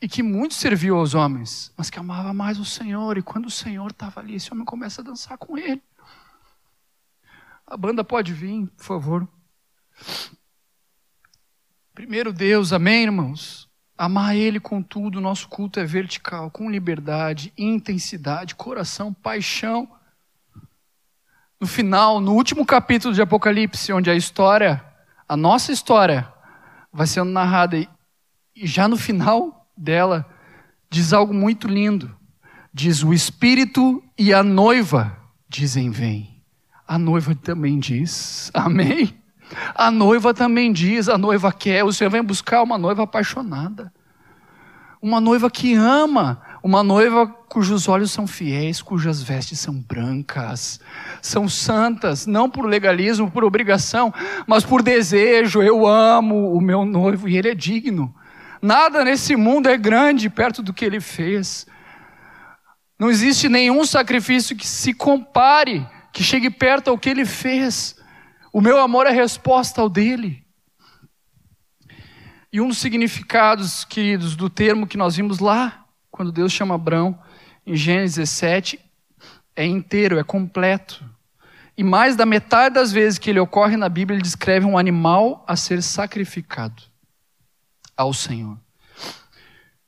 e 0.00 0.08
que 0.08 0.22
muito 0.22 0.54
serviu 0.54 0.96
aos 0.96 1.14
homens, 1.14 1.72
mas 1.76 1.90
que 1.90 1.98
amava 1.98 2.32
mais 2.32 2.58
o 2.58 2.64
Senhor, 2.64 3.16
e 3.18 3.22
quando 3.22 3.46
o 3.46 3.50
Senhor 3.50 3.90
estava 3.90 4.20
ali, 4.20 4.34
esse 4.34 4.52
homem 4.52 4.64
começa 4.64 5.00
a 5.00 5.04
dançar 5.04 5.38
com 5.38 5.56
ele. 5.56 5.82
A 7.66 7.76
banda 7.76 8.02
pode 8.04 8.32
vir, 8.32 8.66
por 8.76 8.84
favor. 8.84 9.28
Primeiro 11.94 12.32
Deus, 12.32 12.72
amém, 12.72 13.04
irmãos? 13.04 13.68
Amar 13.96 14.34
Ele 14.34 14.58
com 14.58 14.82
tudo, 14.82 15.20
nosso 15.20 15.48
culto 15.48 15.78
é 15.78 15.84
vertical, 15.84 16.50
com 16.50 16.68
liberdade, 16.68 17.52
intensidade, 17.56 18.56
coração, 18.56 19.14
paixão. 19.14 19.88
No 21.60 21.66
final, 21.66 22.20
no 22.20 22.34
último 22.34 22.66
capítulo 22.66 23.14
de 23.14 23.22
Apocalipse, 23.22 23.92
onde 23.92 24.10
a 24.10 24.14
história, 24.16 24.84
a 25.28 25.36
nossa 25.36 25.70
história, 25.70 26.33
vai 26.94 27.08
sendo 27.08 27.32
narrada, 27.32 27.76
e 27.76 27.88
já 28.54 28.86
no 28.86 28.96
final 28.96 29.68
dela, 29.76 30.24
diz 30.88 31.12
algo 31.12 31.34
muito 31.34 31.66
lindo. 31.66 32.14
Diz: 32.72 33.02
O 33.02 33.12
Espírito 33.12 34.02
e 34.16 34.32
a 34.32 34.44
noiva 34.44 35.18
dizem: 35.48 35.90
Vem. 35.90 36.40
A 36.86 36.96
noiva 36.96 37.34
também 37.34 37.80
diz: 37.80 38.50
Amém. 38.54 39.12
A 39.74 39.90
noiva 39.90 40.32
também 40.32 40.72
diz, 40.72 41.08
a 41.08 41.18
noiva 41.18 41.52
quer, 41.52 41.84
o 41.84 41.92
Senhor 41.92 42.10
vem 42.10 42.22
buscar 42.22 42.62
uma 42.62 42.78
noiva 42.78 43.02
apaixonada. 43.02 43.92
Uma 45.02 45.20
noiva 45.20 45.50
que 45.50 45.74
ama, 45.74 46.40
uma 46.64 46.82
noiva 46.82 47.26
cujos 47.26 47.88
olhos 47.88 48.10
são 48.10 48.26
fiéis, 48.26 48.80
cujas 48.80 49.22
vestes 49.22 49.60
são 49.60 49.74
brancas, 49.74 50.80
são 51.20 51.46
santas, 51.46 52.26
não 52.26 52.48
por 52.48 52.64
legalismo, 52.64 53.30
por 53.30 53.44
obrigação, 53.44 54.10
mas 54.46 54.64
por 54.64 54.82
desejo. 54.82 55.62
Eu 55.62 55.86
amo 55.86 56.54
o 56.54 56.62
meu 56.62 56.86
noivo 56.86 57.28
e 57.28 57.36
ele 57.36 57.50
é 57.50 57.54
digno. 57.54 58.14
Nada 58.62 59.04
nesse 59.04 59.36
mundo 59.36 59.68
é 59.68 59.76
grande 59.76 60.30
perto 60.30 60.62
do 60.62 60.72
que 60.72 60.86
ele 60.86 61.00
fez. 61.00 61.66
Não 62.98 63.10
existe 63.10 63.46
nenhum 63.46 63.84
sacrifício 63.84 64.56
que 64.56 64.66
se 64.66 64.94
compare, 64.94 65.86
que 66.14 66.24
chegue 66.24 66.48
perto 66.48 66.88
ao 66.88 66.96
que 66.96 67.10
ele 67.10 67.26
fez. 67.26 67.94
O 68.50 68.62
meu 68.62 68.80
amor 68.80 69.06
é 69.06 69.10
resposta 69.10 69.82
ao 69.82 69.90
dele. 69.90 70.42
E 72.50 72.58
um 72.58 72.68
dos 72.68 72.78
significados, 72.78 73.84
queridos, 73.84 74.34
do 74.34 74.48
termo 74.48 74.86
que 74.86 74.96
nós 74.96 75.14
vimos 75.14 75.40
lá, 75.40 75.83
quando 76.14 76.30
Deus 76.30 76.52
chama 76.52 76.76
Abraão, 76.76 77.18
em 77.66 77.74
Gênesis 77.74 78.14
17, 78.14 78.78
é 79.56 79.66
inteiro, 79.66 80.16
é 80.16 80.22
completo. 80.22 81.04
E 81.76 81.82
mais 81.82 82.14
da 82.14 82.24
metade 82.24 82.76
das 82.76 82.92
vezes 82.92 83.18
que 83.18 83.30
ele 83.30 83.40
ocorre 83.40 83.76
na 83.76 83.88
Bíblia, 83.88 84.14
ele 84.14 84.22
descreve 84.22 84.64
um 84.64 84.78
animal 84.78 85.44
a 85.44 85.56
ser 85.56 85.82
sacrificado 85.82 86.84
ao 87.96 88.14
Senhor. 88.14 88.56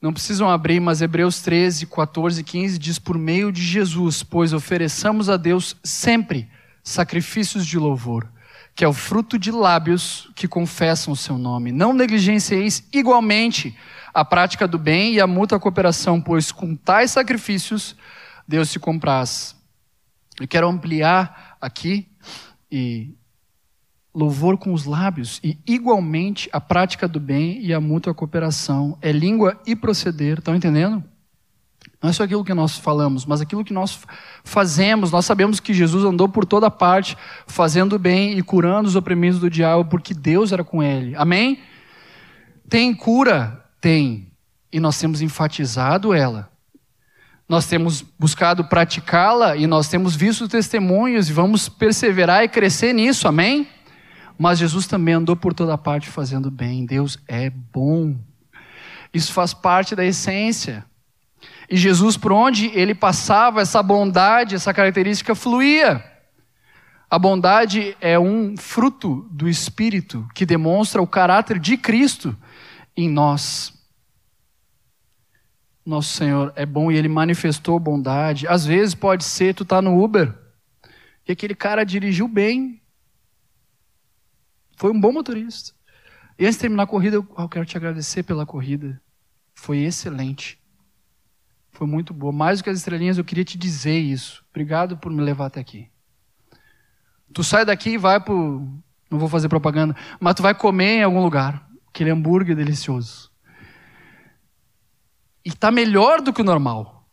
Não 0.02 0.12
precisam 0.12 0.50
abrir, 0.50 0.80
mas 0.80 1.00
Hebreus 1.00 1.40
13, 1.42 1.86
14 1.86 2.40
e 2.40 2.44
15 2.44 2.76
diz: 2.76 2.98
Por 2.98 3.16
meio 3.16 3.52
de 3.52 3.62
Jesus, 3.62 4.24
pois 4.24 4.52
ofereçamos 4.52 5.30
a 5.30 5.36
Deus 5.36 5.76
sempre 5.84 6.50
sacrifícios 6.82 7.64
de 7.64 7.78
louvor 7.78 8.28
que 8.76 8.84
é 8.84 8.88
o 8.88 8.92
fruto 8.92 9.38
de 9.38 9.50
lábios 9.50 10.28
que 10.34 10.46
confessam 10.46 11.14
o 11.14 11.16
seu 11.16 11.38
nome. 11.38 11.72
Não 11.72 11.94
negligencieis 11.94 12.84
igualmente 12.92 13.74
a 14.16 14.24
prática 14.24 14.66
do 14.66 14.78
bem 14.78 15.12
e 15.12 15.20
a 15.20 15.26
mútua 15.26 15.60
cooperação, 15.60 16.18
pois 16.22 16.50
com 16.50 16.74
tais 16.74 17.10
sacrifícios 17.10 17.94
Deus 18.48 18.70
se 18.70 18.78
compraz. 18.78 19.54
Eu 20.40 20.48
quero 20.48 20.66
ampliar 20.66 21.58
aqui 21.60 22.08
e 22.72 23.14
louvor 24.14 24.56
com 24.56 24.72
os 24.72 24.86
lábios 24.86 25.38
e 25.44 25.58
igualmente 25.66 26.48
a 26.50 26.58
prática 26.58 27.06
do 27.06 27.20
bem 27.20 27.60
e 27.60 27.74
a 27.74 27.80
mútua 27.80 28.14
cooperação 28.14 28.96
é 29.02 29.12
língua 29.12 29.60
e 29.66 29.76
proceder. 29.76 30.38
Estão 30.38 30.56
entendendo? 30.56 31.04
Não 32.02 32.08
é 32.08 32.12
só 32.14 32.24
aquilo 32.24 32.42
que 32.42 32.54
nós 32.54 32.78
falamos, 32.78 33.26
mas 33.26 33.42
aquilo 33.42 33.64
que 33.64 33.74
nós 33.74 34.00
fazemos. 34.42 35.12
Nós 35.12 35.26
sabemos 35.26 35.60
que 35.60 35.74
Jesus 35.74 36.04
andou 36.04 36.26
por 36.26 36.46
toda 36.46 36.70
parte, 36.70 37.18
fazendo 37.46 37.98
bem 37.98 38.38
e 38.38 38.42
curando 38.42 38.88
os 38.88 38.96
oprimidos 38.96 39.40
do 39.40 39.50
diabo, 39.50 39.84
porque 39.90 40.14
Deus 40.14 40.52
era 40.52 40.64
com 40.64 40.82
ele. 40.82 41.14
Amém? 41.16 41.60
Tem 42.66 42.94
cura? 42.94 43.65
Tem. 43.86 44.32
E 44.72 44.80
nós 44.80 44.98
temos 44.98 45.22
enfatizado 45.22 46.12
ela. 46.12 46.50
Nós 47.48 47.68
temos 47.68 48.02
buscado 48.02 48.64
praticá-la 48.64 49.56
e 49.56 49.64
nós 49.64 49.86
temos 49.86 50.16
visto 50.16 50.48
testemunhos 50.48 51.28
e 51.28 51.32
vamos 51.32 51.68
perseverar 51.68 52.42
e 52.42 52.48
crescer 52.48 52.92
nisso. 52.92 53.28
Amém? 53.28 53.68
Mas 54.36 54.58
Jesus 54.58 54.88
também 54.88 55.14
andou 55.14 55.36
por 55.36 55.54
toda 55.54 55.78
parte 55.78 56.08
fazendo 56.08 56.50
bem. 56.50 56.84
Deus 56.84 57.16
é 57.28 57.48
bom. 57.48 58.16
Isso 59.14 59.32
faz 59.32 59.54
parte 59.54 59.94
da 59.94 60.04
essência. 60.04 60.84
E 61.70 61.76
Jesus, 61.76 62.16
por 62.16 62.32
onde 62.32 62.66
ele 62.76 62.92
passava, 62.92 63.60
essa 63.60 63.80
bondade, 63.84 64.56
essa 64.56 64.74
característica 64.74 65.32
fluía. 65.32 66.04
A 67.08 67.20
bondade 67.20 67.96
é 68.00 68.18
um 68.18 68.56
fruto 68.56 69.28
do 69.30 69.48
Espírito 69.48 70.26
que 70.34 70.44
demonstra 70.44 71.00
o 71.00 71.06
caráter 71.06 71.60
de 71.60 71.76
Cristo 71.76 72.36
em 72.96 73.08
nós. 73.08 73.75
Nosso 75.86 76.14
Senhor 76.16 76.52
é 76.56 76.66
bom 76.66 76.90
e 76.90 76.96
ele 76.96 77.08
manifestou 77.08 77.78
bondade. 77.78 78.48
Às 78.48 78.66
vezes 78.66 78.92
pode 78.92 79.22
ser 79.22 79.54
tu 79.54 79.64
tá 79.64 79.80
no 79.80 80.02
Uber 80.02 80.36
e 81.26 81.32
aquele 81.32 81.54
cara 81.54 81.84
dirigiu 81.84 82.26
bem. 82.26 82.82
Foi 84.76 84.90
um 84.90 85.00
bom 85.00 85.12
motorista. 85.12 85.74
E 86.38 86.44
antes 86.44 86.56
de 86.56 86.62
terminar 86.62 86.82
a 86.82 86.86
corrida, 86.86 87.16
eu, 87.16 87.26
eu 87.38 87.48
quero 87.48 87.64
te 87.64 87.76
agradecer 87.76 88.22
pela 88.22 88.44
corrida. 88.44 89.00
Foi 89.54 89.78
excelente. 89.78 90.60
Foi 91.70 91.86
muito 91.86 92.12
boa. 92.12 92.32
Mais 92.32 92.58
do 92.58 92.64
que 92.64 92.70
as 92.70 92.78
estrelinhas, 92.78 93.16
eu 93.16 93.24
queria 93.24 93.44
te 93.44 93.56
dizer 93.56 93.98
isso. 93.98 94.44
Obrigado 94.50 94.96
por 94.96 95.10
me 95.10 95.22
levar 95.22 95.46
até 95.46 95.60
aqui. 95.60 95.88
Tu 97.32 97.42
sai 97.42 97.64
daqui 97.64 97.90
e 97.90 97.98
vai 97.98 98.20
pro. 98.20 98.66
Não 99.10 99.18
vou 99.18 99.28
fazer 99.28 99.48
propaganda, 99.48 99.94
mas 100.18 100.34
tu 100.34 100.42
vai 100.42 100.54
comer 100.54 100.98
em 100.98 101.02
algum 101.02 101.22
lugar. 101.22 101.68
Aquele 101.88 102.10
hambúrguer 102.10 102.56
delicioso. 102.56 103.25
E 105.46 105.52
tá 105.52 105.70
melhor 105.70 106.20
do 106.20 106.32
que 106.32 106.40
o 106.40 106.44
normal. 106.44 107.08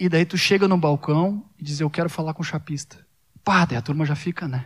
E 0.00 0.08
daí 0.08 0.24
tu 0.24 0.38
chega 0.38 0.66
no 0.66 0.78
balcão 0.78 1.44
e 1.58 1.62
diz: 1.62 1.78
Eu 1.78 1.90
quero 1.90 2.08
falar 2.08 2.32
com 2.32 2.40
o 2.40 2.44
chapista. 2.44 3.06
Pá, 3.44 3.66
daí 3.66 3.76
a 3.76 3.82
turma 3.82 4.06
já 4.06 4.16
fica, 4.16 4.48
né? 4.48 4.64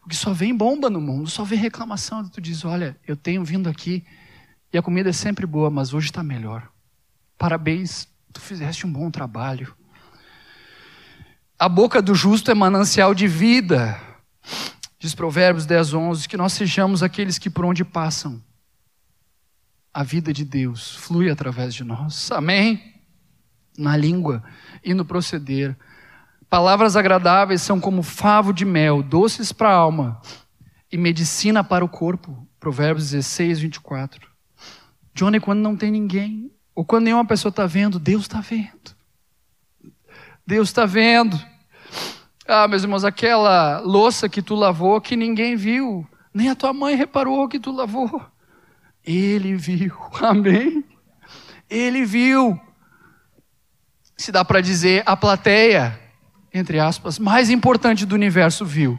Porque 0.00 0.14
só 0.14 0.34
vem 0.34 0.54
bomba 0.54 0.90
no 0.90 1.00
mundo, 1.00 1.30
só 1.30 1.42
vem 1.42 1.58
reclamação. 1.58 2.28
Tu 2.28 2.42
diz: 2.42 2.62
Olha, 2.62 2.94
eu 3.08 3.16
tenho 3.16 3.42
vindo 3.42 3.70
aqui 3.70 4.04
e 4.70 4.76
a 4.76 4.82
comida 4.82 5.08
é 5.08 5.14
sempre 5.14 5.46
boa, 5.46 5.70
mas 5.70 5.94
hoje 5.94 6.08
está 6.08 6.22
melhor. 6.22 6.68
Parabéns, 7.38 8.06
tu 8.34 8.40
fizeste 8.42 8.86
um 8.86 8.92
bom 8.92 9.10
trabalho. 9.10 9.74
A 11.58 11.70
boca 11.70 12.02
do 12.02 12.14
justo 12.14 12.50
é 12.50 12.54
manancial 12.54 13.14
de 13.14 13.26
vida. 13.26 13.98
Diz 14.98 15.14
Provérbios 15.14 15.64
10, 15.64 15.94
11, 15.94 16.28
que 16.28 16.36
nós 16.36 16.52
sejamos 16.52 17.02
aqueles 17.02 17.38
que 17.38 17.48
por 17.48 17.64
onde 17.64 17.82
passam, 17.82 18.42
a 19.92 20.02
vida 20.02 20.32
de 20.32 20.44
Deus 20.44 20.96
flui 20.96 21.30
através 21.30 21.74
de 21.74 21.84
nós. 21.84 22.30
Amém? 22.30 22.94
Na 23.76 23.96
língua 23.96 24.42
e 24.84 24.94
no 24.94 25.04
proceder. 25.04 25.76
Palavras 26.48 26.96
agradáveis 26.96 27.62
são 27.62 27.80
como 27.80 28.02
favo 28.02 28.52
de 28.52 28.64
mel, 28.64 29.02
doces 29.02 29.52
para 29.52 29.70
a 29.70 29.74
alma 29.74 30.20
e 30.90 30.96
medicina 30.96 31.62
para 31.62 31.84
o 31.84 31.88
corpo. 31.88 32.46
Provérbios 32.58 33.10
16, 33.10 33.60
24. 33.60 34.28
Johnny, 35.14 35.40
quando 35.40 35.60
não 35.60 35.76
tem 35.76 35.90
ninguém, 35.90 36.50
ou 36.74 36.84
quando 36.84 37.04
nenhuma 37.04 37.24
pessoa 37.24 37.50
está 37.50 37.66
vendo, 37.66 37.98
Deus 37.98 38.22
está 38.22 38.40
vendo. 38.40 38.96
Deus 40.46 40.68
está 40.68 40.86
vendo. 40.86 41.38
Ah, 42.46 42.66
meus 42.66 42.82
irmãos, 42.82 43.04
aquela 43.04 43.78
louça 43.80 44.28
que 44.28 44.42
tu 44.42 44.54
lavou 44.54 45.00
que 45.00 45.14
ninguém 45.16 45.56
viu, 45.56 46.06
nem 46.34 46.48
a 46.48 46.56
tua 46.56 46.72
mãe 46.72 46.96
reparou 46.96 47.48
que 47.48 47.60
tu 47.60 47.70
lavou. 47.70 48.20
Ele 49.04 49.54
viu, 49.56 49.94
amém? 50.20 50.84
Ele 51.68 52.04
viu. 52.04 52.60
Se 54.16 54.30
dá 54.30 54.44
para 54.44 54.60
dizer, 54.60 55.02
a 55.06 55.16
plateia, 55.16 55.98
entre 56.52 56.78
aspas, 56.78 57.18
mais 57.18 57.48
importante 57.48 58.04
do 58.04 58.14
universo 58.14 58.66
viu. 58.66 58.98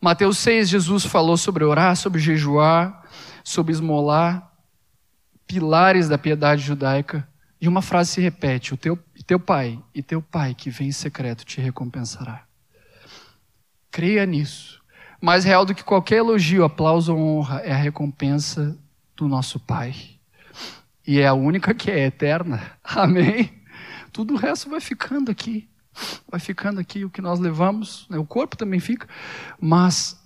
Mateus 0.00 0.38
6, 0.38 0.68
Jesus 0.68 1.04
falou 1.04 1.36
sobre 1.36 1.64
orar, 1.64 1.94
sobre 1.96 2.20
jejuar, 2.20 3.04
sobre 3.44 3.72
esmolar 3.72 4.52
pilares 5.52 6.08
da 6.08 6.16
piedade 6.16 6.62
judaica, 6.62 7.28
e 7.60 7.68
uma 7.68 7.82
frase 7.82 8.12
se 8.12 8.20
repete: 8.22 8.72
o 8.72 8.76
teu, 8.76 8.98
teu 9.26 9.38
pai 9.38 9.78
e 9.94 10.02
teu 10.02 10.22
pai 10.22 10.54
que 10.54 10.70
vem 10.70 10.88
em 10.88 10.92
secreto 10.92 11.44
te 11.44 11.60
recompensará. 11.60 12.44
Creia 13.90 14.24
nisso. 14.24 14.81
Mais 15.22 15.44
real 15.44 15.64
do 15.64 15.72
que 15.72 15.84
qualquer 15.84 16.16
elogio, 16.16 16.64
aplauso 16.64 17.14
ou 17.14 17.38
honra 17.38 17.60
é 17.60 17.72
a 17.72 17.76
recompensa 17.76 18.76
do 19.16 19.28
nosso 19.28 19.60
Pai. 19.60 19.94
E 21.06 21.20
é 21.20 21.28
a 21.28 21.32
única 21.32 21.72
que 21.72 21.92
é 21.92 22.06
eterna. 22.06 22.60
Amém? 22.82 23.62
Tudo 24.12 24.34
o 24.34 24.36
resto 24.36 24.68
vai 24.68 24.80
ficando 24.80 25.30
aqui. 25.30 25.68
Vai 26.28 26.40
ficando 26.40 26.80
aqui 26.80 27.04
o 27.04 27.10
que 27.10 27.22
nós 27.22 27.38
levamos, 27.38 28.04
né? 28.10 28.18
o 28.18 28.24
corpo 28.24 28.56
também 28.56 28.80
fica, 28.80 29.06
mas 29.60 30.20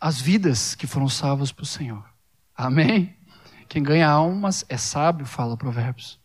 as 0.00 0.18
vidas 0.18 0.74
que 0.74 0.86
foram 0.86 1.08
salvas 1.08 1.52
para 1.52 1.64
o 1.64 1.66
Senhor. 1.66 2.02
Amém? 2.56 3.14
Quem 3.68 3.82
ganha 3.82 4.08
almas 4.08 4.64
é 4.68 4.76
sábio, 4.78 5.26
fala 5.26 5.56
Provérbios. 5.56 6.18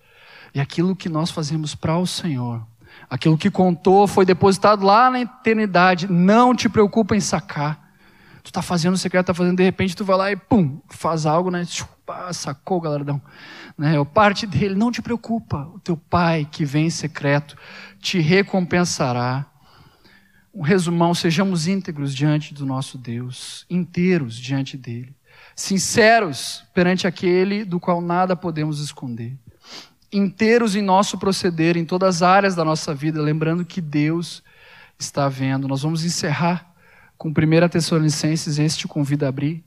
E 0.54 0.60
aquilo 0.62 0.96
que 0.96 1.10
nós 1.10 1.32
fazemos 1.32 1.76
para 1.76 1.98
o 1.98 2.08
Senhor, 2.08 2.66
aquilo 3.10 3.38
que 3.38 3.52
contou 3.52 4.08
foi 4.08 4.26
depositado 4.26 4.86
lá 4.86 5.12
na 5.12 5.20
eternidade, 5.20 6.10
não 6.10 6.56
te 6.56 6.70
preocupa 6.70 7.14
em 7.14 7.20
sacar. 7.20 7.85
Tu 8.46 8.50
está 8.50 8.62
fazendo 8.62 8.94
o 8.94 8.98
secreto, 8.98 9.24
está 9.24 9.34
fazendo, 9.34 9.58
de 9.58 9.64
repente 9.64 9.96
tu 9.96 10.06
vai 10.06 10.18
lá 10.18 10.32
e 10.32 10.38
pum, 10.38 10.80
faz 10.90 11.26
algo, 11.26 11.52
né? 11.52 11.66
Ah, 12.08 12.32
sacou, 12.32 12.80
galardão. 12.80 13.22
Né? 13.78 14.00
É 14.00 14.06
parte 14.06 14.46
dele, 14.46 14.76
não 14.76 14.92
te 14.92 15.02
preocupa. 15.02 15.68
O 15.74 15.80
teu 15.80 15.98
pai 15.98 16.48
que 16.50 16.64
vem 16.64 16.86
em 16.86 16.92
secreto 16.92 17.58
te 18.00 18.20
recompensará. 18.20 19.46
Um 20.54 20.62
resumão, 20.62 21.14
sejamos 21.14 21.68
íntegros 21.68 22.16
diante 22.16 22.54
do 22.54 22.66
nosso 22.66 22.98
Deus, 22.98 23.66
inteiros 23.70 24.38
diante 24.38 24.78
dele 24.78 25.14
sinceros 25.56 26.66
perante 26.74 27.08
aquele 27.08 27.64
do 27.64 27.80
qual 27.80 28.02
nada 28.02 28.36
podemos 28.36 28.80
esconder, 28.80 29.38
inteiros 30.12 30.76
em 30.76 30.82
nosso 30.82 31.18
proceder, 31.18 31.78
em 31.78 31.86
todas 31.86 32.18
as 32.18 32.22
áreas 32.22 32.56
da 32.56 32.66
nossa 32.66 32.94
vida, 32.94 33.22
lembrando 33.22 33.66
que 33.66 33.82
Deus 33.82 34.44
está 35.00 35.28
vendo. 35.28 35.68
Nós 35.68 35.82
vamos 35.82 36.04
encerrar 36.04 36.74
com 37.18 37.30
1 37.30 37.70
Tessalonicenses, 37.70 38.60
este 38.60 38.88
convida 38.88 39.26
a 39.26 39.30
abrir, 39.30 39.64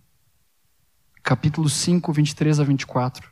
capítulo 1.23 1.69
5, 1.69 2.13
23 2.13 2.61
a 2.61 2.65
24. 2.65 3.31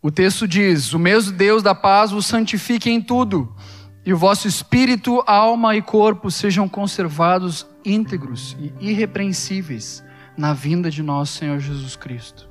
O 0.00 0.10
texto 0.10 0.46
diz: 0.46 0.92
O 0.92 0.98
mesmo 0.98 1.36
Deus 1.36 1.62
da 1.62 1.74
paz 1.74 2.12
o 2.12 2.22
santifique 2.22 2.88
em 2.88 3.00
tudo, 3.00 3.54
e 4.06 4.12
o 4.12 4.16
vosso 4.16 4.46
espírito, 4.46 5.22
alma 5.26 5.76
e 5.76 5.82
corpo 5.82 6.30
sejam 6.30 6.68
conservados 6.68 7.66
íntegros 7.84 8.56
e 8.58 8.72
irrepreensíveis 8.90 10.02
na 10.36 10.52
vinda 10.52 10.90
de 10.90 11.02
nosso 11.02 11.38
Senhor 11.38 11.58
Jesus 11.58 11.96
Cristo. 11.96 12.48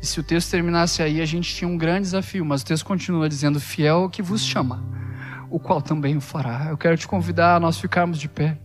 E 0.00 0.06
se 0.06 0.18
o 0.18 0.22
texto 0.22 0.50
terminasse 0.50 1.02
aí, 1.02 1.20
a 1.20 1.26
gente 1.26 1.54
tinha 1.54 1.68
um 1.68 1.76
grande 1.76 2.02
desafio, 2.02 2.44
mas 2.44 2.62
o 2.62 2.66
texto 2.66 2.84
continua 2.84 3.28
dizendo: 3.28 3.60
Fiel 3.60 4.08
que 4.08 4.22
vos 4.22 4.42
chama, 4.42 4.82
o 5.50 5.58
qual 5.58 5.82
também 5.82 6.16
o 6.16 6.20
fará. 6.20 6.68
Eu 6.70 6.78
quero 6.78 6.96
te 6.96 7.06
convidar 7.06 7.56
a 7.56 7.60
nós 7.60 7.78
ficarmos 7.78 8.18
de 8.18 8.28
pé. 8.28 8.58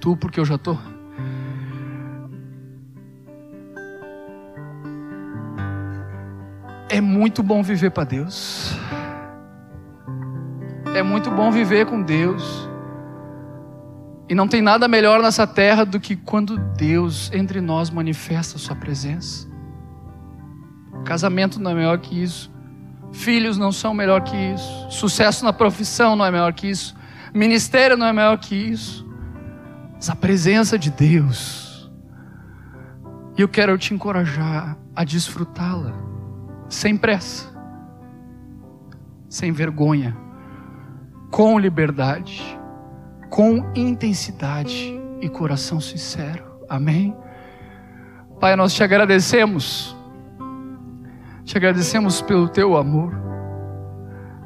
Tu, 0.00 0.16
porque 0.16 0.40
eu 0.40 0.44
já 0.44 0.56
estou. 0.56 0.78
É 6.88 7.00
muito 7.00 7.42
bom 7.42 7.62
viver 7.62 7.90
para 7.90 8.04
Deus. 8.04 8.74
É 10.94 11.02
muito 11.02 11.30
bom 11.30 11.50
viver 11.50 11.86
com 11.86 12.02
Deus. 12.02 12.68
E 14.28 14.34
não 14.34 14.48
tem 14.48 14.62
nada 14.62 14.88
melhor 14.88 15.22
nessa 15.22 15.46
terra 15.46 15.84
do 15.84 16.00
que 16.00 16.16
quando 16.16 16.58
Deus 16.58 17.30
entre 17.32 17.60
nós 17.60 17.90
manifesta 17.90 18.56
a 18.56 18.58
sua 18.58 18.74
presença. 18.74 19.46
Casamento 21.04 21.60
não 21.60 21.70
é 21.72 21.74
melhor 21.74 21.98
que 21.98 22.22
isso. 22.22 22.50
Filhos 23.12 23.58
não 23.58 23.70
são 23.70 23.92
melhor 23.92 24.22
que 24.22 24.36
isso. 24.36 24.90
Sucesso 24.90 25.44
na 25.44 25.52
profissão 25.52 26.16
não 26.16 26.24
é 26.24 26.30
melhor 26.30 26.52
que 26.52 26.68
isso. 26.68 26.96
Ministério 27.34 27.96
não 27.96 28.06
é 28.06 28.12
melhor 28.12 28.38
que 28.38 28.54
isso. 28.54 29.06
Mas 29.94 30.10
a 30.10 30.16
presença 30.16 30.78
de 30.78 30.90
Deus. 30.90 31.90
E 33.36 33.42
eu 33.42 33.48
quero 33.48 33.76
te 33.78 33.94
encorajar 33.94 34.76
a 34.94 35.04
desfrutá-la 35.04 35.94
sem 36.68 36.96
pressa, 36.96 37.48
sem 39.28 39.52
vergonha, 39.52 40.16
com 41.30 41.58
liberdade 41.58 42.60
com 43.32 43.64
intensidade 43.74 44.94
e 45.22 45.26
coração 45.26 45.80
sincero. 45.80 46.44
Amém? 46.68 47.16
Pai, 48.38 48.54
nós 48.56 48.74
te 48.74 48.84
agradecemos. 48.84 49.96
Te 51.44 51.56
agradecemos 51.56 52.22
pelo 52.22 52.48
teu 52.48 52.76
amor. 52.76 53.14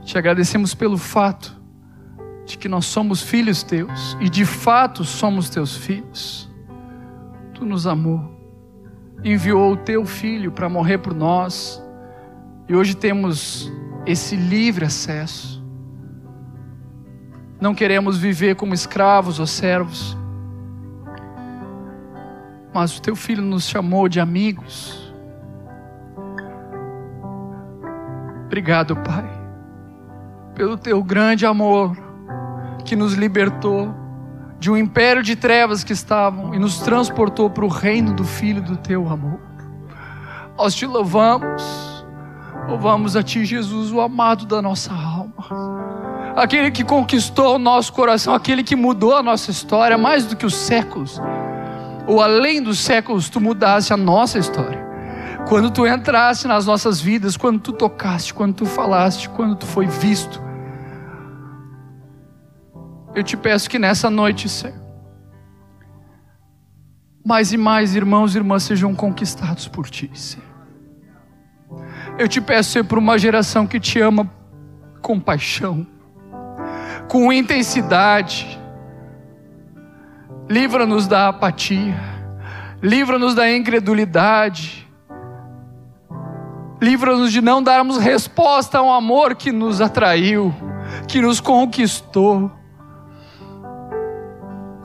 Te 0.05 0.17
agradecemos 0.17 0.75
pelo 0.75 0.97
fato 0.97 1.57
de 2.47 2.57
que 2.57 2.69
nós 2.69 2.87
somos 2.87 3.23
filhos 3.23 3.63
teus 3.63 4.17
e 4.21 4.29
de 4.31 4.45
fato 4.45 5.05
somos 5.05 5.51
teus 5.51 5.77
filhos. 5.77 6.49
Tu 7.53 7.65
nos 7.65 7.87
amou, 7.87 8.31
enviou 9.25 9.73
o 9.73 9.77
teu 9.77 10.07
filho 10.07 10.53
para 10.53 10.69
morrer 10.69 10.99
por 10.99 11.13
nós 11.13 11.83
e 12.69 12.75
hoje 12.75 12.97
temos 12.97 13.71
esse 14.07 14.37
livre 14.37 14.85
acesso. 14.85 15.65
Não 17.61 17.75
queremos 17.75 18.19
viver 18.19 18.55
como 18.55 18.75
escravos 18.75 19.41
ou 19.41 19.47
servos, 19.47 20.17
mas 22.73 22.97
o 22.97 23.03
teu 23.03 23.17
filho 23.17 23.43
nos 23.43 23.67
chamou 23.67 24.09
de 24.09 24.21
amigos. 24.21 25.06
Obrigado, 28.47 28.95
Pai, 28.97 29.29
pelo 30.55 30.77
teu 30.77 31.03
grande 31.03 31.45
amor 31.45 31.97
que 32.85 32.95
nos 32.95 33.15
libertou 33.15 33.93
de 34.59 34.71
um 34.71 34.77
império 34.77 35.21
de 35.21 35.35
trevas 35.35 35.83
que 35.83 35.93
estavam 35.93 36.55
e 36.55 36.59
nos 36.59 36.79
transportou 36.79 37.51
para 37.51 37.65
o 37.65 37.69
reino 37.69 38.15
do 38.15 38.25
Filho 38.25 38.63
do 38.63 38.77
teu 38.77 39.09
amor. 39.09 39.41
Nós 40.57 40.75
te 40.77 40.87
louvamos, 40.87 42.07
louvamos 42.69 43.17
a 43.17 43.23
ti, 43.23 43.45
Jesus, 43.45 43.91
o 43.91 44.01
amado 44.01 44.47
da 44.47 44.63
nossa 44.63 44.95
alma, 44.95 46.33
aquele 46.37 46.71
que 46.71 46.85
conquistou 46.85 47.57
o 47.57 47.59
nosso 47.59 47.93
coração, 47.93 48.33
aquele 48.33 48.63
que 48.63 48.77
mudou 48.77 49.17
a 49.17 49.23
nossa 49.25 49.51
história 49.51 49.99
mais 49.99 50.25
do 50.25 50.37
que 50.37 50.47
os 50.47 50.55
séculos, 50.55 51.21
ou 52.07 52.23
além 52.23 52.63
dos 52.63 52.79
séculos, 52.79 53.29
tu 53.29 53.41
mudaste 53.41 53.93
a 53.93 53.97
nossa 53.97 54.39
história. 54.39 54.86
Quando 55.49 55.71
tu 55.71 55.87
entraste 55.87 56.49
nas 56.49 56.67
nossas 56.67 57.01
vidas, 57.01 57.37
quando 57.37 57.61
tu 57.61 57.73
tocaste, 57.73 58.35
quando 58.35 58.53
tu 58.53 58.67
falaste, 58.67 59.29
quando 59.29 59.55
tu 59.55 59.65
foi 59.65 59.87
visto, 59.87 60.43
eu 63.15 63.23
te 63.23 63.37
peço 63.37 63.71
que 63.71 63.79
nessa 63.79 64.11
noite, 64.11 64.49
Senhor, 64.49 64.75
mais 67.25 67.53
e 67.53 67.57
mais 67.57 67.95
irmãos 67.95 68.35
e 68.35 68.39
irmãs 68.39 68.65
sejam 68.65 68.93
conquistados 68.93 69.69
por 69.69 69.89
Ti, 69.89 70.11
Senhor. 70.15 70.47
Eu 72.19 72.27
te 72.27 72.41
peço, 72.41 72.73
Senhor, 72.73 72.85
por 72.85 72.99
uma 72.99 73.17
geração 73.17 73.69
que 73.69 73.79
te 73.79 74.01
ama 74.01 74.29
com 75.01 75.21
paixão, 75.21 75.87
com 77.09 77.33
intensidade. 77.33 78.59
Livra-nos 80.49 81.07
da 81.07 81.29
apatia, 81.29 82.01
livra-nos 82.83 83.35
da 83.35 83.51
incredulidade, 83.51 84.86
livra-nos 86.81 87.33
de 87.33 87.41
não 87.41 87.63
darmos 87.63 87.99
resposta 87.99 88.79
a 88.79 88.83
um 88.83 88.93
amor 88.93 89.35
que 89.35 89.51
nos 89.51 89.81
atraiu, 89.81 90.55
que 91.09 91.21
nos 91.21 91.41
conquistou 91.41 92.51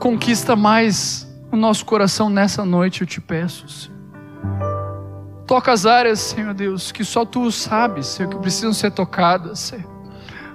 Conquista 0.02 0.56
mais 0.56 1.32
o 1.52 1.56
nosso 1.56 1.86
coração 1.86 2.28
nessa 2.28 2.64
noite, 2.64 3.02
eu 3.02 3.06
te 3.06 3.20
peço. 3.20 3.68
Senhor. 3.68 3.96
Toca 5.46 5.70
as 5.70 5.86
áreas, 5.86 6.18
Senhor 6.18 6.52
Deus, 6.52 6.90
que 6.90 7.04
só 7.04 7.24
tu 7.24 7.52
sabes, 7.52 8.08
Senhor, 8.08 8.28
que 8.28 8.36
precisam 8.36 8.72
ser 8.72 8.90
tocadas, 8.90 9.60
Senhor. 9.60 9.88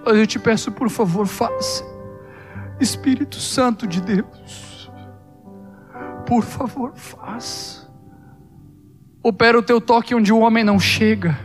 Mas 0.06 0.18
eu 0.18 0.28
te 0.28 0.38
peço, 0.38 0.70
por 0.70 0.90
favor, 0.90 1.26
faça. 1.26 1.82
Espírito 2.78 3.38
Santo 3.38 3.88
de 3.88 4.02
Deus, 4.02 4.92
por 6.26 6.44
favor, 6.44 6.92
faça. 6.94 7.77
Opera 9.28 9.60
o 9.60 9.62
teu 9.62 9.82
toque 9.82 10.16
onde 10.16 10.32
o 10.32 10.40
homem 10.40 10.64
não 10.64 10.80
chega, 10.80 11.38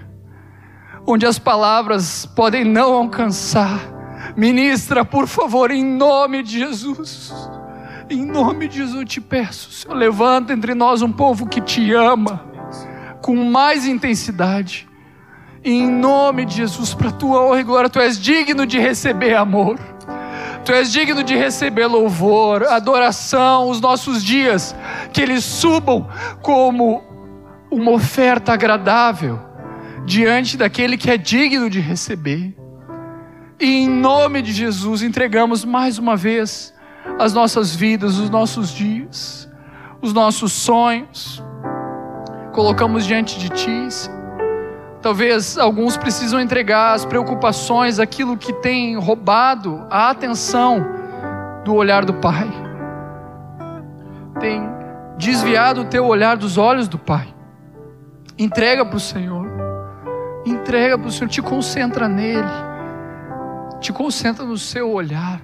onde 1.05 1.27
as 1.27 1.37
palavras 1.37 2.25
podem 2.25 2.65
não 2.65 2.93
alcançar. 2.95 4.33
Ministra, 4.37 5.05
por 5.05 5.27
favor, 5.27 5.69
em 5.73 5.85
nome 5.85 6.45
de 6.45 6.61
Jesus. 6.61 7.35
Em 8.09 8.25
nome 8.25 8.69
de 8.69 8.77
Jesus 8.77 9.01
eu 9.01 9.05
te 9.05 9.21
peço, 9.21 9.73
Senhor, 9.73 9.97
levanta 9.97 10.53
entre 10.53 10.77
nós 10.77 11.03
um 11.03 11.11
povo 11.11 11.49
que 11.49 11.61
te 11.61 11.93
ama 11.93 12.45
com 13.21 13.35
mais 13.35 13.85
intensidade. 13.85 14.89
Em 15.65 15.91
nome 15.91 16.45
de 16.45 16.59
Jesus, 16.59 16.95
para 16.95 17.11
tua 17.11 17.45
honra 17.45 17.61
e 17.63 17.65
glória, 17.65 17.91
tu 17.91 17.99
és 17.99 18.17
digno 18.17 18.65
de 18.65 18.79
receber 18.79 19.35
amor. 19.35 19.77
Tu 20.65 20.71
és 20.71 20.93
digno 20.93 21.25
de 21.25 21.35
receber 21.35 21.89
louvor, 21.89 22.63
adoração, 22.63 23.69
os 23.69 23.81
nossos 23.81 24.23
dias, 24.23 24.73
que 25.13 25.21
eles 25.21 25.43
subam 25.43 26.09
como 26.41 27.11
uma 27.73 27.91
oferta 27.91 28.53
agradável 28.53 29.41
diante 30.05 30.57
daquele 30.57 30.97
que 30.97 31.11
é 31.11 31.17
digno 31.17 31.71
de 31.71 31.81
receber. 31.81 32.55
E 33.59 33.85
em 33.85 33.89
nome 33.89 34.43
de 34.43 34.53
Jesus, 34.53 35.03
entregamos 35.03 35.65
mais 35.65 35.99
uma 35.99 36.17
vez 36.17 36.75
as 37.19 37.33
nossas 37.33 37.75
vidas, 37.75 38.19
os 38.19 38.29
nossos 38.29 38.73
dias, 38.73 39.49
os 40.03 40.13
nossos 40.13 40.53
sonhos. 40.53 41.43
Colocamos 42.53 43.07
diante 43.07 43.39
de 43.39 43.49
Ti. 43.49 43.89
Talvez 45.01 45.57
alguns 45.57 45.97
precisam 45.97 46.41
entregar 46.41 46.93
as 46.93 47.05
preocupações, 47.05 47.99
aquilo 47.99 48.37
que 48.37 48.53
tem 48.53 48.97
roubado 48.97 49.85
a 49.91 50.11
atenção 50.11 50.85
do 51.65 51.75
olhar 51.75 52.05
do 52.05 52.15
Pai. 52.15 52.49
Tem 54.39 54.63
desviado 55.17 55.81
o 55.81 55.85
teu 55.87 56.05
olhar 56.07 56.37
dos 56.37 56.59
olhos 56.59 56.87
do 56.87 56.99
Pai. 56.99 57.33
Entrega 58.43 58.85
para 58.85 58.97
o 58.97 59.01
Senhor. 59.01 59.47
Entrega 60.45 60.99
para 60.99 61.07
o 61.07 61.13
Senhor. 61.13 61.31
Te 61.31 61.41
concentra 61.41 62.09
nele. 62.09 62.43
Te 63.81 63.93
concentra 63.93 64.45
no 64.45 64.59
seu 64.59 64.91
olhar. 64.91 65.41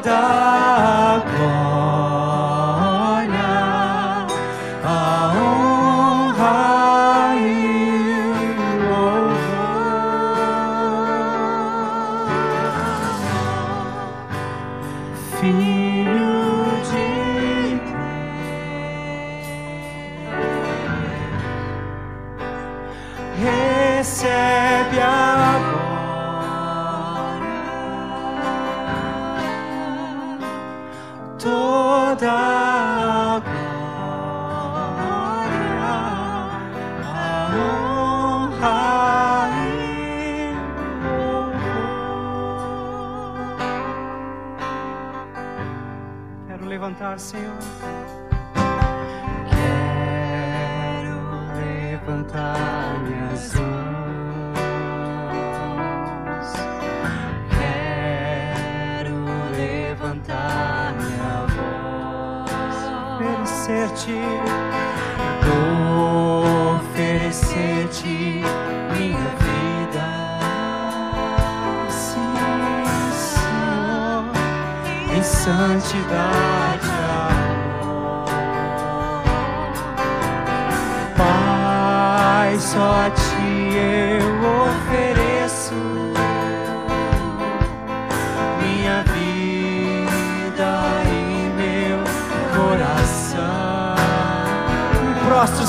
die. 0.00 0.67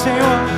Senhor, 0.09 0.48